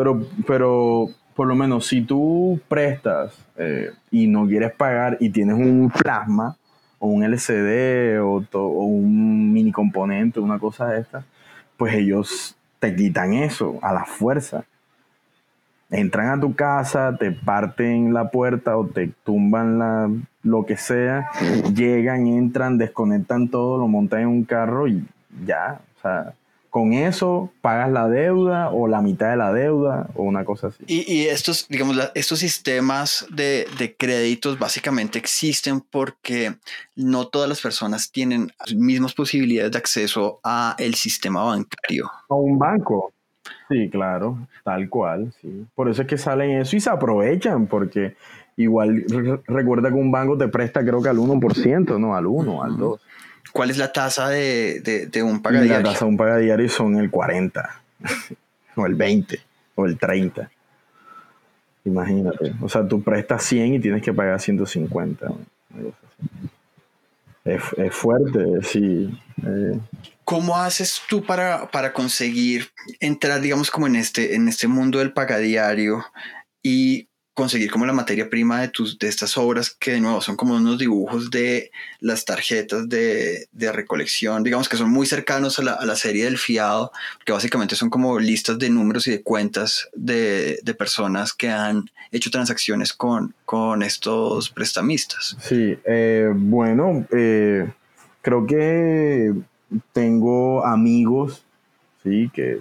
Pero, 0.00 0.26
pero 0.46 1.08
por 1.34 1.46
lo 1.46 1.54
menos 1.54 1.86
si 1.86 2.00
tú 2.00 2.58
prestas 2.68 3.36
eh, 3.58 3.90
y 4.10 4.26
no 4.28 4.46
quieres 4.46 4.72
pagar 4.72 5.18
y 5.20 5.28
tienes 5.28 5.56
un 5.56 5.90
plasma 5.90 6.56
o 6.98 7.08
un 7.08 7.22
LCD 7.22 8.18
o, 8.22 8.42
un 8.84 9.52
mini 9.52 9.72
componente, 9.72 10.40
una 10.40 10.58
cosa 10.58 10.86
de 10.88 11.00
esta, 11.00 11.22
pues 11.76 11.92
ellos 11.92 12.56
te 12.78 12.96
quitan 12.96 13.34
eso 13.34 13.78
a 13.82 13.92
la 13.92 14.06
fuerza. 14.06 14.64
Entran 15.90 16.30
a 16.30 16.40
tu 16.40 16.54
casa, 16.54 17.14
te 17.18 17.30
parten 17.30 18.14
la 18.14 18.30
puerta 18.30 18.78
o 18.78 18.86
te 18.86 19.12
tumban 19.22 19.78
la, 19.78 20.10
lo 20.42 20.64
que 20.64 20.78
sea, 20.78 21.28
llegan, 21.74 22.26
entran, 22.26 22.78
desconectan 22.78 23.48
todo, 23.48 23.76
lo 23.76 23.86
montan 23.86 24.20
en 24.20 24.28
un 24.28 24.44
carro 24.44 24.88
y 24.88 25.04
ya. 25.44 25.82
O 25.98 26.00
sea, 26.00 26.32
con 26.70 26.92
eso 26.92 27.50
pagas 27.60 27.90
la 27.90 28.08
deuda 28.08 28.70
o 28.70 28.86
la 28.86 29.02
mitad 29.02 29.30
de 29.30 29.36
la 29.36 29.52
deuda 29.52 30.08
o 30.14 30.22
una 30.22 30.44
cosa 30.44 30.68
así. 30.68 30.84
Y, 30.86 31.26
estos, 31.26 31.66
digamos, 31.68 31.98
estos 32.14 32.38
sistemas 32.38 33.26
de, 33.30 33.66
créditos 33.98 34.58
básicamente 34.58 35.18
existen 35.18 35.80
porque 35.80 36.54
no 36.94 37.26
todas 37.26 37.48
las 37.48 37.60
personas 37.60 38.10
tienen 38.10 38.52
las 38.58 38.74
mismas 38.74 39.14
posibilidades 39.14 39.72
de 39.72 39.78
acceso 39.78 40.38
a 40.44 40.76
el 40.78 40.94
sistema 40.94 41.42
bancario. 41.42 42.10
A 42.28 42.34
un 42.34 42.58
banco. 42.58 43.12
Sí, 43.68 43.88
claro, 43.90 44.38
tal 44.64 44.88
cual, 44.88 45.32
sí. 45.40 45.66
Por 45.74 45.88
eso 45.88 46.02
es 46.02 46.08
que 46.08 46.18
salen 46.18 46.60
eso 46.60 46.76
y 46.76 46.80
se 46.80 46.90
aprovechan 46.90 47.66
porque 47.66 48.14
igual 48.56 49.04
recuerda 49.46 49.88
que 49.88 49.94
un 49.94 50.12
banco 50.12 50.38
te 50.38 50.48
presta 50.48 50.84
creo 50.84 51.02
que 51.02 51.08
al 51.08 51.18
1%, 51.18 51.98
no 51.98 52.14
al 52.14 52.26
1, 52.26 52.62
al 52.62 52.76
2. 52.76 53.00
¿Cuál 53.52 53.70
es 53.70 53.78
la 53.78 53.92
tasa 53.92 54.28
de, 54.28 54.80
de, 55.10 55.22
un 55.22 55.42
pagadiario? 55.42 55.78
La 55.78 55.92
tasa 55.92 56.04
de 56.04 56.10
un 56.10 56.16
pagadiario 56.16 56.68
son 56.68 56.96
el 56.98 57.10
40, 57.10 57.82
o 58.76 58.86
el 58.86 58.94
20, 58.94 59.40
o 59.74 59.86
el 59.86 59.98
30. 59.98 60.50
Imagínate. 61.84 62.54
O 62.60 62.68
sea, 62.68 62.86
tú 62.86 63.02
prestas 63.02 63.42
100 63.44 63.74
y 63.74 63.80
tienes 63.80 64.02
que 64.02 64.12
pagar 64.12 64.40
150. 64.40 65.26
Es, 67.44 67.62
es 67.76 67.94
fuerte, 67.94 68.62
sí. 68.62 69.18
Eh. 69.46 69.78
¿Cómo 70.24 70.56
haces 70.56 71.02
tú 71.08 71.24
para, 71.24 71.70
para 71.70 71.92
conseguir 71.92 72.68
entrar, 73.00 73.40
digamos, 73.40 73.70
como 73.70 73.86
en 73.86 73.96
este, 73.96 74.34
en 74.34 74.46
este 74.48 74.68
mundo 74.68 74.98
del 74.98 75.12
pagadiario 75.12 76.04
y 76.62 77.08
conseguir 77.40 77.70
como 77.70 77.86
la 77.86 77.94
materia 77.94 78.28
prima 78.28 78.60
de, 78.60 78.68
tus, 78.68 78.98
de 78.98 79.08
estas 79.08 79.38
obras 79.38 79.70
que 79.70 79.92
de 79.92 80.00
nuevo 80.02 80.20
son 80.20 80.36
como 80.36 80.56
unos 80.56 80.78
dibujos 80.78 81.30
de 81.30 81.70
las 81.98 82.26
tarjetas 82.26 82.86
de, 82.86 83.48
de 83.50 83.72
recolección, 83.72 84.42
digamos 84.42 84.68
que 84.68 84.76
son 84.76 84.90
muy 84.90 85.06
cercanos 85.06 85.58
a 85.58 85.62
la, 85.62 85.72
a 85.72 85.86
la, 85.86 85.96
serie 85.96 86.26
del 86.26 86.36
fiado, 86.36 86.92
que 87.24 87.32
básicamente 87.32 87.76
son 87.76 87.88
como 87.88 88.18
listas 88.18 88.58
de 88.58 88.68
números 88.68 89.06
y 89.06 89.12
de 89.12 89.22
cuentas 89.22 89.88
de, 89.94 90.60
de 90.62 90.74
personas 90.74 91.32
que 91.32 91.48
han 91.48 91.90
hecho 92.12 92.30
transacciones 92.30 92.92
con, 92.92 93.34
con 93.46 93.82
estos 93.82 94.50
prestamistas. 94.50 95.34
Sí, 95.40 95.78
eh, 95.86 96.30
bueno, 96.34 97.06
eh, 97.10 97.70
creo 98.20 98.46
que 98.46 99.32
tengo 99.94 100.66
amigos 100.66 101.42
¿sí? 102.02 102.30
que, 102.34 102.60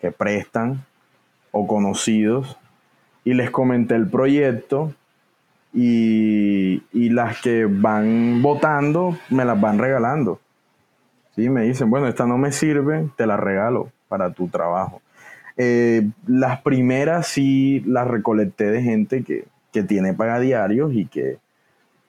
que 0.00 0.12
prestan 0.12 0.86
o 1.50 1.66
conocidos 1.66 2.56
y 3.24 3.34
les 3.34 3.50
comenté 3.50 3.94
el 3.94 4.08
proyecto 4.08 4.92
y, 5.72 6.82
y, 6.92 7.08
las 7.10 7.40
que 7.40 7.66
van 7.66 8.42
votando 8.42 9.16
me 9.30 9.44
las 9.44 9.58
van 9.60 9.78
regalando. 9.78 10.40
¿Sí? 11.34 11.48
Me 11.48 11.62
dicen, 11.62 11.88
bueno, 11.88 12.08
esta 12.08 12.26
no 12.26 12.36
me 12.36 12.52
sirve, 12.52 13.08
te 13.16 13.26
la 13.26 13.36
regalo 13.36 13.90
para 14.08 14.30
tu 14.30 14.48
trabajo. 14.48 15.00
Eh, 15.56 16.08
las 16.26 16.60
primeras 16.60 17.26
sí 17.26 17.80
las 17.86 18.06
recolecté 18.06 18.70
de 18.70 18.82
gente 18.82 19.22
que, 19.22 19.44
que 19.72 19.82
tiene 19.82 20.12
pagadiarios 20.12 20.92
y 20.92 21.06
que, 21.06 21.38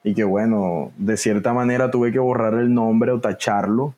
y 0.02 0.14
que, 0.14 0.24
bueno, 0.24 0.92
de 0.98 1.16
cierta 1.16 1.54
manera 1.54 1.90
tuve 1.90 2.12
que 2.12 2.18
borrar 2.18 2.54
el 2.54 2.72
nombre 2.74 3.12
o 3.12 3.20
tacharlo 3.20 3.94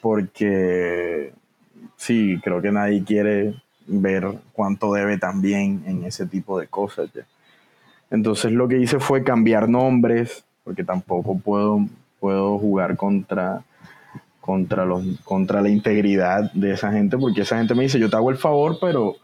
porque 0.00 1.32
sí, 1.96 2.40
creo 2.42 2.62
que 2.62 2.72
nadie 2.72 3.04
quiere 3.04 3.54
ver 3.90 4.38
cuánto 4.52 4.92
debe 4.92 5.18
también 5.18 5.82
en 5.86 6.04
ese 6.04 6.26
tipo 6.26 6.58
de 6.58 6.68
cosas. 6.68 7.10
Entonces 8.10 8.52
lo 8.52 8.68
que 8.68 8.78
hice 8.78 9.00
fue 9.00 9.24
cambiar 9.24 9.68
nombres, 9.68 10.44
porque 10.64 10.84
tampoco 10.84 11.38
puedo, 11.38 11.86
puedo 12.20 12.58
jugar 12.58 12.96
contra, 12.96 13.62
contra, 14.40 14.84
los, 14.84 15.04
contra 15.24 15.60
la 15.60 15.68
integridad 15.68 16.52
de 16.52 16.72
esa 16.72 16.92
gente, 16.92 17.18
porque 17.18 17.42
esa 17.42 17.58
gente 17.58 17.74
me 17.74 17.82
dice, 17.82 17.98
yo 17.98 18.08
te 18.08 18.16
hago 18.16 18.30
el 18.30 18.36
favor, 18.36 18.78
pero 18.80 19.16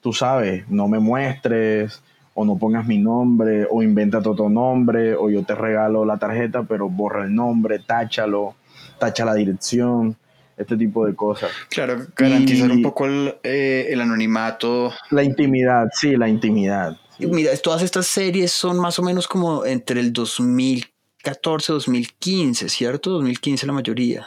tú 0.00 0.12
sabes, 0.12 0.68
no 0.68 0.86
me 0.88 1.00
muestres, 1.00 2.02
o 2.34 2.44
no 2.44 2.56
pongas 2.56 2.86
mi 2.86 2.98
nombre, 2.98 3.66
o 3.70 3.82
inventa 3.82 4.18
otro 4.18 4.48
nombre, 4.48 5.14
o 5.14 5.30
yo 5.30 5.44
te 5.44 5.54
regalo 5.54 6.04
la 6.04 6.18
tarjeta, 6.18 6.64
pero 6.64 6.88
borra 6.88 7.24
el 7.24 7.34
nombre, 7.34 7.78
táchalo, 7.78 8.54
tacha 8.98 9.24
la 9.24 9.34
dirección 9.34 10.16
este 10.56 10.76
tipo 10.76 11.06
de 11.06 11.14
cosas. 11.14 11.50
Claro, 11.68 12.06
garantizar 12.16 12.70
un 12.70 12.82
poco 12.82 13.06
el, 13.06 13.34
eh, 13.42 13.88
el, 13.90 14.00
anonimato. 14.00 14.92
La 15.10 15.22
intimidad, 15.22 15.88
sí, 15.92 16.16
la 16.16 16.28
intimidad. 16.28 16.96
Mira, 17.18 17.56
todas 17.58 17.82
estas 17.82 18.06
series 18.06 18.52
son 18.52 18.78
más 18.78 18.98
o 18.98 19.02
menos 19.02 19.28
como 19.28 19.64
entre 19.64 20.00
el 20.00 20.12
2014 20.12 21.72
2015, 21.72 22.68
¿cierto? 22.68 23.10
2015 23.10 23.66
la 23.66 23.72
mayoría. 23.72 24.26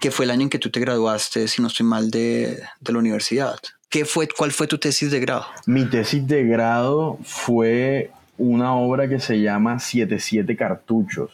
Que 0.00 0.10
fue 0.10 0.24
el 0.24 0.30
año 0.30 0.42
en 0.42 0.50
que 0.50 0.58
tú 0.58 0.70
te 0.70 0.80
graduaste, 0.80 1.46
si 1.48 1.60
no 1.60 1.68
estoy 1.68 1.84
mal, 1.84 2.10
de, 2.10 2.62
de 2.80 2.92
la 2.92 2.98
universidad. 2.98 3.58
¿Qué 3.90 4.06
fue, 4.06 4.26
¿Cuál 4.26 4.52
fue 4.52 4.66
tu 4.66 4.78
tesis 4.78 5.10
de 5.10 5.20
grado? 5.20 5.44
Mi 5.66 5.84
tesis 5.84 6.26
de 6.26 6.44
grado 6.44 7.18
fue 7.22 8.10
una 8.38 8.74
obra 8.74 9.06
que 9.06 9.20
se 9.20 9.40
llama 9.40 9.78
77 9.78 10.56
cartuchos. 10.56 11.30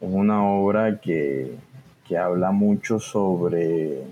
Es 0.00 0.08
una 0.08 0.44
obra 0.44 1.00
que 1.00 1.56
que 2.10 2.18
habla 2.18 2.50
mucho 2.50 2.98
sobre 2.98 4.02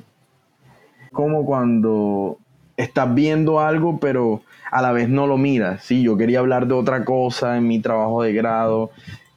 cómo 1.10 1.44
cuando 1.44 2.38
estás 2.76 3.12
viendo 3.12 3.58
algo, 3.58 3.98
pero 3.98 4.42
a 4.70 4.80
la 4.80 4.92
vez 4.92 5.08
no 5.08 5.26
lo 5.26 5.36
miras. 5.36 5.82
Sí, 5.82 6.04
yo 6.04 6.16
quería 6.16 6.38
hablar 6.38 6.68
de 6.68 6.74
otra 6.74 7.04
cosa 7.04 7.56
en 7.56 7.66
mi 7.66 7.80
trabajo 7.80 8.22
de 8.22 8.32
grado, 8.32 8.92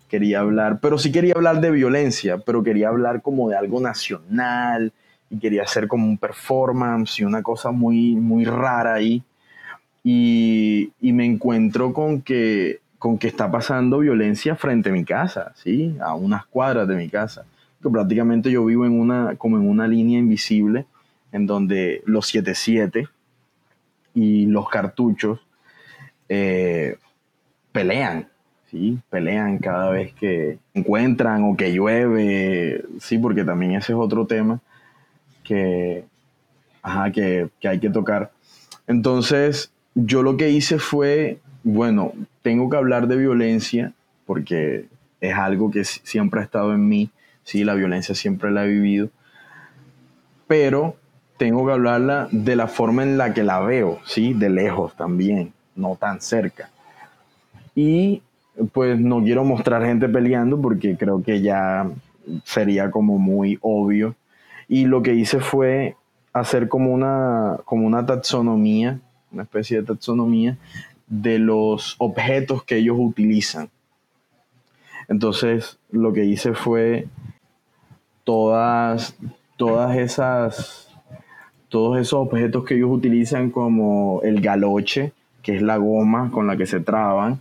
quería 0.08 0.41
hablar, 0.41 0.78
pero 0.80 1.00
sí 1.00 1.12
quería 1.12 1.34
hablar 1.34 1.60
de 1.60 1.71
violencia, 1.71 2.38
pero 2.38 2.62
quería 2.62 2.89
hablar 2.89 3.24
como 3.24 3.50
de 3.50 3.58
algo 3.58 3.82
nacional 3.82 4.93
y 5.32 5.39
quería 5.39 5.63
hacer 5.63 5.88
como 5.88 6.06
un 6.06 6.19
performance 6.19 7.19
y 7.19 7.24
una 7.24 7.41
cosa 7.41 7.71
muy, 7.71 8.13
muy 8.13 8.45
rara 8.45 8.93
ahí. 8.93 9.24
Y, 10.04 10.91
y 11.02 11.13
me 11.13 11.26
encuentro 11.26 11.93
con 11.93 12.21
que, 12.21 12.80
con 13.00 13.17
que 13.17 13.28
está 13.28 13.50
pasando 13.50 13.97
violencia 13.97 14.56
frente 14.56 14.89
a 14.89 14.93
mi 14.93 15.04
casa, 15.04 15.52
¿sí? 15.56 15.97
A 16.00 16.13
unas 16.13 16.45
cuadras 16.45 16.88
de 16.88 16.95
mi 16.95 17.10
casa 17.10 17.43
que 17.82 17.89
prácticamente 17.89 18.52
yo 18.52 18.65
vivo 18.65 18.86
en 18.86 19.00
una, 19.00 19.36
como 19.36 19.58
en 19.58 19.67
una 19.67 19.88
línea 19.88 20.20
invisible, 20.20 20.86
en 21.32 21.48
donde 21.48 22.02
los 22.06 22.28
77 22.28 23.08
y 24.13 24.46
los 24.46 24.70
cartuchos 24.70 25.39
eh, 26.30 26.98
pelean, 27.72 28.28
¿sí? 28.70 29.00
Pelean 29.10 29.58
cada 29.58 29.89
vez 29.89 30.13
que 30.13 30.60
encuentran 30.74 31.44
o 31.44 31.56
que 31.56 31.74
llueve, 31.74 32.84
sí, 33.00 33.17
porque 33.17 33.44
también 33.44 33.74
ese 33.74 33.94
es 33.94 33.98
otro 33.98 34.26
tema 34.26 34.60
que, 35.44 36.06
que, 37.13 37.50
que 37.60 37.67
hay 37.67 37.80
que 37.80 37.89
tocar. 37.89 38.32
Entonces, 38.88 39.72
yo 39.96 40.24
lo 40.24 40.38
que 40.38 40.50
hice 40.50 40.80
fue, 40.80 41.39
bueno, 41.63 42.13
tengo 42.41 42.70
que 42.70 42.78
hablar 42.78 43.08
de 43.08 43.17
violencia 43.17 43.94
porque 44.26 44.86
es 45.20 45.34
algo 45.36 45.72
que 45.72 45.84
siempre 45.84 46.41
ha 46.41 46.44
estado 46.44 46.74
en 46.74 46.88
mí 46.88 47.10
sí, 47.43 47.63
la 47.63 47.73
violencia 47.73 48.15
siempre 48.15 48.51
la 48.51 48.65
he 48.65 48.69
vivido, 48.69 49.10
pero 50.47 50.95
tengo 51.38 51.65
que 51.65 51.71
hablarla 51.71 52.27
de 52.32 52.56
la 52.56 52.67
forma 52.67 53.04
en 53.04 53.17
la 53.17 53.34
que 53.34 53.43
la 53.43 53.60
veo, 53.62 53.99
sí, 54.06 54.34
de 54.34 54.49
lejos 54.49 54.95
también, 54.95 55.54
no 55.75 55.95
tan 55.95 56.21
cerca. 56.21 56.69
Y 57.73 58.21
pues 58.73 58.99
no 58.99 59.23
quiero 59.23 59.43
mostrar 59.43 59.84
gente 59.84 60.08
peleando 60.10 60.62
porque 60.62 60.97
creo 60.97 61.23
que 61.23 61.41
ya 61.41 61.89
sería 62.43 62.91
como 62.91 63.17
muy 63.17 63.58
obvio. 63.62 64.15
Y 64.67 64.86
lo 64.86 65.01
que 65.01 65.13
hice 65.13 65.39
fue 65.39 65.95
hacer 66.34 66.67
como 66.67 66.93
una, 66.93 67.58
como 67.65 67.88
una 67.88 68.06
taxonomía, 68.06 68.99
una 69.32 69.43
especie 69.43 69.82
de 69.82 69.88
taxonomía 69.88 70.58
de 71.08 71.39
los 71.39 71.95
objetos 71.97 72.63
que 72.63 72.77
ellos 72.77 72.97
utilizan. 72.99 73.69
Entonces 75.08 75.77
lo 75.91 76.13
que 76.13 76.25
hice 76.25 76.54
fue 76.54 77.08
todas, 78.23 79.15
todas 79.57 79.97
esas, 79.97 80.89
todos 81.69 81.99
esos 81.99 82.13
objetos 82.13 82.65
que 82.65 82.75
ellos 82.75 82.91
utilizan 82.91 83.49
como 83.49 84.21
el 84.23 84.41
galoche, 84.41 85.13
que 85.41 85.55
es 85.55 85.62
la 85.62 85.77
goma 85.77 86.29
con 86.31 86.47
la 86.47 86.57
que 86.57 86.65
se 86.65 86.79
traban, 86.79 87.39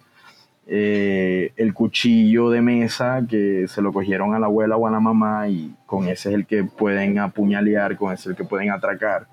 eh, 0.73 1.53
el 1.57 1.75
cuchillo 1.75 2.49
de 2.49 2.61
mesa 2.61 3.23
que 3.29 3.67
se 3.67 3.83
lo 3.83 3.93
cogieron 3.93 4.35
a 4.35 4.39
la 4.39 4.47
abuela 4.47 4.77
o 4.77 4.87
a 4.87 4.91
la 4.91 5.01
mamá 5.01 5.49
y 5.49 5.75
con 5.85 6.07
ese 6.07 6.29
es 6.29 6.35
el 6.37 6.47
que 6.47 6.63
pueden 6.63 7.19
apuñalear, 7.19 7.97
con 7.97 8.13
ese 8.13 8.23
es 8.23 8.27
el 8.29 8.37
que 8.37 8.45
pueden 8.45 8.71
atracar, 8.71 9.27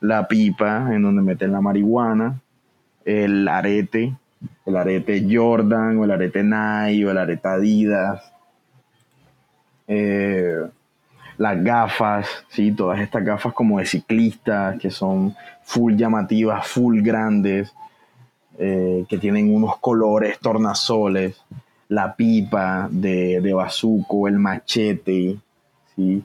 la 0.00 0.26
pipa 0.26 0.88
en 0.94 1.02
donde 1.02 1.20
meten 1.20 1.52
la 1.52 1.60
marihuana, 1.60 2.40
el 3.04 3.46
arete, 3.48 4.14
el 4.64 4.76
arete 4.76 5.26
Jordan 5.30 5.98
o 5.98 6.04
el 6.04 6.10
arete 6.10 6.42
Nike 6.42 7.04
o 7.04 7.10
el 7.10 7.18
arete 7.18 7.48
Adidas, 7.48 8.32
eh, 9.88 10.41
las 11.38 11.62
gafas, 11.62 12.28
¿sí? 12.48 12.72
todas 12.72 13.00
estas 13.00 13.24
gafas 13.24 13.52
como 13.52 13.78
de 13.78 13.86
ciclistas 13.86 14.78
que 14.78 14.90
son 14.90 15.34
full 15.62 15.94
llamativas, 15.94 16.66
full 16.66 17.00
grandes, 17.00 17.74
eh, 18.58 19.04
que 19.08 19.18
tienen 19.18 19.54
unos 19.54 19.78
colores 19.78 20.38
tornasoles, 20.38 21.40
la 21.88 22.14
pipa 22.14 22.88
de, 22.90 23.40
de 23.40 23.54
bazuco, 23.54 24.28
el 24.28 24.38
machete, 24.38 25.36
¿sí? 25.94 26.22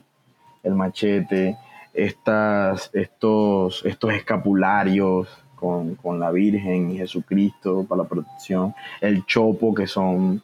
el 0.62 0.74
machete, 0.74 1.56
estas, 1.92 2.90
estos, 2.92 3.84
estos 3.84 4.12
escapularios 4.12 5.28
con, 5.56 5.96
con 5.96 6.20
la 6.20 6.30
Virgen 6.30 6.92
y 6.92 6.98
Jesucristo 6.98 7.84
para 7.88 8.02
la 8.02 8.08
protección, 8.08 8.74
el 9.00 9.26
chopo 9.26 9.74
que 9.74 9.86
son 9.86 10.42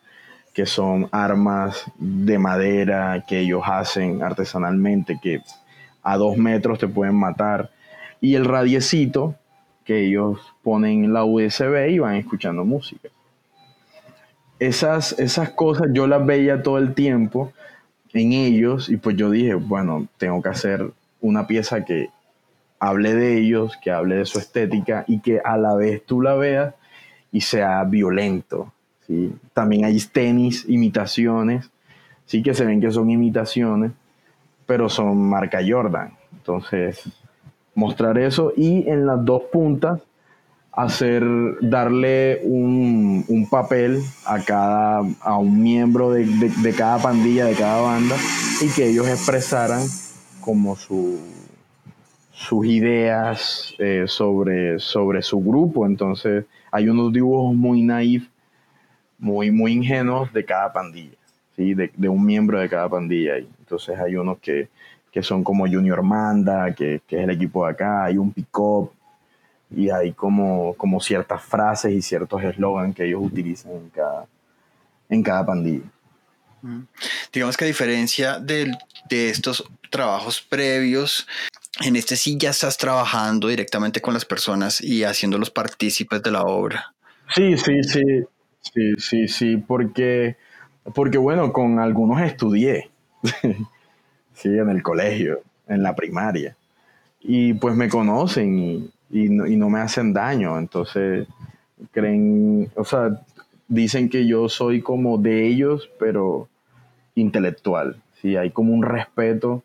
que 0.55 0.67
son 0.67 1.09
armas 1.11 1.85
de 1.99 2.39
madera 2.39 3.25
que 3.27 3.41
ellos 3.41 3.63
hacen 3.67 4.23
artesanalmente, 4.23 5.19
que 5.21 5.43
a 6.03 6.17
dos 6.17 6.37
metros 6.37 6.79
te 6.79 6.87
pueden 6.87 7.17
matar, 7.17 7.71
y 8.21 8.37
el 8.37 8.45
radiecito 8.45 9.35
que 9.85 10.07
ellos 10.07 10.39
ponen 10.63 11.05
en 11.05 11.13
la 11.13 11.25
USB 11.25 11.89
y 11.91 11.99
van 11.99 12.15
escuchando 12.15 12.65
música. 12.65 13.09
Esas, 14.59 15.19
esas 15.19 15.51
cosas 15.51 15.89
yo 15.93 16.07
las 16.07 16.25
veía 16.25 16.63
todo 16.63 16.79
el 16.79 16.95
tiempo 16.95 17.53
en 18.13 18.33
ellos 18.33 18.89
y 18.89 18.97
pues 18.97 19.17
yo 19.17 19.31
dije, 19.31 19.55
bueno, 19.55 20.07
tengo 20.17 20.41
que 20.41 20.49
hacer 20.49 20.93
una 21.21 21.47
pieza 21.47 21.85
que 21.85 22.11
hable 22.79 23.15
de 23.15 23.39
ellos, 23.39 23.77
que 23.83 23.91
hable 23.91 24.17
de 24.17 24.25
su 24.25 24.39
estética 24.39 25.05
y 25.09 25.21
que 25.21 25.41
a 25.45 25.57
la 25.57 25.75
vez 25.75 26.05
tú 26.07 26.23
la 26.23 26.35
veas 26.35 26.75
y 27.33 27.41
sea 27.41 27.83
violento, 27.85 28.73
también 29.53 29.85
hay 29.85 29.99
tenis, 30.01 30.65
imitaciones, 30.69 31.71
sí 32.27 32.43
que 32.43 32.55
se 32.55 32.65
ven 32.65 32.81
que 32.81 32.91
son 32.91 33.11
imitaciones, 33.11 33.93
pero 34.67 34.89
son 34.89 35.29
marca 35.29 35.61
Jordan. 35.67 36.13
Entonces, 36.33 37.03
mostrar 37.75 38.19
eso 38.19 38.53
y 38.57 38.89
en 38.89 39.07
las 39.07 39.25
dos 39.25 39.43
puntas 39.53 40.01
hacer, 40.73 41.25
darle 41.61 42.41
un, 42.45 43.47
papel 43.51 44.03
a 44.27 44.41
cada, 44.41 45.03
a 45.21 45.39
un 45.39 45.63
miembro 45.63 46.11
de, 46.11 46.27
cada 46.77 46.99
pandilla, 46.99 47.45
de 47.45 47.55
cada 47.55 47.81
banda, 47.81 48.17
y 48.61 48.69
que 48.75 48.89
ellos 48.89 49.09
expresaran 49.09 49.83
como 50.41 50.77
su, 50.77 51.21
sus 52.33 52.67
ideas 52.67 53.75
eh, 53.79 54.05
sobre, 54.07 54.79
sobre 54.81 55.23
su 55.23 55.41
grupo. 55.41 55.87
Entonces, 55.87 56.45
hay 56.73 56.89
unos 56.89 57.13
dibujos 57.13 57.55
muy 57.55 57.83
naif 57.83 58.29
muy, 59.25 59.51
muy 59.51 59.73
ingenuos 59.73 60.31
de 60.35 60.45
cada 60.45 60.71
pandilla, 60.71 61.17
¿sí? 61.57 61.73
de, 61.73 62.09
un 62.09 62.25
miembro 62.25 62.61
de 62.61 62.69
cada 62.69 62.91
pandilla. 62.91 63.39
Entonces 63.39 63.99
hay 63.99 64.17
unos 64.17 64.39
que, 64.39 64.69
son 65.23 65.43
como 65.43 65.67
Junior 65.67 66.03
Manda, 66.03 66.75
que, 66.75 66.97
es 66.97 67.03
el 67.09 67.31
equipo 67.31 67.65
de 67.65 67.73
acá, 67.73 68.05
hay 68.05 68.19
un 68.19 68.31
pick-up, 68.33 68.93
y 69.75 69.89
hay 69.89 70.13
como, 70.13 70.75
como 70.75 71.01
ciertas 71.01 71.43
frases 71.43 71.93
y 71.93 72.03
ciertos 72.03 72.43
eslogans 72.45 72.95
que 72.95 73.07
ellos 73.07 73.23
utilizan 73.23 73.73
en 73.73 73.89
cada, 73.89 74.27
en 75.09 75.23
cada 75.23 75.47
pandilla. 75.47 75.87
Digamos 77.33 77.57
que 77.57 77.65
a 77.65 77.67
diferencia 77.67 78.39
de, 78.39 78.73
de 79.09 79.31
estos 79.31 79.65
trabajos 79.91 80.43
previos, 80.43 81.27
en 81.81 81.97
este 81.97 82.17
sí 82.17 82.37
ya 82.39 82.51
estás 82.51 82.77
trabajando 82.77 83.49
directamente 83.49 84.03
con 84.03 84.13
las 84.13 84.27
personas 84.27 84.83
y 84.83 85.03
haciéndolos 85.03 85.51
partícipes 85.51 86.23
de 86.23 86.31
la 86.31 86.43
obra. 86.43 86.95
Sí, 87.35 87.57
sí, 87.57 87.83
sí, 87.83 88.03
sí, 88.73 88.95
sí, 88.99 89.29
sí, 89.29 89.57
porque, 89.57 90.37
porque 90.95 91.19
bueno, 91.19 91.53
con 91.53 91.79
algunos 91.79 92.21
estudié, 92.23 92.91
sí, 94.35 94.49
en 94.49 94.69
el 94.71 94.83
colegio, 94.83 95.41
en 95.69 95.83
la 95.83 95.95
primaria, 95.95 96.57
y 97.21 97.55
pues 97.55 97.77
me 97.77 97.89
conocen 97.89 98.91
y, 99.11 99.29
no, 99.31 99.47
y 99.47 99.57
no 99.57 99.71
me 99.71 99.81
hacen 99.81 100.13
daño, 100.13 100.59
entonces 100.59 101.29
creen, 101.93 102.71
o 102.77 102.85
sea, 102.85 103.23
dicen 103.69 104.09
que 104.09 104.27
yo 104.27 104.49
soy 104.49 104.83
como 104.83 105.19
de 105.19 105.47
ellos, 105.47 105.91
pero 105.99 106.49
intelectual, 107.15 108.03
sí, 108.23 108.37
hay 108.37 108.51
como 108.51 108.75
un 108.75 108.83
respeto 108.85 109.63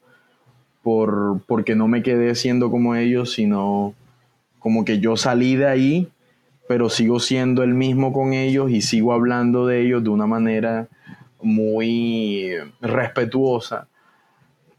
por, 0.84 1.42
porque 1.48 1.76
no 1.76 1.88
me 1.88 2.04
quedé 2.04 2.36
siendo 2.36 2.72
como 2.72 2.96
ellos, 2.96 3.34
sino 3.34 3.94
como 4.60 4.86
que 4.86 5.00
yo 5.00 5.18
salí 5.18 5.56
de 5.56 5.68
ahí, 5.68 6.10
pero 6.70 6.88
sigo 6.92 7.20
siendo 7.20 7.64
el 7.64 7.74
mismo 7.74 8.14
con 8.14 8.34
ellos 8.34 8.70
y 8.70 8.82
sigo 8.82 9.12
hablando 9.12 9.66
de 9.66 9.82
ellos 9.82 10.04
de 10.04 10.12
una 10.12 10.28
manera 10.28 10.88
muy 11.42 12.52
respetuosa, 12.80 13.88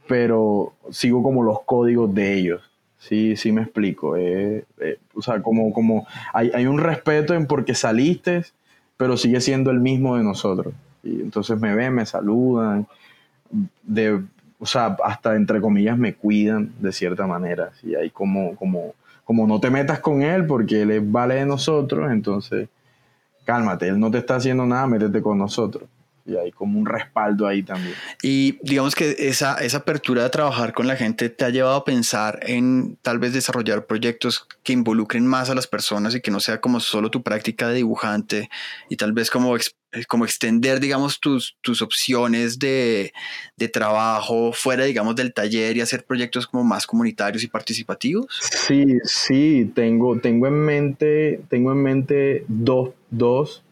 pero 0.07 0.73
sigo 0.93 1.21
como 1.25 1.43
los 1.43 1.63
códigos 1.63 2.15
de 2.15 2.35
ellos. 2.35 2.63
Sí, 2.97 3.35
sí 3.35 3.51
me 3.51 3.63
explico. 3.63 4.17
Eh, 4.17 4.67
eh, 4.79 4.99
o 5.15 5.21
sea, 5.21 5.43
como, 5.43 5.73
como 5.73 6.07
hay, 6.33 6.53
hay, 6.55 6.67
un 6.67 6.79
respeto 6.79 7.35
en 7.35 7.49
porque 7.49 7.75
saliste, 7.75 8.45
pero 8.97 9.17
sigue 9.17 9.41
siendo 9.41 9.73
el 9.73 9.81
mismo 9.81 10.17
de 10.17 10.23
nosotros. 10.23 10.73
Y 11.03 11.21
entonces 11.21 11.59
me 11.59 11.75
ven, 11.75 11.93
me 11.93 12.07
saludan, 12.07 12.87
de, 13.83 14.23
o 14.61 14.67
sea, 14.67 14.97
hasta 15.03 15.35
entre 15.35 15.61
comillas 15.61 15.99
me 15.99 16.15
cuidan 16.15 16.73
de 16.79 16.93
cierta 16.93 17.27
manera. 17.27 17.73
Y 17.83 17.97
hay 17.97 18.11
como, 18.11 18.55
como, 18.55 18.95
como 19.31 19.47
no 19.47 19.61
te 19.61 19.71
metas 19.71 20.01
con 20.01 20.23
él 20.23 20.45
porque 20.45 20.83
él 20.83 21.03
vale 21.03 21.37
de 21.37 21.47
nosotros, 21.47 22.11
entonces 22.11 22.69
cálmate, 23.45 23.87
él 23.87 24.01
no 24.01 24.11
te 24.11 24.19
está 24.19 24.35
haciendo 24.35 24.67
nada, 24.67 24.89
métete 24.89 25.23
con 25.23 25.39
nosotros 25.39 25.89
y 26.27 26.37
hay 26.37 26.53
como 26.53 26.79
un 26.79 26.87
respaldo 26.87 27.47
ahí 27.47 27.63
también. 27.63 27.95
Y 28.23 28.59
digamos 28.63 28.95
que 28.95 29.17
esa, 29.19 29.55
esa 29.57 29.79
apertura 29.79 30.23
de 30.23 30.31
trabajar 30.31 30.73
con 30.73 30.87
la 30.87 30.97
gente 30.97 31.29
te 31.31 31.45
ha 31.45 31.51
llevado 31.51 31.77
a 31.77 31.85
pensar 31.85 32.41
en 32.43 32.97
tal 33.03 33.19
vez 33.19 33.33
desarrollar 33.33 33.87
proyectos 33.87 34.47
que 34.63 34.73
involucren 34.73 35.27
más 35.27 35.51
a 35.51 35.55
las 35.55 35.67
personas 35.67 36.15
y 36.15 36.21
que 36.21 36.31
no 36.31 36.41
sea 36.41 36.61
como 36.61 36.81
solo 36.81 37.11
tu 37.11 37.23
práctica 37.23 37.69
de 37.69 37.77
dibujante 37.77 38.51
y 38.89 38.97
tal 38.97 39.13
vez 39.13 39.31
como, 39.31 39.57
como 40.09 40.25
extender, 40.25 40.81
digamos, 40.81 41.21
tus, 41.21 41.57
tus 41.61 41.83
opciones 41.83 42.59
de, 42.59 43.13
de 43.57 43.69
trabajo 43.69 44.53
fuera, 44.53 44.85
digamos, 44.85 45.17
del 45.17 45.33
taller 45.33 45.77
y 45.77 45.81
hacer 45.81 46.05
proyectos 46.05 46.47
como 46.47 46.65
más 46.65 46.87
comunitarios 46.87 47.43
y 47.43 47.49
participativos. 47.49 48.27
Sí, 48.41 48.99
sí, 49.05 49.71
tengo, 49.75 50.19
tengo 50.21 50.47
en 50.47 50.55
mente, 50.55 51.41
tengo 51.49 51.73
en 51.73 51.83
mente 51.83 52.45
dos, 52.49 52.91
dos, 53.11 53.63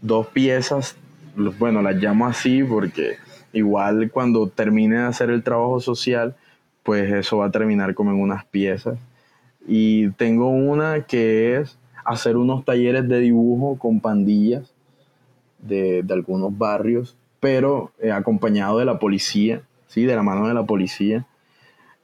dos 0.00 0.26
piezas 0.28 0.96
bueno, 1.36 1.82
las 1.82 1.96
llamo 1.96 2.26
así 2.26 2.62
porque 2.62 3.16
igual 3.52 4.10
cuando 4.10 4.48
termine 4.48 4.96
de 4.96 5.04
hacer 5.04 5.30
el 5.30 5.42
trabajo 5.42 5.80
social, 5.80 6.34
pues 6.82 7.10
eso 7.12 7.38
va 7.38 7.46
a 7.46 7.50
terminar 7.50 7.94
como 7.94 8.10
en 8.10 8.20
unas 8.20 8.44
piezas. 8.46 8.98
Y 9.66 10.10
tengo 10.12 10.48
una 10.48 11.02
que 11.06 11.56
es 11.56 11.78
hacer 12.04 12.36
unos 12.36 12.64
talleres 12.64 13.08
de 13.08 13.20
dibujo 13.20 13.78
con 13.78 14.00
pandillas 14.00 14.72
de, 15.60 16.04
algunos 16.10 16.56
barrios, 16.56 17.16
pero 17.40 17.92
eh, 18.00 18.10
acompañado 18.10 18.78
de 18.78 18.84
la 18.84 18.98
policía, 18.98 19.62
¿sí? 19.86 20.04
de 20.04 20.16
la 20.16 20.22
mano 20.22 20.48
de 20.48 20.54
la 20.54 20.64
policía, 20.64 21.26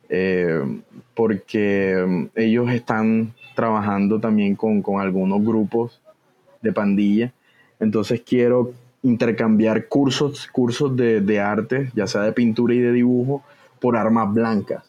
eh, 0.09 0.63
porque 1.15 2.05
mm, 2.07 2.27
ellos 2.37 2.71
están 2.71 3.35
trabajando 3.57 4.21
también 4.21 4.55
con, 4.55 4.83
con 4.83 5.01
algunos 5.01 5.45
grupos 5.45 6.01
de 6.63 6.73
pandillas. 6.73 7.33
Entonces 7.81 8.23
quiero 8.25 8.73
intercambiar 9.03 9.87
cursos, 9.89 10.49
cursos 10.49 10.97
de, 10.97 11.21
de 11.21 11.41
arte, 11.41 11.91
ya 11.95 12.07
sea 12.07 12.23
de 12.23 12.33
pintura 12.33 12.75
y 12.75 12.79
de 12.79 12.93
dibujo, 12.93 13.43
por 13.81 13.97
armas 13.97 14.33
blancas. 14.33 14.85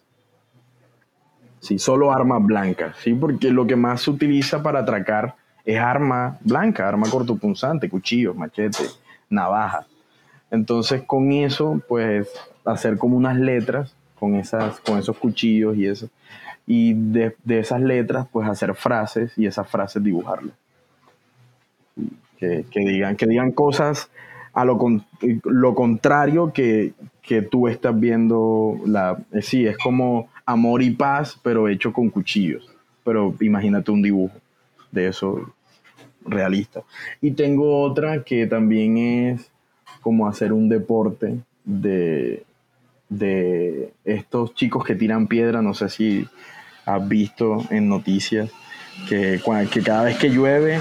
Sí, 1.60 1.78
solo 1.78 2.12
armas 2.12 2.44
blancas, 2.44 2.96
¿sí? 3.04 3.14
Porque 3.14 3.52
lo 3.52 3.68
que 3.68 3.76
más 3.76 4.02
se 4.02 4.12
utiliza 4.12 4.64
para 4.64 4.80
atracar 4.80 5.36
es 5.66 5.80
arma 5.80 6.38
blanca, 6.42 6.88
arma 6.88 7.10
cortopunzante, 7.10 7.90
cuchillos, 7.90 8.36
machete, 8.36 8.86
navaja. 9.30 9.86
Entonces, 10.50 11.04
con 11.04 11.32
eso, 11.32 11.82
pues, 11.88 12.30
hacer 12.66 12.98
como 12.98 13.18
unas 13.18 13.38
letras 13.38 13.94
con, 14.18 14.36
esas, 14.36 14.80
con 14.80 14.98
esos 14.98 15.18
cuchillos 15.18 15.78
y 15.78 15.86
eso. 15.86 16.10
Y 16.66 16.94
de, 16.94 17.36
de 17.44 17.60
esas 17.60 17.82
letras, 17.82 18.28
pues, 18.32 18.48
hacer 18.48 18.74
frases 18.74 19.38
y 19.38 19.46
esas 19.46 19.70
frases 19.70 20.04
dibujarlas 20.04 20.56
que, 22.40 22.66
digan, 22.74 23.16
que 23.16 23.28
digan 23.28 23.52
cosas 23.52 24.10
a 24.54 24.66
lo, 24.66 24.80
lo 25.44 25.76
contrario 25.76 26.52
que, 26.54 26.94
tú 27.52 27.68
estás 27.68 28.00
viendo. 28.00 28.80
La, 28.86 29.18
eh, 29.32 29.44
sí, 29.44 29.68
es 29.68 29.78
como 29.78 30.30
amor 30.46 30.82
y 30.82 30.90
paz, 30.90 31.40
pero 31.44 31.68
hecho 31.68 31.94
con 31.94 32.10
cuchillos. 32.10 32.68
Pero 33.04 33.36
imagínate 33.40 33.92
un 33.92 34.02
dibujo 34.02 34.36
de 34.92 35.08
eso 35.08 35.54
realista. 36.26 36.82
Y 37.22 37.32
tengo 37.32 37.82
otra 37.84 38.24
que 38.24 38.48
también 38.48 38.98
es 38.98 39.52
como 40.02 40.28
hacer 40.28 40.54
un 40.54 40.70
deporte 40.70 41.40
de, 41.64 42.44
de 43.10 43.94
estos 44.06 44.56
chicos 44.56 44.84
que 44.84 44.96
tiran 44.96 45.28
piedra, 45.28 45.62
no 45.62 45.74
sé 45.74 45.90
si 45.90 46.28
has 46.86 47.08
visto 47.08 47.64
en 47.70 47.90
noticias, 47.90 48.50
que, 49.08 49.40
que 49.72 49.82
cada 49.82 50.04
vez 50.04 50.18
que 50.18 50.30
llueve 50.30 50.80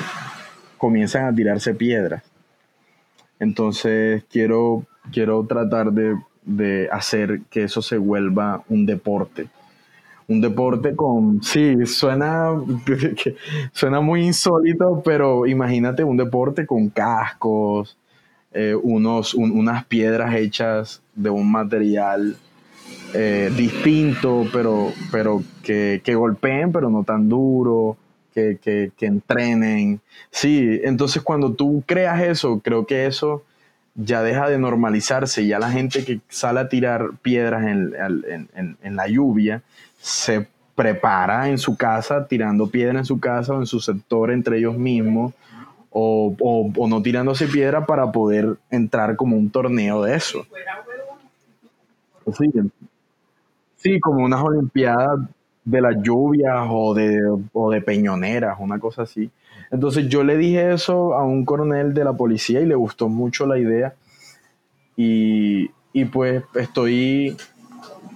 comienzan 0.79 1.27
a 1.27 1.35
tirarse 1.35 1.75
piedras. 1.75 2.23
Entonces 3.39 4.25
quiero, 4.31 4.85
quiero 5.13 5.45
tratar 5.47 5.93
de, 5.93 6.89
hacer 6.91 7.43
que 7.51 7.65
eso 7.65 7.83
se 7.83 7.99
vuelva 7.99 8.63
un 8.69 8.87
deporte. 8.87 9.49
Un 10.27 10.41
deporte 10.41 10.95
con, 10.95 11.43
sí, 11.43 11.87
suena, 11.87 12.51
suena 13.73 14.01
muy 14.01 14.25
insólito, 14.25 15.03
pero 15.05 15.47
imagínate 15.47 16.05
un 16.05 16.17
deporte 16.17 16.67
con 16.67 16.91
cascos, 16.91 17.97
eh, 18.53 18.75
unos, 18.75 19.35
unas 19.35 19.85
piedras 19.87 20.35
hechas 20.35 21.03
de 21.15 21.31
un 21.31 21.51
material 21.51 22.37
eh, 23.15 23.51
distinto, 23.57 24.47
pero, 24.53 24.93
pero 25.11 25.43
que, 25.63 26.03
que 26.05 26.15
golpeen, 26.15 26.73
pero 26.73 26.91
no 26.91 27.05
tan 27.05 27.29
duro 27.29 27.97
que, 28.35 28.93
entrenen. 29.01 30.01
Sí, 30.31 30.81
entonces 30.85 31.23
cuando 31.23 31.53
tú 31.53 31.83
creas 31.87 32.23
eso, 32.23 32.61
creo 32.63 32.87
que 32.87 33.07
eso 33.07 33.45
ya 33.95 34.23
deja 34.23 34.49
de 34.49 34.59
normalizarse. 34.59 35.47
Ya 35.47 35.59
la 35.59 35.71
gente 35.71 36.05
que 36.05 36.21
sale 36.29 36.61
a 36.61 36.69
tirar 36.69 37.11
piedras 37.23 37.67
en, 37.67 38.97
la 38.97 39.09
lluvia 39.09 39.63
se 39.99 40.47
prepara 40.75 41.49
en 41.49 41.59
su 41.59 41.77
casa, 41.77 42.27
tirando 42.29 42.69
piedra 42.69 42.99
en 42.99 43.05
su 43.05 43.19
casa 43.19 43.55
o 43.55 43.61
en 43.61 43.67
su 43.67 43.81
sector 43.81 44.31
entre 44.31 44.59
ellos 44.59 44.79
mismos, 44.79 45.35
o, 45.91 46.37
no 46.89 47.03
tirándose 47.03 47.49
piedra 47.49 47.87
para 47.87 48.13
poder 48.13 48.57
entrar 48.71 49.17
como 49.17 49.37
un 49.37 49.51
torneo 49.51 50.03
de 50.03 50.15
eso. 50.15 50.47
Sí, 52.37 52.51
sí 53.77 53.99
como 54.01 54.25
unas 54.25 54.43
olimpiadas 54.43 55.19
de 55.69 55.83
las 55.83 55.97
lluvias 56.03 56.67
o 56.71 56.95
de, 56.95 57.21
o 57.53 57.71
de 57.71 57.83
peñoneras, 57.83 58.57
una 58.59 58.79
cosa 58.79 59.03
así. 59.03 59.31
Entonces 59.71 60.09
yo 60.09 60.25
le 60.25 60.39
dije 60.39 60.73
eso 60.73 61.15
a 61.15 61.23
un 61.25 61.45
coronel 61.45 61.93
de 61.93 62.05
la 62.05 62.15
policía 62.15 62.61
y 62.61 62.67
le 62.67 62.75
gustó 62.75 63.09
mucho 63.09 63.47
la 63.47 63.59
idea. 63.59 63.95
Y, 64.97 65.71
y 65.93 66.07
pues 66.07 66.43
estoy 66.55 67.37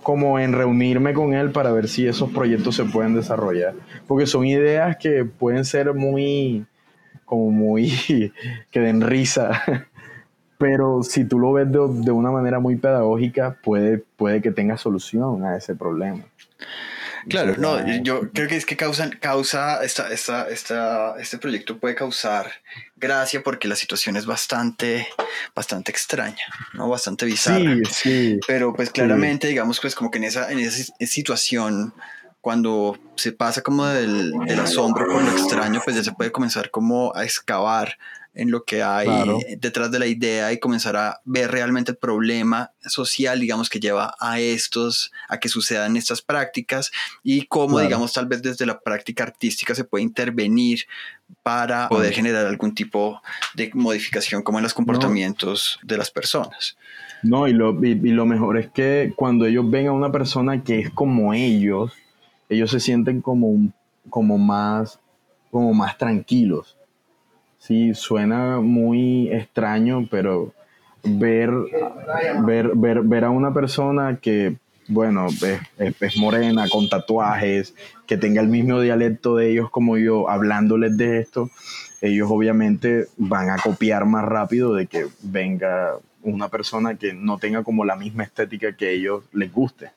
como 0.03 0.39
en 0.39 0.55
reunirme 0.55 1.13
con 1.13 1.35
él 1.35 1.51
para 1.51 1.73
ver 1.73 1.89
si 1.89 2.07
esos 2.07 2.31
proyectos 2.31 2.75
se 2.75 2.85
pueden 2.85 3.15
desarrollar. 3.15 3.75
Porque 4.07 4.27
son 4.27 4.47
ideas 4.47 4.97
que 4.97 5.27
pueden 5.27 5.67
ser 5.67 5.93
muy, 5.93 6.65
como 7.27 7.51
muy, 7.51 7.93
que 8.71 8.81
den 8.81 9.03
risa. 9.03 9.63
Pero 10.59 11.03
si 11.03 11.25
tú 11.27 11.39
lo 11.39 11.53
ves 11.53 11.71
de, 11.71 11.81
de 12.03 12.13
una 12.13 12.31
manera 12.31 12.61
muy 12.61 12.77
pedagógica, 12.77 13.59
puede, 13.63 13.99
puede 14.17 14.41
que 14.41 14.53
tenga 14.53 14.79
solución 14.79 15.45
a 15.45 15.57
ese 15.57 15.75
problema. 15.75 16.23
Claro, 17.29 17.55
no, 17.57 18.03
yo 18.03 18.31
creo 18.33 18.49
que 18.49 18.57
es 18.57 18.67
que 18.67 18.77
causan, 18.77 19.11
causa, 19.21 19.83
esta, 19.85 20.13
esta, 20.13 20.49
esta, 20.49 21.15
este 21.21 21.39
proyecto 21.39 21.79
puede 21.79 21.95
causar 21.95 22.51
gracia 22.97 23.43
porque 23.43 23.69
la 23.69 23.77
situación 23.77 24.17
es 24.17 24.27
bastante, 24.27 25.07
bastante 25.55 25.91
extraña, 25.91 26.45
¿no? 26.75 26.89
Bastante 26.89 27.25
bizarra. 27.27 27.59
Sí, 27.59 27.83
sí. 27.91 28.41
Pero 28.47 28.75
pues 28.75 28.91
claramente, 28.91 29.49
digamos, 29.49 29.81
pues 29.81 29.95
como 29.95 30.11
que 30.11 30.19
en 30.19 30.25
esa, 30.25 30.51
en 30.51 30.59
esa 30.59 30.93
situación 31.01 31.95
cuando 32.43 32.99
se 33.17 33.31
pasa 33.31 33.63
como 33.63 33.87
del, 33.87 34.33
del 34.47 34.61
asombro 34.61 35.07
con 35.07 35.25
lo 35.25 35.31
extraño, 35.33 35.81
pues 35.85 35.97
ya 35.97 36.03
se 36.03 36.13
puede 36.13 36.33
comenzar 36.33 36.71
como 36.71 37.15
a 37.15 37.25
excavar 37.25 37.99
en 38.35 38.51
lo 38.51 38.65
que 38.65 38.83
hay 38.83 39.09
detrás 39.59 39.91
de 39.91 39.99
la 39.99 40.07
idea 40.07 40.53
y 40.53 40.59
comenzar 40.59 40.97
a 40.97 41.21
ver 41.25 41.51
realmente 41.51 41.93
el 41.93 41.99
problema 41.99 42.73
social, 42.81 43.41
digamos, 43.41 43.69
que 43.69 43.81
lleva 43.81 44.15
a 44.21 44.41
estos, 44.41 45.13
a 45.29 45.39
que 45.39 45.49
sucedan 45.49 45.97
estas 45.97 46.23
prácticas 46.23 46.91
y 47.23 47.47
cómo, 47.47 47.81
digamos, 47.81 48.13
tal 48.13 48.27
vez 48.27 48.43
desde 48.43 48.65
la 48.65 48.81
práctica 48.81 49.25
artística 49.25 49.75
se 49.75 49.85
puede 49.85 50.05
intervenir 50.05 50.87
para 51.43 51.89
poder 51.89 52.13
generar 52.13 52.47
algún 52.47 52.75
tipo 52.75 53.21
de 53.55 53.71
modificación 53.75 54.43
como 54.43 54.59
en 54.59 54.65
los 54.65 54.75
comportamientos 54.75 55.79
de 55.83 55.99
las 55.99 56.11
personas. 56.11 56.77
No, 57.23 57.47
y 57.47 57.53
lo, 57.53 57.85
y 57.85 57.95
lo 57.95 58.27
mejor 58.27 58.59
es 58.59 58.71
que 58.71 59.13
cuando 59.15 59.47
ellos 59.47 59.71
ven 59.71 59.89
a 59.89 59.93
una 59.93 60.11
persona 60.11 60.65
que 60.65 60.81
es 60.81 60.91
como 60.91 61.35
ellos, 61.35 61.93
ellos 62.49 62.71
se 62.71 62.81
sienten 62.81 63.21
como, 63.21 63.49
un, 63.49 63.75
como, 64.09 64.39
más, 64.39 64.99
como 65.51 65.73
más 65.75 65.97
tranquilos 65.99 66.77
Sí, 67.63 67.95
suena 67.95 68.59
muy 68.59 69.31
extraño, 69.31 70.09
pero 70.11 70.53
ver, 71.05 71.51
ver, 72.45 72.73
ver, 72.75 73.03
ver 73.03 73.25
a 73.25 73.31
una 73.31 73.55
persona 73.55 74.19
que, 74.21 74.57
bueno, 74.89 75.29
es, 75.79 76.17
morena, 76.17 76.69
con 76.69 76.89
tatuajes, 76.89 77.73
que 78.09 78.17
tenga 78.17 78.41
el 78.41 78.49
mismo 78.49 78.81
dialecto 78.81 79.37
de 79.37 79.53
ellos 79.53 79.71
como 79.71 79.97
yo, 79.97 80.29
hablándoles 80.29 80.97
de 80.97 81.21
esto, 81.21 81.51
ellos 82.01 82.29
obviamente 82.33 83.07
van 83.17 83.49
a 83.51 83.59
copiar 83.59 84.07
más 84.07 84.25
rápido 84.25 84.75
de 84.75 84.89
que 84.89 85.07
venga 85.23 85.93
una 86.23 86.49
persona 86.49 86.97
que 86.97 87.13
no 87.13 87.39
tenga 87.39 87.63
como 87.63 87.85
la 87.85 87.95
misma 87.95 88.25
estética 88.25 88.77
que 88.77 88.91
ellos 88.91 89.23
les 89.33 89.53
guste. 89.53 89.93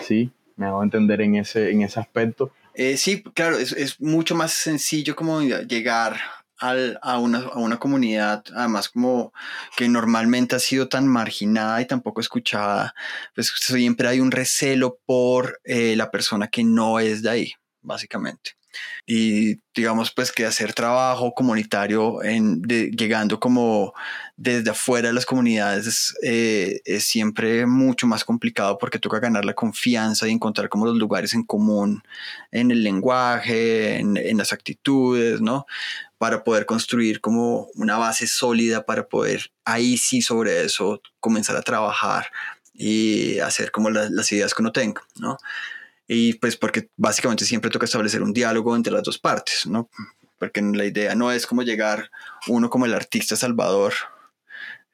¿Sí? 0.00 0.32
Me 0.56 0.66
hago 0.66 0.82
entender 0.82 1.20
en 1.20 1.36
ese, 1.36 1.70
en 1.70 1.82
ese 1.82 2.00
aspecto. 2.00 2.50
Eh, 2.74 2.96
sí, 2.96 3.22
claro, 3.22 3.58
es, 3.58 3.70
es, 3.70 4.00
mucho 4.00 4.34
más 4.34 4.52
sencillo 4.52 5.14
como 5.14 5.40
llegar 5.40 6.16
a, 6.58 7.18
una, 7.18 7.38
a, 7.38 7.58
una, 7.58 7.78
comunidad, 7.78 8.44
además 8.54 8.88
como 8.88 9.32
que 9.76 9.88
normalmente 9.88 10.56
ha 10.56 10.58
sido 10.58 10.88
tan 10.88 11.06
marginada 11.06 11.80
y 11.80 11.86
tan 11.86 12.00
poco 12.00 12.20
escuchada, 12.20 12.94
pues 13.34 13.52
siempre 13.56 14.08
hay 14.08 14.20
un 14.20 14.30
recelo 14.30 14.98
por 15.04 15.60
eh, 15.64 15.96
la 15.96 16.10
persona 16.10 16.48
que 16.48 16.64
no 16.64 16.98
es 16.98 17.22
de 17.22 17.30
ahí, 17.30 17.52
básicamente 17.82 18.56
y 19.06 19.60
digamos 19.74 20.10
pues 20.10 20.32
que 20.32 20.46
hacer 20.46 20.72
trabajo 20.72 21.32
comunitario 21.32 22.22
en, 22.22 22.62
llegando 22.62 23.38
como 23.38 23.94
desde 24.36 24.70
afuera 24.70 25.08
de 25.08 25.14
las 25.14 25.26
comunidades 25.26 26.14
eh, 26.22 26.80
es 26.84 27.04
siempre 27.04 27.66
mucho 27.66 28.06
más 28.06 28.24
complicado 28.24 28.78
porque 28.78 28.98
toca 28.98 29.20
ganar 29.20 29.44
la 29.44 29.54
confianza 29.54 30.26
y 30.26 30.32
encontrar 30.32 30.68
como 30.68 30.86
los 30.86 30.96
lugares 30.96 31.34
en 31.34 31.44
común 31.44 32.02
en 32.50 32.70
el 32.70 32.82
lenguaje, 32.82 33.98
en, 33.98 34.16
en 34.16 34.38
las 34.38 34.52
actitudes, 34.52 35.40
¿no? 35.40 35.66
Para 36.18 36.42
poder 36.42 36.66
construir 36.66 37.20
como 37.20 37.68
una 37.74 37.98
base 37.98 38.26
sólida 38.26 38.84
para 38.86 39.06
poder 39.06 39.50
ahí 39.64 39.96
sí 39.98 40.22
sobre 40.22 40.64
eso 40.64 41.00
comenzar 41.20 41.56
a 41.56 41.62
trabajar 41.62 42.26
y 42.74 43.38
hacer 43.38 43.70
como 43.70 43.90
las 43.90 44.32
ideas 44.32 44.54
que 44.54 44.62
uno 44.62 44.72
tenga, 44.72 45.02
¿no? 45.16 45.38
Y 46.08 46.34
pues 46.34 46.56
porque 46.56 46.88
básicamente 46.96 47.44
siempre 47.44 47.70
toca 47.70 47.86
establecer 47.86 48.22
un 48.22 48.32
diálogo 48.32 48.76
entre 48.76 48.92
las 48.92 49.02
dos 49.02 49.18
partes, 49.18 49.66
¿no? 49.66 49.88
Porque 50.38 50.60
la 50.62 50.84
idea 50.84 51.14
no 51.14 51.32
es 51.32 51.46
como 51.46 51.62
llegar 51.62 52.10
uno 52.48 52.70
como 52.70 52.86
el 52.86 52.94
artista 52.94 53.36
salvador 53.36 53.94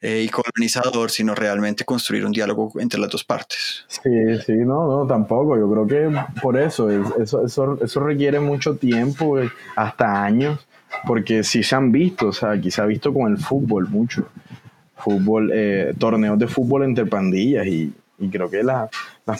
eh, 0.00 0.24
y 0.24 0.28
colonizador, 0.28 1.10
sino 1.10 1.34
realmente 1.34 1.84
construir 1.84 2.24
un 2.24 2.32
diálogo 2.32 2.72
entre 2.80 2.98
las 2.98 3.10
dos 3.10 3.24
partes. 3.24 3.84
Sí, 3.86 4.10
sí, 4.44 4.52
no, 4.52 4.88
no, 4.88 5.06
tampoco. 5.06 5.56
Yo 5.56 5.70
creo 5.70 5.86
que 5.86 6.40
por 6.40 6.58
eso, 6.58 6.90
eso, 6.90 7.44
eso, 7.44 7.78
eso 7.80 8.00
requiere 8.00 8.40
mucho 8.40 8.76
tiempo, 8.76 9.38
eh, 9.38 9.50
hasta 9.76 10.24
años, 10.24 10.66
porque 11.06 11.44
sí 11.44 11.62
se 11.62 11.76
han 11.76 11.92
visto, 11.92 12.28
o 12.28 12.32
sea, 12.32 12.50
aquí 12.52 12.70
se 12.70 12.80
ha 12.80 12.86
visto 12.86 13.12
con 13.12 13.30
el 13.30 13.38
fútbol 13.38 13.88
mucho. 13.88 14.26
Fútbol, 14.96 15.50
eh, 15.52 15.94
torneos 15.98 16.38
de 16.38 16.48
fútbol 16.48 16.84
entre 16.84 17.06
pandillas 17.06 17.66
y, 17.66 17.92
y 18.22 18.30
creo 18.30 18.48
que 18.48 18.62
las 18.62 18.88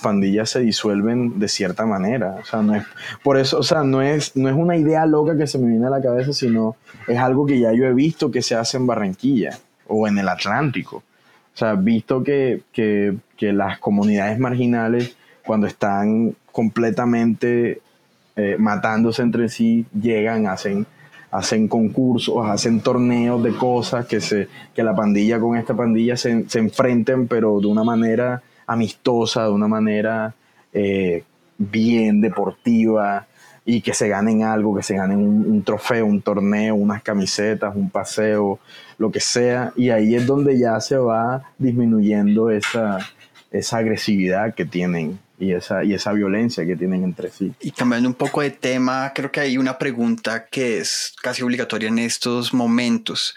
pandillas 0.03 0.51
se 0.51 0.61
disuelven 0.61 1.39
de 1.39 1.49
cierta 1.49 1.87
manera. 1.87 2.37
O 2.43 2.45
sea, 2.45 2.63
no 2.63 2.75
es, 2.75 2.85
por 3.23 3.39
eso, 3.39 3.59
o 3.59 3.63
sea, 3.63 3.85
no 3.85 4.03
es, 4.03 4.37
no 4.37 4.49
es 4.49 4.57
una 4.57 4.77
idea 4.77 5.07
loca 5.07 5.37
que 5.37 5.47
se 5.47 5.59
me 5.59 5.69
viene 5.69 5.87
a 5.87 5.91
la 5.91 6.03
cabeza, 6.03 6.33
sino 6.33 6.75
es 7.07 7.19
algo 7.19 7.47
que 7.47 7.61
ya 7.61 7.73
yo 7.73 7.85
he 7.85 7.95
visto 7.95 8.31
que 8.31 8.43
se 8.43 8.57
hace 8.57 8.77
en 8.77 8.87
Barranquilla 8.89 9.57
o 9.87 10.09
en 10.09 10.19
el 10.19 10.29
Atlántico. 10.29 10.97
O 11.55 11.57
sea, 11.57 11.75
visto 11.75 12.25
que, 12.25 12.63
que, 12.73 13.17
que 13.37 13.53
las 13.53 13.79
comunidades 13.79 14.39
marginales, 14.39 15.17
cuando 15.47 15.69
están 15.69 16.35
completamente 16.51 17.81
eh, 18.35 18.57
matándose 18.59 19.23
entre 19.23 19.49
sí, 19.49 19.87
llegan, 19.93 20.49
hacen, 20.49 20.87
hacen 21.31 21.69
concursos, 21.69 22.45
hacen 22.47 22.81
torneos 22.81 23.43
de 23.45 23.55
cosas, 23.55 24.07
que, 24.07 24.21
se, 24.21 24.49
que 24.75 24.83
la 24.83 24.97
pandilla 24.97 25.39
con 25.39 25.57
esta 25.57 25.75
pandilla 25.75 26.17
se, 26.17 26.49
se 26.49 26.59
enfrenten, 26.59 27.29
pero 27.29 27.61
de 27.61 27.67
una 27.69 27.85
manera 27.85 28.43
amistosa, 28.67 29.45
de 29.45 29.51
una 29.51 29.69
manera 29.69 30.35
eh, 30.73 31.25
bien 31.59 32.21
deportiva 32.21 33.27
y 33.65 33.81
que 33.81 33.95
se 33.95 34.09
ganen 34.09 34.43
algo, 34.43 34.75
que 34.75 34.83
se 34.83 34.97
ganen 34.97 35.19
un, 35.19 35.63
trofeo, 35.63 36.05
un 36.05 36.21
torneo, 36.21 36.75
unas 36.75 37.03
camisetas, 37.03 37.75
un 37.77 37.91
paseo, 37.91 38.59
lo 38.99 39.11
que 39.13 39.21
sea. 39.21 39.73
Y 39.77 39.91
ahí 39.91 40.15
es 40.17 40.27
donde 40.27 40.59
ya 40.59 40.81
se 40.81 40.97
va 40.97 41.45
disminuyendo 41.59 42.51
esa, 42.51 42.99
esa 43.53 43.79
agresividad 43.79 44.55
que 44.55 44.65
tienen 44.65 45.21
y 45.39 45.53
esa, 45.53 45.85
y 45.85 45.95
esa 45.95 46.13
violencia 46.13 46.67
que 46.67 46.77
tienen 46.77 47.05
entre 47.05 47.31
sí. 47.31 47.53
Y 47.61 47.71
cambiando 47.71 48.09
un 48.09 48.15
poco 48.15 48.43
de 48.43 48.51
tema, 48.51 49.13
creo 49.15 49.31
que 49.31 49.41
hay 49.41 49.59
una 49.59 49.79
pregunta 49.79 50.47
que 50.47 50.79
es 50.79 51.15
casi 51.23 51.43
obligatoria 51.43 51.89
en 51.89 51.99
estos 51.99 52.53
momentos. 52.53 53.35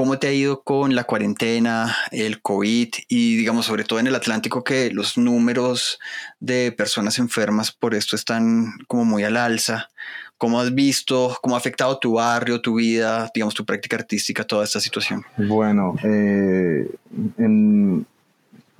¿Cómo 0.00 0.18
te 0.18 0.28
ha 0.28 0.32
ido 0.32 0.62
con 0.62 0.94
la 0.94 1.04
cuarentena, 1.04 1.94
el 2.10 2.40
COVID 2.40 2.88
y 3.06 3.36
digamos 3.36 3.66
sobre 3.66 3.84
todo 3.84 4.00
en 4.00 4.06
el 4.06 4.14
Atlántico 4.14 4.64
que 4.64 4.90
los 4.90 5.18
números 5.18 5.98
de 6.40 6.72
personas 6.72 7.18
enfermas 7.18 7.70
por 7.70 7.94
esto 7.94 8.16
están 8.16 8.78
como 8.88 9.04
muy 9.04 9.24
al 9.24 9.36
alza? 9.36 9.90
¿Cómo 10.38 10.58
has 10.58 10.74
visto, 10.74 11.36
cómo 11.42 11.54
ha 11.54 11.58
afectado 11.58 11.98
tu 11.98 12.14
barrio, 12.14 12.62
tu 12.62 12.76
vida, 12.76 13.30
digamos 13.34 13.52
tu 13.52 13.66
práctica 13.66 13.96
artística, 13.96 14.42
toda 14.42 14.64
esta 14.64 14.80
situación? 14.80 15.22
Bueno, 15.36 15.96
eh, 16.02 16.90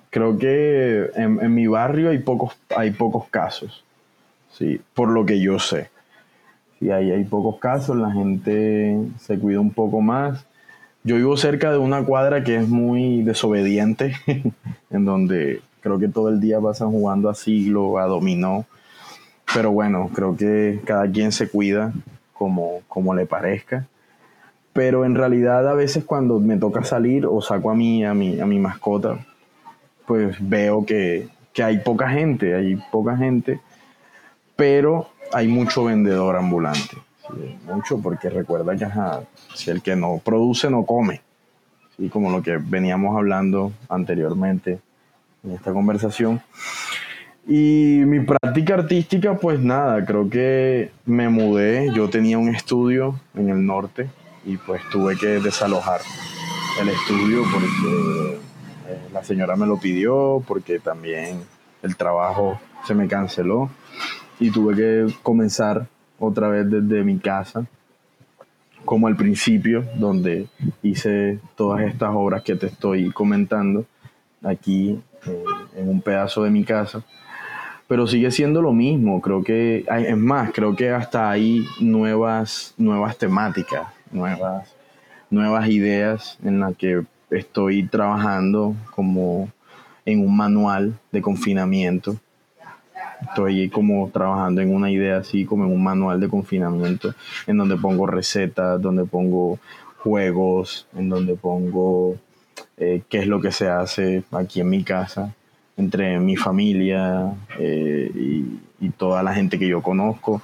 creo 0.09 0.39
que 0.39 1.11
en, 1.17 1.55
mi 1.55 1.67
barrio 1.67 2.09
hay 2.09 2.21
pocos, 2.21 2.57
hay 2.75 2.93
pocos 2.93 3.29
casos, 3.29 3.85
¿sí? 4.57 4.81
por 4.95 5.11
lo 5.11 5.27
que 5.27 5.39
yo 5.39 5.59
sé. 5.59 5.91
Sí, 6.79 6.91
ahí 6.91 7.11
hay 7.11 7.25
pocos 7.25 7.59
casos, 7.59 7.95
la 7.99 8.11
gente 8.11 8.99
se 9.19 9.39
cuida 9.39 9.61
un 9.61 9.75
poco 9.75 10.01
más 10.01 10.47
yo 11.03 11.17
vivo 11.17 11.37
cerca 11.37 11.73
de 11.73 11.79
una 11.79 12.05
cuadra 12.05 12.45
que 12.45 12.57
es 12.57 12.69
muy 12.69 13.23
desobediente, 13.23 14.15
en 14.91 15.05
donde 15.05 15.63
creo 15.81 15.99
que 15.99 16.09
todo 16.09 16.29
el 16.29 16.41
día 16.41 16.61
pasan 16.61 16.91
jugando 16.91 17.31
a 17.31 17.35
siglo, 17.35 17.99
a 17.99 18.05
dominó. 18.05 18.67
Pero 19.55 19.73
bueno, 19.73 20.11
creo 20.15 20.37
que 20.37 20.81
cada 20.85 21.11
quien 21.11 21.33
se 21.33 21.49
cuida 21.49 21.93
como, 22.35 22.83
como 22.87 23.15
le 23.15 23.27
parezca. 23.27 23.87
Pero 24.73 25.05
en 25.05 25.15
realidad 25.15 25.67
a 25.69 25.75
veces 25.75 26.05
cuando 26.05 26.39
me 26.39 26.57
toca 26.57 26.85
salir 26.85 27.27
o 27.27 27.41
saco 27.41 27.71
a 27.71 27.75
mí, 27.75 28.05
a 28.05 28.15
mi, 28.15 28.39
a 28.39 28.47
mi 28.47 28.59
mascota, 28.59 29.27
pues 30.07 30.37
veo 30.39 30.85
que, 30.85 31.29
que 31.53 31.63
hay 31.63 31.79
poca 31.79 32.09
gente, 32.11 32.55
hay 32.55 32.77
poca 32.93 33.17
gente, 33.17 33.61
pero 34.55 35.09
hay 35.33 35.49
mucho 35.49 35.85
vendedor 35.85 36.37
ambulante 36.37 36.97
mucho 37.65 37.99
porque 37.99 38.31
recuerda 38.31 38.77
que 38.77 38.87
si 39.55 39.71
el 39.71 39.83
que 39.83 39.97
no 39.97 40.21
produce 40.25 40.71
no 40.71 40.85
come, 40.85 41.21
¿sí? 41.97 42.09
como 42.09 42.31
lo 42.31 42.43
que 42.43 42.59
veníamos 42.59 43.17
hablando 43.17 43.73
anteriormente 43.89 44.79
en 45.45 45.53
esta 45.53 45.73
conversación. 45.73 46.41
Y 47.47 48.03
mi 48.07 48.21
práctica 48.21 48.75
artística, 48.75 49.35
pues 49.37 49.59
nada, 49.61 50.05
creo 50.05 50.29
que 50.29 50.93
me 51.07 51.29
mudé, 51.29 51.91
yo 51.95 52.11
tenía 52.11 52.39
un 52.39 52.55
estudio 52.55 53.19
en 53.35 53.49
el 53.49 53.65
norte 53.65 54.11
y 54.45 54.57
pues 54.57 54.83
tuve 54.91 55.17
que 55.17 55.41
desalojar 55.41 56.01
el 56.81 56.89
estudio 56.89 57.43
porque 57.53 58.39
eh, 58.89 58.99
la 59.13 59.25
señora 59.25 59.57
me 59.57 59.67
lo 59.67 59.79
pidió, 59.79 60.43
porque 60.47 60.79
también 60.79 61.43
el 61.83 61.97
trabajo 61.97 62.61
se 62.87 62.95
me 62.95 63.09
canceló 63.09 63.71
y 64.39 64.51
tuve 64.51 64.77
que 64.77 65.15
comenzar 65.23 65.87
otra 66.21 66.49
vez 66.49 66.71
desde 66.71 67.03
mi 67.03 67.19
casa, 67.19 67.67
como 68.85 69.09
al 69.09 69.17
principio, 69.17 69.85
donde 69.97 70.47
hice 70.83 71.41
todas 71.57 71.81
estas 71.83 72.11
obras 72.13 72.43
que 72.43 72.55
te 72.55 72.67
estoy 72.67 73.11
comentando, 73.11 73.87
aquí 74.43 75.01
eh, 75.27 75.45
en 75.77 75.89
un 75.89 76.01
pedazo 76.01 76.45
de 76.45 76.51
mi 76.51 76.63
casa. 76.63 77.03
Pero 77.89 78.07
sigue 78.07 78.31
siendo 78.31 78.63
lo 78.63 78.73
mismo, 78.73 79.21
creo 79.21 79.43
que, 79.43 79.85
es 79.89 80.17
más, 80.17 80.53
creo 80.53 80.77
que 80.77 80.91
hasta 80.91 81.29
hay 81.29 81.65
nuevas, 81.81 82.75
nuevas 82.79 83.19
temáticas, 83.19 83.89
nuevas, 84.13 84.77
nuevas 85.29 85.69
ideas 85.69 86.39
en 86.45 86.61
las 86.61 86.77
que 86.77 87.03
estoy 87.31 87.89
trabajando 87.89 88.77
como 88.95 89.49
en 90.05 90.21
un 90.21 90.37
manual 90.37 90.95
de 91.11 91.21
confinamiento 91.21 92.17
Estoy 93.23 93.69
como 93.69 94.09
trabajando 94.11 94.61
en 94.61 94.75
una 94.75 94.91
idea 94.91 95.19
así, 95.19 95.45
como 95.45 95.65
en 95.65 95.73
un 95.73 95.83
manual 95.83 96.21
de 96.21 96.29
confinamiento, 96.29 97.15
en 97.47 97.57
donde 97.57 97.77
pongo 97.77 98.07
recetas, 98.07 98.81
donde 98.81 99.05
pongo 99.05 99.59
juegos, 99.99 100.87
en 100.97 101.09
donde 101.09 101.35
pongo 101.35 102.17
eh, 102.77 103.03
qué 103.09 103.19
es 103.19 103.27
lo 103.27 103.41
que 103.41 103.53
se 103.53 103.69
hace 103.69 104.23
aquí 104.33 104.61
en 104.61 104.71
mi 104.71 104.83
casa, 104.83 105.35
entre 105.77 106.19
mi 106.19 106.37
familia 106.37 107.33
eh, 107.59 108.11
y, 108.15 108.61
y 108.81 108.91
toda 108.91 109.23
la 109.23 109.35
gente 109.35 109.59
que 109.59 109.69
yo 109.69 109.83
conozco 109.83 110.43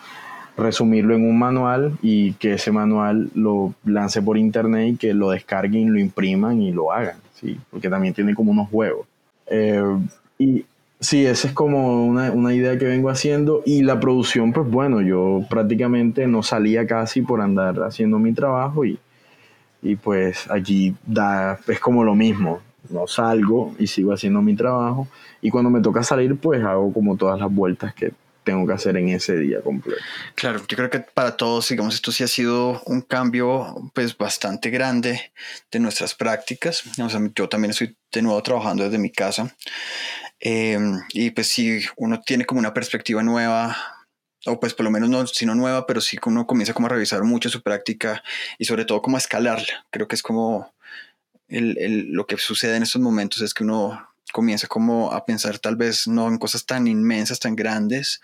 resumirlo 0.57 1.15
en 1.15 1.25
un 1.25 1.39
manual 1.39 1.99
y 2.03 2.33
que 2.35 2.55
ese 2.55 2.73
manual 2.73 3.31
lo 3.35 3.75
lance 3.85 4.23
por 4.23 4.39
internet 4.39 4.95
y 4.95 4.97
que 4.97 5.15
lo 5.15 5.31
descarguen, 5.31 5.93
lo 5.93 5.99
impriman 5.99 6.63
y 6.63 6.73
lo 6.73 6.93
hagan, 6.93 7.19
¿sí? 7.35 7.59
porque 7.71 7.91
también 7.91 8.15
tiene 8.15 8.35
como 8.35 8.53
unos 8.53 8.69
juegos. 8.69 9.07
Eh, 9.47 9.83
y 10.39 10.65
sí, 11.01 11.27
esa 11.27 11.49
es 11.49 11.55
como 11.55 12.07
una, 12.07 12.31
una, 12.33 12.55
idea 12.55 12.79
que 12.79 12.85
vengo 12.85 13.11
haciendo 13.11 13.63
y 13.65 13.83
la 13.83 14.01
producción, 14.01 14.53
pues 14.53 14.69
bueno, 14.69 15.01
yo 15.01 15.45
prácticamente 15.49 16.27
no 16.27 16.43
salía 16.43 16.87
casi 16.87 17.23
por 17.23 17.41
andar 17.41 17.83
haciendo 17.83 18.19
mi 18.19 18.33
trabajo 18.33 18.85
y, 18.85 18.99
y 19.83 19.97
pues 19.97 20.51
allí 20.51 20.95
da, 21.07 21.59
es 21.69 21.81
como 21.81 22.05
lo 22.05 22.15
mismo, 22.15 22.61
no 22.91 23.07
salgo 23.07 23.75
y 23.79 23.87
sigo 23.87 24.13
haciendo 24.13 24.43
mi 24.43 24.55
trabajo 24.55 25.09
y 25.41 25.51
cuando 25.51 25.71
me 25.71 25.81
toca 25.81 26.03
salir 26.03 26.37
pues 26.37 26.63
hago 26.63 26.93
como 26.93 27.17
todas 27.17 27.39
las 27.41 27.53
vueltas 27.53 27.95
que 27.95 28.13
tengo 28.47 28.65
que 28.65 28.75
hacer 28.75 28.97
en 28.97 29.09
ese 29.09 29.37
día 29.37 29.61
completo. 29.61 30.01
Claro, 30.37 30.61
yo 30.69 30.77
creo 30.77 30.89
que 30.89 31.01
para 31.01 31.37
todos, 31.37 31.69
digamos, 31.69 31.97
esto 31.97 32.13
sí 32.13 32.23
ha 32.23 32.29
sido 32.29 32.81
un 32.87 33.01
cambio 33.01 33.91
pues 33.93 34.17
bastante 34.17 34.71
grande 34.71 35.33
de 35.73 35.81
nuestras 35.81 36.15
prácticas. 36.15 36.85
yo 37.35 37.49
también 37.49 37.73
estoy 37.73 37.97
de 38.13 38.23
nuevo 38.23 38.41
trabajando 38.43 38.85
desde 38.85 38.99
mi 38.99 39.11
casa 39.11 39.53
em, 40.41 41.01
y 41.11 41.31
pues 41.31 41.49
si 41.49 41.81
uno 41.97 42.21
tiene 42.21 42.45
como 42.45 42.61
una 42.61 42.75
perspectiva 42.75 43.23
nueva 43.23 43.77
o 44.47 44.61
pues 44.61 44.75
por 44.75 44.85
lo 44.85 44.91
menos 44.91 45.09
no, 45.09 45.27
si 45.27 45.45
no 45.45 45.55
nueva, 45.55 45.87
pero 45.87 46.01
sí 46.01 46.19
que 46.19 46.29
uno 46.29 46.47
comienza 46.47 46.73
como 46.73 46.87
a 46.87 46.91
revisar 46.91 47.25
mucho 47.25 47.49
su 47.49 47.63
práctica 47.63 48.23
y 48.59 48.65
sobre 48.65 48.85
todo 48.85 49.03
como 49.03 49.17
a 49.17 49.21
escalarla. 49.21 49.87
Creo 49.91 50.07
que 50.09 50.15
es 50.15 50.23
como 50.23 50.73
el, 51.49 51.77
el, 51.79 52.13
lo 52.13 52.27
que 52.27 52.37
sucede 52.39 52.77
en 52.77 52.85
estos 52.85 53.03
momentos 53.03 53.43
es 53.43 53.55
que 53.55 53.65
uno 53.65 54.09
comienza 54.33 54.67
como 54.67 55.13
a 55.13 55.25
pensar 55.25 55.59
tal 55.59 55.77
vez 55.77 56.07
no 56.07 56.29
en 56.29 56.39
cosas 56.39 56.65
tan 56.67 56.87
inmensas, 56.87 57.41
tan 57.41 57.57
grandes, 57.57 58.21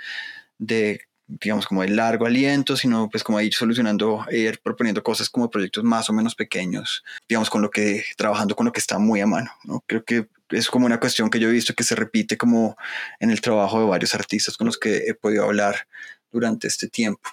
de 0.58 1.00
digamos 1.26 1.66
como 1.66 1.82
de 1.82 1.88
largo 1.88 2.26
aliento, 2.26 2.76
sino 2.76 3.08
pues 3.08 3.24
como 3.24 3.40
ir 3.40 3.54
solucionando, 3.54 4.24
ir 4.30 4.60
proponiendo 4.60 5.02
cosas 5.02 5.30
como 5.30 5.50
proyectos 5.50 5.84
más 5.84 6.10
o 6.10 6.12
menos 6.12 6.34
pequeños, 6.34 7.02
digamos 7.28 7.48
con 7.48 7.62
lo 7.62 7.70
que, 7.70 8.04
trabajando 8.16 8.54
con 8.54 8.66
lo 8.66 8.72
que 8.72 8.80
está 8.80 8.98
muy 8.98 9.20
a 9.20 9.26
mano, 9.26 9.50
¿no? 9.64 9.82
Creo 9.86 10.04
que 10.04 10.26
es 10.52 10.68
como 10.68 10.86
una 10.86 11.00
cuestión 11.00 11.30
que 11.30 11.40
yo 11.40 11.48
he 11.48 11.52
visto 11.52 11.74
que 11.74 11.84
se 11.84 11.94
repite 11.94 12.36
como 12.36 12.76
en 13.20 13.30
el 13.30 13.40
trabajo 13.40 13.80
de 13.80 13.86
varios 13.86 14.14
artistas 14.14 14.56
con 14.56 14.66
los 14.66 14.78
que 14.78 15.08
he 15.08 15.14
podido 15.14 15.44
hablar 15.44 15.86
durante 16.30 16.68
este 16.68 16.88
tiempo. 16.88 17.30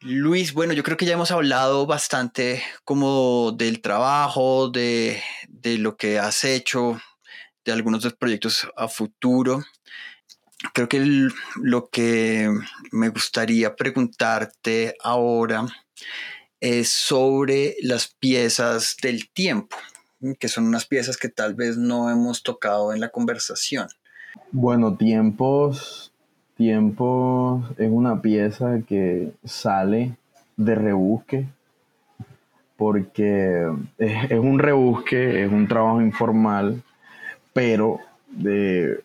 Luis, 0.00 0.52
bueno, 0.52 0.74
yo 0.74 0.82
creo 0.82 0.96
que 0.96 1.06
ya 1.06 1.14
hemos 1.14 1.30
hablado 1.30 1.86
bastante 1.86 2.62
como 2.84 3.52
del 3.52 3.80
trabajo, 3.80 4.68
de, 4.68 5.22
de 5.48 5.78
lo 5.78 5.96
que 5.96 6.18
has 6.18 6.44
hecho, 6.44 7.00
de 7.64 7.72
algunos 7.72 8.02
de 8.02 8.10
los 8.10 8.18
proyectos 8.18 8.68
a 8.76 8.88
futuro. 8.88 9.64
Creo 10.74 10.88
que 10.88 11.28
lo 11.56 11.88
que 11.88 12.50
me 12.92 13.08
gustaría 13.08 13.74
preguntarte 13.74 14.94
ahora 15.02 15.66
es 16.60 16.90
sobre 16.90 17.76
las 17.82 18.08
piezas 18.08 18.96
del 19.02 19.30
tiempo, 19.30 19.76
que 20.38 20.48
son 20.48 20.66
unas 20.66 20.86
piezas 20.86 21.16
que 21.16 21.28
tal 21.28 21.54
vez 21.54 21.76
no 21.76 22.10
hemos 22.10 22.42
tocado 22.42 22.92
en 22.92 23.00
la 23.00 23.10
conversación. 23.10 23.88
Bueno, 24.50 24.96
tiempos, 24.96 26.12
tiempos 26.56 27.70
es 27.78 27.90
una 27.90 28.22
pieza 28.22 28.80
que 28.86 29.32
sale 29.44 30.16
de 30.56 30.74
rebusque, 30.74 31.48
porque 32.76 33.70
es, 33.98 34.30
es 34.30 34.38
un 34.38 34.58
rebusque, 34.58 35.44
es 35.44 35.52
un 35.52 35.68
trabajo 35.68 36.00
informal 36.00 36.82
pero 37.54 38.00
de, 38.28 39.02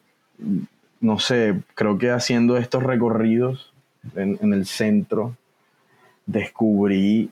no 0.99 1.20
sé, 1.20 1.62
creo 1.76 1.97
que 1.97 2.10
haciendo 2.10 2.57
estos 2.57 2.84
recorridos 2.84 3.72
en, 4.16 4.53
el 4.53 4.66
centro, 4.66 5.38
descubrí 6.26 7.32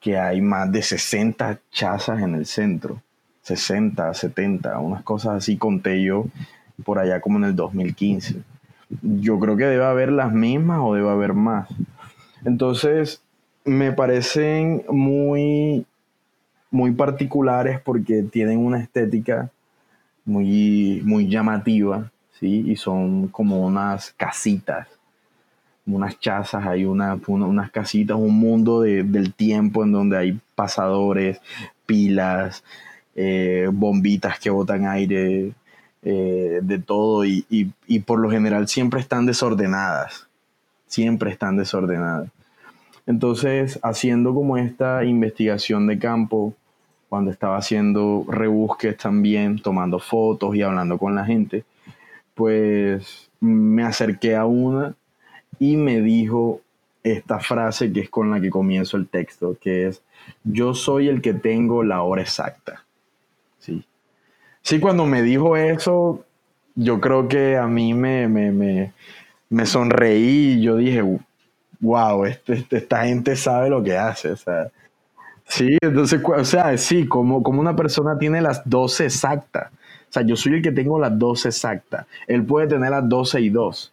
que 0.00 0.16
hay 0.16 0.40
más 0.40 0.72
de 0.72 0.80
60 0.80 1.60
chazas 1.70 2.22
en 2.22 2.36
el 2.36 2.46
centro. 2.46 3.02
60, 3.44 4.14
70, 4.14 4.78
unas 4.78 5.02
cosas 5.02 5.34
así 5.34 5.56
conté 5.58 6.02
yo 6.02 6.26
por 6.82 6.98
allá 6.98 7.20
como 7.20 7.38
en 7.38 7.44
el 7.44 7.56
2015. 7.56 8.42
Yo 9.02 9.38
creo 9.38 9.56
que 9.56 9.64
debe 9.64 9.84
haber 9.84 10.10
las 10.10 10.32
mismas 10.32 10.80
o 10.82 10.94
debe 10.94 11.10
haber 11.10 11.34
más. 11.34 11.68
Entonces, 12.44 13.22
me 13.64 13.92
parecen 13.92 14.84
muy, 14.88 15.84
muy 16.70 16.92
particulares 16.92 17.80
porque 17.80 18.22
tienen 18.22 18.58
una 18.58 18.80
estética 18.80 19.50
muy, 20.24 21.02
muy 21.04 21.28
llamativa, 21.28 22.10
¿sí? 22.40 22.64
Y 22.66 22.76
son 22.76 23.28
como 23.28 23.66
unas 23.66 24.12
casitas, 24.12 24.88
unas 25.86 26.18
chazas, 26.18 26.66
hay 26.66 26.86
una, 26.86 27.18
unas 27.26 27.70
casitas, 27.70 28.16
un 28.16 28.38
mundo 28.38 28.80
del 28.80 29.34
tiempo 29.34 29.84
en 29.84 29.92
donde 29.92 30.16
hay 30.16 30.40
pasadores, 30.54 31.42
pilas, 31.84 32.64
eh, 33.14 33.68
bombitas 33.72 34.38
que 34.38 34.50
botan 34.50 34.86
aire, 34.86 35.52
eh, 36.02 36.60
de 36.62 36.78
todo, 36.78 37.24
y, 37.24 37.44
y 37.48 37.98
por 38.00 38.18
lo 38.18 38.30
general 38.30 38.68
siempre 38.68 39.00
están 39.00 39.26
desordenadas, 39.26 40.28
siempre 40.86 41.30
están 41.30 41.56
desordenadas. 41.56 42.30
Entonces, 43.06 43.78
haciendo 43.82 44.34
como 44.34 44.56
esta 44.56 45.04
investigación 45.04 45.86
de 45.86 45.98
campo, 45.98 46.54
cuando 47.08 47.30
estaba 47.30 47.58
haciendo 47.58 48.24
rebusques 48.28 48.96
también, 48.96 49.60
tomando 49.60 49.98
fotos 49.98 50.56
y 50.56 50.62
hablando 50.62 50.98
con 50.98 51.14
la 51.14 51.24
gente, 51.24 51.64
pues 52.34 53.30
me 53.40 53.84
acerqué 53.84 54.34
a 54.34 54.46
una 54.46 54.94
y 55.58 55.76
me 55.76 56.00
dijo 56.00 56.60
esta 57.04 57.38
frase 57.38 57.92
que 57.92 58.00
es 58.00 58.10
con 58.10 58.30
la 58.30 58.40
que 58.40 58.50
comienzo 58.50 58.96
el 58.96 59.06
texto, 59.06 59.56
que 59.60 59.86
es, 59.86 60.02
yo 60.42 60.74
soy 60.74 61.08
el 61.08 61.20
que 61.20 61.34
tengo 61.34 61.82
la 61.84 62.02
hora 62.02 62.22
exacta. 62.22 62.83
Sí, 63.64 63.84
sí 64.62 64.80
cuando 64.80 65.06
me 65.06 65.22
dijo 65.22 65.56
eso, 65.56 66.24
yo 66.74 67.00
creo 67.00 67.28
que 67.28 67.56
a 67.56 67.66
mí 67.66 67.94
me, 67.94 68.28
me, 68.28 68.92
me, 69.48 69.66
sonreí 69.66 70.54
y 70.54 70.62
yo 70.62 70.76
dije, 70.76 71.02
wow, 71.80 72.24
este, 72.24 72.54
este, 72.54 72.76
esta 72.78 73.04
gente 73.06 73.36
sabe 73.36 73.70
lo 73.70 73.82
que 73.82 73.96
hace. 73.96 74.32
O 74.32 74.36
sea, 74.36 74.70
Sí, 75.46 75.76
entonces, 75.82 76.20
o 76.24 76.44
sea, 76.44 76.76
sí, 76.78 77.06
como, 77.06 77.42
como 77.42 77.60
una 77.60 77.76
persona 77.76 78.18
tiene 78.18 78.40
las 78.40 78.62
12 78.68 79.04
exactas. 79.06 79.70
O 79.72 80.12
sea, 80.14 80.22
yo 80.22 80.36
soy 80.36 80.54
el 80.54 80.62
que 80.62 80.72
tengo 80.72 80.98
las 80.98 81.18
12 81.18 81.48
exactas. 81.48 82.06
Él 82.26 82.44
puede 82.44 82.66
tener 82.66 82.90
las 82.90 83.08
12 83.08 83.40
y 83.40 83.50
2. 83.50 83.92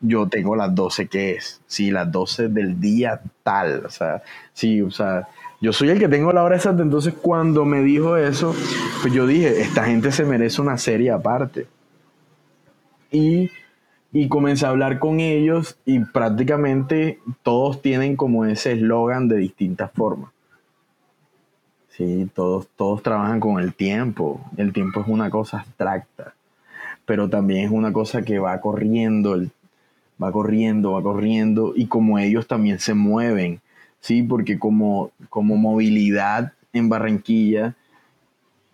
Yo 0.00 0.28
tengo 0.28 0.56
las 0.56 0.74
12 0.74 1.06
que 1.06 1.32
es. 1.32 1.60
Sí, 1.66 1.90
las 1.90 2.10
12 2.10 2.48
del 2.48 2.80
día 2.80 3.20
tal. 3.42 3.86
O 3.86 3.90
sea, 3.90 4.22
sí, 4.52 4.82
o 4.82 4.90
sea, 4.90 5.28
yo 5.64 5.72
soy 5.72 5.88
el 5.88 5.98
que 5.98 6.08
tengo 6.08 6.30
la 6.30 6.44
hora 6.44 6.56
exacta. 6.56 6.82
Entonces, 6.82 7.14
cuando 7.14 7.64
me 7.64 7.80
dijo 7.80 8.18
eso, 8.18 8.54
pues 9.00 9.14
yo 9.14 9.26
dije, 9.26 9.62
esta 9.62 9.84
gente 9.84 10.12
se 10.12 10.24
merece 10.24 10.60
una 10.60 10.76
serie 10.76 11.10
aparte. 11.10 11.66
Y, 13.10 13.50
y 14.12 14.28
comencé 14.28 14.66
a 14.66 14.68
hablar 14.68 14.98
con 14.98 15.20
ellos 15.20 15.78
y 15.86 16.00
prácticamente 16.00 17.18
todos 17.42 17.80
tienen 17.80 18.14
como 18.14 18.44
ese 18.44 18.72
eslogan 18.72 19.26
de 19.26 19.38
distintas 19.38 19.90
formas. 19.92 20.30
Sí, 21.88 22.28
todos, 22.34 22.68
todos 22.76 23.02
trabajan 23.02 23.40
con 23.40 23.58
el 23.58 23.72
tiempo. 23.72 24.44
El 24.58 24.74
tiempo 24.74 25.00
es 25.00 25.08
una 25.08 25.30
cosa 25.30 25.60
abstracta, 25.60 26.34
pero 27.06 27.30
también 27.30 27.64
es 27.64 27.70
una 27.70 27.90
cosa 27.90 28.20
que 28.20 28.38
va 28.38 28.60
corriendo, 28.60 29.40
va 30.22 30.30
corriendo, 30.30 30.92
va 30.92 31.02
corriendo, 31.02 31.72
y 31.74 31.86
como 31.86 32.18
ellos 32.18 32.46
también 32.46 32.80
se 32.80 32.92
mueven, 32.92 33.60
¿sí? 34.04 34.22
Porque 34.22 34.58
como, 34.58 35.12
como 35.30 35.56
movilidad 35.56 36.52
en 36.74 36.90
Barranquilla 36.90 37.74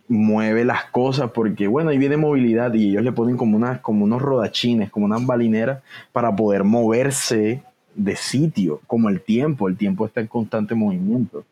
mueve 0.09 0.65
las 0.65 0.87
cosas, 0.87 1.31
porque 1.31 1.69
bueno, 1.69 1.91
ahí 1.91 1.99
viene 1.99 2.17
movilidad 2.17 2.75
y 2.75 2.91
ellos 2.91 3.05
le 3.05 3.13
ponen 3.13 3.37
como, 3.37 3.57
unas, 3.57 3.79
como 3.79 4.05
unos 4.05 4.21
rodachines, 4.21 4.91
como 4.91 5.07
unas 5.07 5.25
balineras 5.25 5.85
para 6.11 6.35
poder 6.35 6.65
moverse 6.65 7.63
de 7.95 8.17
sitio, 8.17 8.81
como 8.89 9.09
el 9.09 9.21
tiempo, 9.21 9.69
el 9.69 9.77
tiempo 9.77 10.05
está 10.05 10.21
en 10.21 10.27
constante 10.27 10.75
movimiento. 10.75 11.45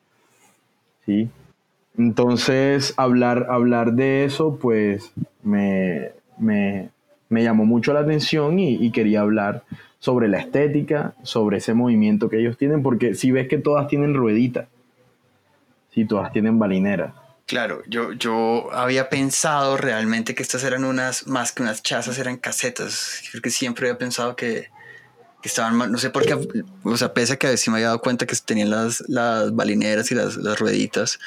¿sí? 1.06 1.28
Entonces, 1.96 2.94
hablar, 2.96 3.46
hablar 3.48 3.92
de 3.92 4.24
eso, 4.24 4.58
pues 4.60 5.12
me, 5.44 6.10
llamó 7.30 7.64
mucho 7.64 7.92
la 7.92 8.00
atención 8.00 8.58
y, 8.58 8.90
quería 8.90 9.20
hablar 9.20 9.62
sobre 9.98 10.28
la 10.28 10.38
estética, 10.38 11.14
sobre 11.22 11.58
ese 11.58 11.74
movimiento 11.74 12.28
que 12.28 12.38
ellos 12.38 12.56
tienen, 12.56 12.82
porque 12.82 13.14
si 13.14 13.30
ves 13.30 13.48
que 13.48 13.58
todas 13.58 13.88
tienen 13.88 14.14
rueditas, 14.14 14.68
si 15.90 16.04
todas 16.04 16.32
tienen 16.32 16.58
balineras, 16.58 17.12
Claro, 17.48 17.82
yo, 17.86 18.12
yo 18.12 18.70
había 18.74 19.08
pensado 19.08 19.78
realmente 19.78 20.34
que 20.34 20.42
estas 20.42 20.64
eran 20.64 20.84
unas, 20.84 21.26
más 21.26 21.50
que 21.50 21.62
unas 21.62 21.82
chazas, 21.82 22.18
eran 22.18 22.36
casetas. 22.36 23.22
Creo 23.30 23.40
que 23.40 23.48
siempre 23.48 23.88
había 23.88 23.96
pensado 23.98 24.36
que, 24.36 24.68
que 25.40 25.48
estaban 25.48 25.74
mal, 25.74 25.90
no 25.90 25.96
sé 25.96 26.10
por 26.10 26.26
qué, 26.26 26.34
o 26.82 26.96
sea, 26.98 27.14
pese 27.14 27.32
a 27.32 27.36
que 27.38 27.46
veces 27.46 27.66
me 27.68 27.76
había 27.76 27.86
dado 27.86 28.02
cuenta 28.02 28.26
que 28.26 28.36
tenían 28.36 28.68
las, 28.68 29.02
las 29.08 29.50
balineras 29.56 30.10
y 30.10 30.14
las, 30.14 30.36
las 30.36 30.58
rueditas, 30.58 31.18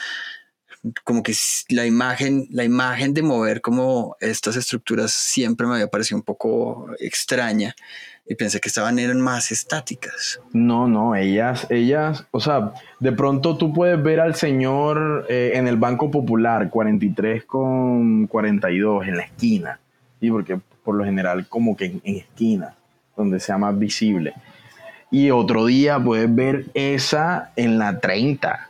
como 1.03 1.23
que 1.23 1.33
la 1.69 1.87
imagen, 1.87 2.47
la 2.51 2.65
imagen 2.65 3.15
de 3.15 3.23
mover 3.23 3.61
como 3.61 4.15
estas 4.19 4.55
estructuras 4.57 5.11
siempre 5.11 5.65
me 5.65 5.73
había 5.73 5.87
parecido 5.87 6.17
un 6.17 6.23
poco 6.23 6.87
extraña 6.99 7.75
y 8.31 8.35
pensé 8.35 8.61
que 8.61 8.69
estaban 8.69 8.97
eran 8.97 9.19
más 9.19 9.51
estáticas. 9.51 10.39
No, 10.53 10.87
no, 10.87 11.15
ellas, 11.15 11.67
ellas, 11.69 12.25
o 12.31 12.39
sea, 12.39 12.71
de 13.01 13.11
pronto 13.11 13.57
tú 13.57 13.73
puedes 13.73 14.01
ver 14.01 14.21
al 14.21 14.35
señor 14.35 15.25
eh, 15.27 15.51
en 15.55 15.67
el 15.67 15.75
Banco 15.75 16.09
Popular 16.09 16.69
43 16.69 17.43
con 17.43 18.27
42 18.27 19.05
en 19.05 19.17
la 19.17 19.23
esquina, 19.23 19.79
¿sí? 20.21 20.31
porque 20.31 20.61
por 20.85 20.95
lo 20.95 21.03
general 21.03 21.45
como 21.49 21.75
que 21.75 21.87
en, 21.87 22.01
en 22.05 22.15
esquina, 22.15 22.73
donde 23.17 23.41
sea 23.41 23.57
más 23.57 23.77
visible. 23.77 24.33
Y 25.11 25.29
otro 25.29 25.65
día 25.65 25.99
puedes 25.99 26.33
ver 26.33 26.67
esa 26.73 27.51
en 27.57 27.77
la 27.77 27.99
30 27.99 28.69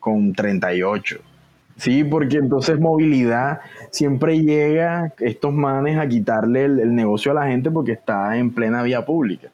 con 0.00 0.32
38. 0.32 1.20
Sí, 1.78 2.02
porque 2.02 2.38
entonces 2.38 2.80
movilidad 2.80 3.60
siempre 3.90 4.40
llega 4.40 5.12
estos 5.20 5.52
manes 5.52 5.96
a 5.96 6.08
quitarle 6.08 6.64
el, 6.64 6.94
negocio 6.94 7.30
a 7.30 7.34
la 7.34 7.46
gente 7.46 7.70
porque 7.70 7.92
está 7.92 8.36
en 8.36 8.50
plena 8.50 8.82
vía 8.82 9.06
pública. 9.06 9.48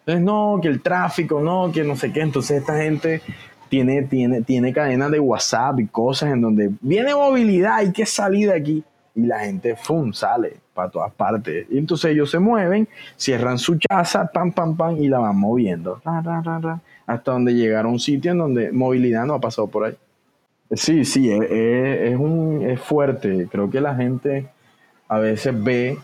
Entonces, 0.00 0.22
no, 0.22 0.58
que 0.60 0.68
el 0.68 0.82
tráfico, 0.82 1.40
no, 1.40 1.72
que 1.72 1.82
no 1.82 1.96
sé 1.96 2.12
qué. 2.12 2.20
Entonces, 2.20 2.58
esta 2.58 2.76
gente 2.76 3.22
tiene, 3.70 4.02
tiene, 4.02 4.42
tiene 4.42 4.72
cadenas 4.74 5.10
de 5.10 5.18
WhatsApp 5.18 5.80
y 5.80 5.86
cosas 5.86 6.30
en 6.30 6.42
donde 6.42 6.70
viene 6.82 7.14
movilidad, 7.14 7.76
hay 7.76 7.92
que 7.92 8.04
salir 8.04 8.50
de 8.50 8.56
aquí. 8.56 8.84
Y 9.14 9.22
la 9.22 9.40
gente, 9.40 9.76
¡fum!, 9.76 10.12
sale 10.12 10.58
para 10.74 10.90
todas 10.90 11.12
partes. 11.12 11.66
Y 11.70 11.78
entonces 11.78 12.10
ellos 12.10 12.30
se 12.30 12.38
mueven, 12.38 12.86
cierran 13.16 13.58
su 13.58 13.78
casa, 13.88 14.30
pam, 14.32 14.52
pam, 14.52 14.76
pam, 14.76 14.96
y 14.98 15.08
la 15.08 15.18
van 15.20 15.38
moviendo. 15.38 16.02
hasta 17.06 17.32
donde 17.32 17.54
llegaron 17.54 17.90
a 17.90 17.92
un 17.94 17.98
sitio 17.98 18.32
en 18.32 18.38
donde 18.38 18.72
movilidad 18.72 19.24
no 19.24 19.34
ha 19.34 19.40
pasado 19.40 19.66
por 19.66 19.86
ahí. 19.86 19.96
Sí, 20.72 21.04
sí, 21.04 21.28
es, 21.32 22.16
un, 22.16 22.62
es 22.64 22.80
fuerte. 22.80 23.48
Creo 23.50 23.68
que 23.70 23.80
la 23.80 23.96
gente 23.96 24.48
a 25.08 25.18
veces 25.18 25.52
ve 25.64 25.98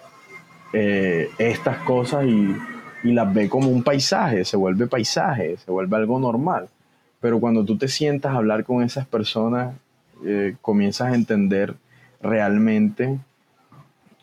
eh, 0.73 1.31
estas 1.39 1.79
cosas 1.79 2.27
y, 2.27 2.55
las 3.05 3.33
ve 3.33 3.49
como 3.49 3.69
un 3.69 3.85
paisaje, 3.85 4.45
se 4.45 4.57
vuelve 4.57 4.89
paisaje, 4.89 5.57
se 5.59 5.71
vuelve 5.71 5.97
algo 5.97 6.19
normal. 6.19 6.69
Pero 7.21 7.39
cuando 7.39 7.64
tú 7.64 7.79
te 7.79 7.87
sientas 7.87 8.33
a 8.33 8.39
hablar 8.39 8.64
con 8.64 8.83
esas 8.83 9.07
personas, 9.07 9.77
eh, 10.25 10.57
comienzas 10.61 11.12
a 11.12 11.14
entender 11.14 11.77
realmente 12.21 13.21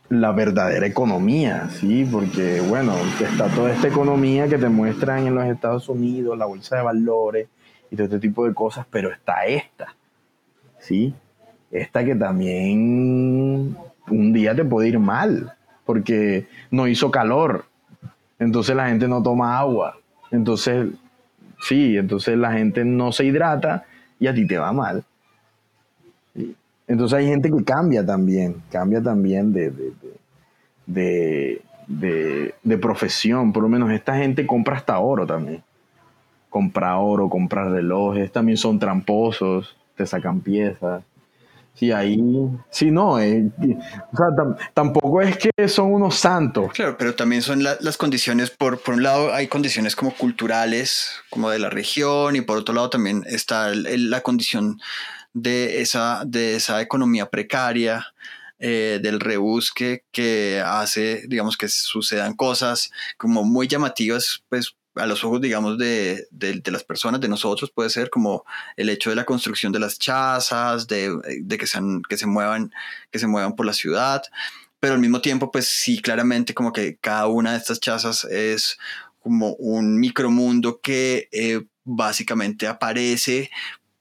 la 0.09 0.33
verdadera 0.33 0.85
economía, 0.85 1.69
¿sí? 1.69 2.05
Porque, 2.11 2.59
bueno, 2.59 2.93
está 3.21 3.47
toda 3.47 3.71
esta 3.71 3.87
economía 3.87 4.49
que 4.49 4.57
te 4.57 4.67
muestran 4.67 5.25
en 5.27 5.35
los 5.35 5.45
Estados 5.45 5.87
Unidos, 5.87 6.37
la 6.37 6.45
bolsa 6.45 6.75
de 6.75 6.81
valores 6.81 7.47
y 7.89 7.95
todo 7.95 8.05
este 8.07 8.19
tipo 8.19 8.45
de 8.45 8.53
cosas, 8.53 8.85
pero 8.91 9.09
está 9.09 9.45
esta 9.45 9.95
¿sí? 10.83 11.13
Esta 11.71 12.03
que 12.03 12.15
también 12.15 13.75
un 14.09 14.33
día 14.33 14.55
te 14.55 14.63
puede 14.63 14.89
ir 14.89 14.99
mal, 14.99 15.53
porque 15.85 16.45
no 16.69 16.87
hizo 16.87 17.09
calor, 17.09 17.65
entonces 18.37 18.75
la 18.75 18.89
gente 18.89 19.07
no 19.07 19.23
toma 19.23 19.57
agua, 19.57 19.97
entonces, 20.31 20.89
sí, 21.61 21.97
entonces 21.97 22.37
la 22.37 22.53
gente 22.53 22.85
no 22.85 23.11
se 23.11 23.25
hidrata 23.25 23.85
y 24.19 24.27
a 24.27 24.33
ti 24.33 24.45
te 24.45 24.57
va 24.57 24.71
mal. 24.71 25.03
Entonces 26.85 27.17
hay 27.17 27.27
gente 27.27 27.49
que 27.49 27.63
cambia 27.63 28.05
también, 28.05 28.61
cambia 28.69 29.01
también 29.01 29.53
de, 29.53 29.71
de, 30.85 31.61
de, 31.87 32.77
profesión, 32.77 33.53
por 33.53 33.63
lo 33.63 33.69
menos 33.69 33.89
esta 33.91 34.17
gente 34.17 34.45
compra 34.45 34.75
hasta 34.75 34.99
oro 34.99 35.25
también. 35.25 35.63
Compra 36.49 36.97
oro, 36.97 37.29
compra 37.29 37.69
relojes, 37.69 38.31
también 38.31 38.57
son 38.57 38.77
tramposos 38.77 39.75
te 39.95 40.05
sacan 40.05 40.41
piezas. 40.41 41.03
Sí, 41.75 41.91
ahí, 41.91 42.19
sí, 42.69 42.91
no, 42.91 43.19
eh, 43.19 43.49
o 44.11 44.15
sea, 44.15 44.27
tampoco 44.75 45.21
es 45.23 45.37
que 45.37 45.67
son 45.67 45.91
unos 45.91 46.15
santos. 46.15 46.71
Claro, 46.71 46.95
pero 46.99 47.15
también 47.15 47.41
son 47.41 47.63
las 47.63 47.97
condiciones, 47.97 48.51
por, 48.51 48.79
por 48.79 48.93
un 48.93 49.01
lado 49.01 49.33
hay 49.33 49.47
condiciones 49.47 49.95
como 49.95 50.13
culturales, 50.13 51.09
como 51.31 51.49
de 51.49 51.57
la 51.57 51.71
región, 51.71 52.35
y 52.35 52.41
por 52.41 52.59
otro 52.59 52.75
lado 52.75 52.91
también 52.91 53.23
está 53.25 53.71
la 53.73 54.21
condición 54.21 54.79
de 55.33 55.81
esa, 55.81 56.23
de 56.27 56.55
esa 56.55 56.79
economía 56.79 57.31
precaria, 57.31 58.05
eh, 58.59 58.99
del 59.01 59.19
rebusque 59.19 60.03
que 60.11 60.61
hace, 60.63 61.23
digamos, 61.27 61.57
que 61.57 61.67
sucedan 61.67 62.35
cosas 62.35 62.91
como 63.17 63.43
muy 63.43 63.67
llamativas, 63.67 64.43
pues 64.47 64.75
a 64.95 65.05
los 65.05 65.23
ojos, 65.23 65.41
digamos, 65.41 65.77
de, 65.77 66.27
de, 66.31 66.61
las 66.71 66.83
personas, 66.83 67.19
de 67.21 67.27
nosotros, 67.27 67.71
puede 67.71 67.89
ser 67.89 68.09
como 68.09 68.45
el 68.77 68.89
hecho 68.89 69.09
de 69.09 69.15
la 69.15 69.25
construcción 69.25 69.71
de 69.71 69.79
las 69.79 69.97
chazas, 69.99 70.87
de, 70.87 71.15
de 71.41 71.57
que, 71.57 71.67
sean, 71.67 72.01
que, 72.07 72.17
se 72.17 72.27
muevan, 72.27 72.71
que 73.11 73.19
se 73.19 73.27
muevan 73.27 73.55
por 73.55 73.65
la 73.65 73.73
ciudad, 73.73 74.23
pero 74.79 74.95
al 74.95 74.99
mismo 74.99 75.21
tiempo, 75.21 75.51
pues 75.51 75.67
sí, 75.67 76.01
claramente 76.01 76.53
como 76.53 76.73
que 76.73 76.97
cada 76.97 77.27
una 77.27 77.53
de 77.53 77.57
estas 77.57 77.79
chazas 77.79 78.25
es 78.25 78.77
como 79.19 79.53
un 79.53 79.99
micromundo 79.99 80.81
que 80.81 81.29
eh, 81.31 81.61
básicamente 81.85 82.67
aparece 82.67 83.49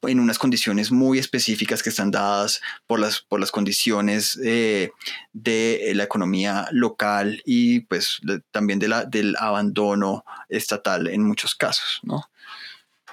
en 0.03 0.21
unas 0.21 0.39
condiciones 0.39 0.91
muy 0.91 1.19
específicas 1.19 1.83
que 1.83 1.91
están 1.91 2.11
dadas 2.11 2.61
por 2.87 3.01
las, 3.01 3.21
por 3.21 3.41
las 3.41 3.51
condiciones 3.51 4.39
eh, 4.45 4.91
de 5.33 5.93
la 5.95 6.05
economía 6.05 6.69
local 6.73 7.43
y 7.45 7.81
pues 7.81 8.21
también 8.51 8.79
de 8.79 8.89
la, 8.89 9.05
del 9.05 9.37
abandono 9.39 10.25
estatal 10.49 11.09
en 11.09 11.23
muchos 11.23 11.55
casos, 11.55 12.01
¿no? 12.03 12.25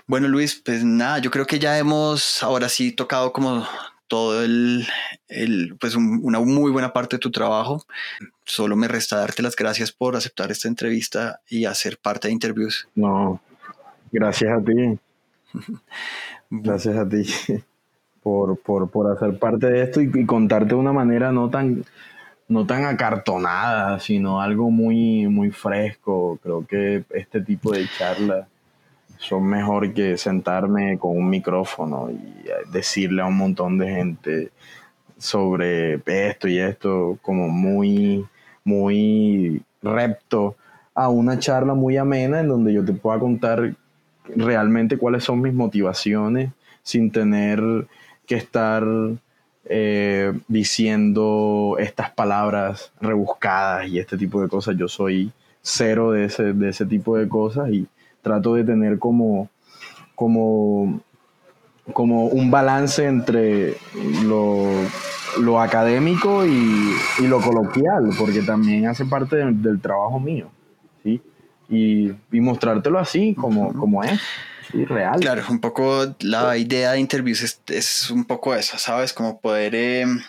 Bueno, 0.07 0.27
Luis, 0.27 0.59
pues 0.65 0.83
nada, 0.83 1.19
yo 1.19 1.29
creo 1.29 1.45
que 1.45 1.59
ya 1.59 1.77
hemos 1.77 2.41
ahora 2.41 2.67
sí 2.67 2.91
tocado 2.91 3.31
como 3.31 3.67
todo 4.07 4.43
el, 4.43 4.87
el, 5.27 5.77
pues 5.79 5.95
una 5.95 6.39
muy 6.39 6.71
buena 6.71 6.91
parte 6.91 7.17
de 7.17 7.19
tu 7.19 7.31
trabajo. 7.31 7.85
Solo 8.43 8.75
me 8.75 8.87
resta 8.87 9.17
darte 9.17 9.43
las 9.43 9.55
gracias 9.55 9.91
por 9.91 10.15
aceptar 10.15 10.51
esta 10.51 10.67
entrevista 10.67 11.41
y 11.47 11.65
hacer 11.65 11.99
parte 11.99 12.27
de 12.27 12.33
interviews. 12.33 12.89
No, 12.95 13.39
gracias 14.11 14.51
a 14.51 14.63
ti. 14.63 14.99
Gracias 16.49 16.97
a 16.97 17.07
ti 17.07 17.23
por, 18.23 18.57
por, 18.59 19.11
hacer 19.11 19.37
parte 19.37 19.67
de 19.67 19.83
esto 19.83 20.01
y, 20.01 20.25
contarte 20.25 20.69
de 20.69 20.75
una 20.75 20.93
manera 20.93 21.31
no 21.31 21.49
tan, 21.49 21.85
no 22.47 22.65
tan 22.65 22.85
acartonada, 22.85 23.99
sino 23.99 24.41
algo 24.41 24.71
muy, 24.71 25.27
muy 25.27 25.51
fresco. 25.51 26.39
Creo 26.41 26.65
que 26.65 27.03
este 27.11 27.41
tipo 27.41 27.71
de 27.71 27.87
charlas 27.97 28.47
son 29.17 29.45
mejor 29.45 29.93
que 29.93 30.17
sentarme 30.17 30.97
con 30.97 31.15
un 31.17 31.29
micrófono 31.29 32.09
y 32.09 32.71
decirle 32.71 33.21
a 33.21 33.25
un 33.25 33.37
montón 33.37 33.77
de 33.77 33.89
gente 33.93 34.51
sobre 35.17 36.01
esto 36.05 36.47
y 36.47 36.57
esto 36.57 37.19
como 37.21 37.49
muy, 37.49 38.25
muy 38.63 39.61
repto 39.83 40.55
a 40.95 41.09
una 41.09 41.37
charla 41.37 41.73
muy 41.73 41.97
amena 41.97 42.39
en 42.39 42.47
donde 42.47 42.73
yo 42.73 42.83
te 42.83 42.93
pueda 42.93 43.19
contar 43.19 43.75
realmente 44.35 44.97
cuáles 44.97 45.23
son 45.23 45.41
mis 45.41 45.53
motivaciones 45.53 46.51
sin 46.83 47.11
tener 47.11 47.61
que 48.25 48.35
estar 48.35 48.83
eh, 49.65 50.33
diciendo 50.47 51.75
estas 51.79 52.11
palabras 52.11 52.91
rebuscadas 53.01 53.87
y 53.87 53.99
este 53.99 54.17
tipo 54.17 54.41
de 54.41 54.47
cosas. 54.47 54.75
Yo 54.77 54.87
soy 54.87 55.31
cero 55.61 56.11
de 56.11 56.25
ese, 56.25 56.53
de 56.53 56.69
ese 56.69 56.85
tipo 56.85 57.17
de 57.17 57.27
cosas 57.27 57.69
y 57.69 57.87
trato 58.21 58.55
de 58.55 58.63
tener 58.63 58.99
como, 58.99 59.49
como, 60.15 61.01
como 61.93 62.25
un 62.25 62.49
balance 62.49 63.05
entre 63.05 63.75
lo, 64.25 64.65
lo 65.41 65.61
académico 65.61 66.45
y, 66.45 66.93
y, 67.19 67.27
lo 67.27 67.39
coloquial, 67.41 68.09
porque 68.17 68.41
también 68.41 68.87
hace 68.87 69.05
parte 69.05 69.35
del 69.37 69.79
trabajo 69.79 70.19
mío. 70.19 70.49
¿sí? 71.03 71.21
Y, 71.69 72.11
mostrártelo 72.31 72.99
así 72.99 73.35
como, 73.35 73.73
como 73.73 74.03
es. 74.03 74.19
real. 74.73 75.19
Claro, 75.19 75.43
un 75.49 75.59
poco 75.59 76.15
la 76.21 76.57
idea 76.57 76.93
de 76.93 76.99
interviews 76.99 77.61
es, 77.67 78.11
un 78.11 78.25
poco 78.25 78.55
esa, 78.55 78.77
¿sabes? 78.77 79.13
Como 79.13 79.39
poder 79.39 79.75
em, 79.75 80.21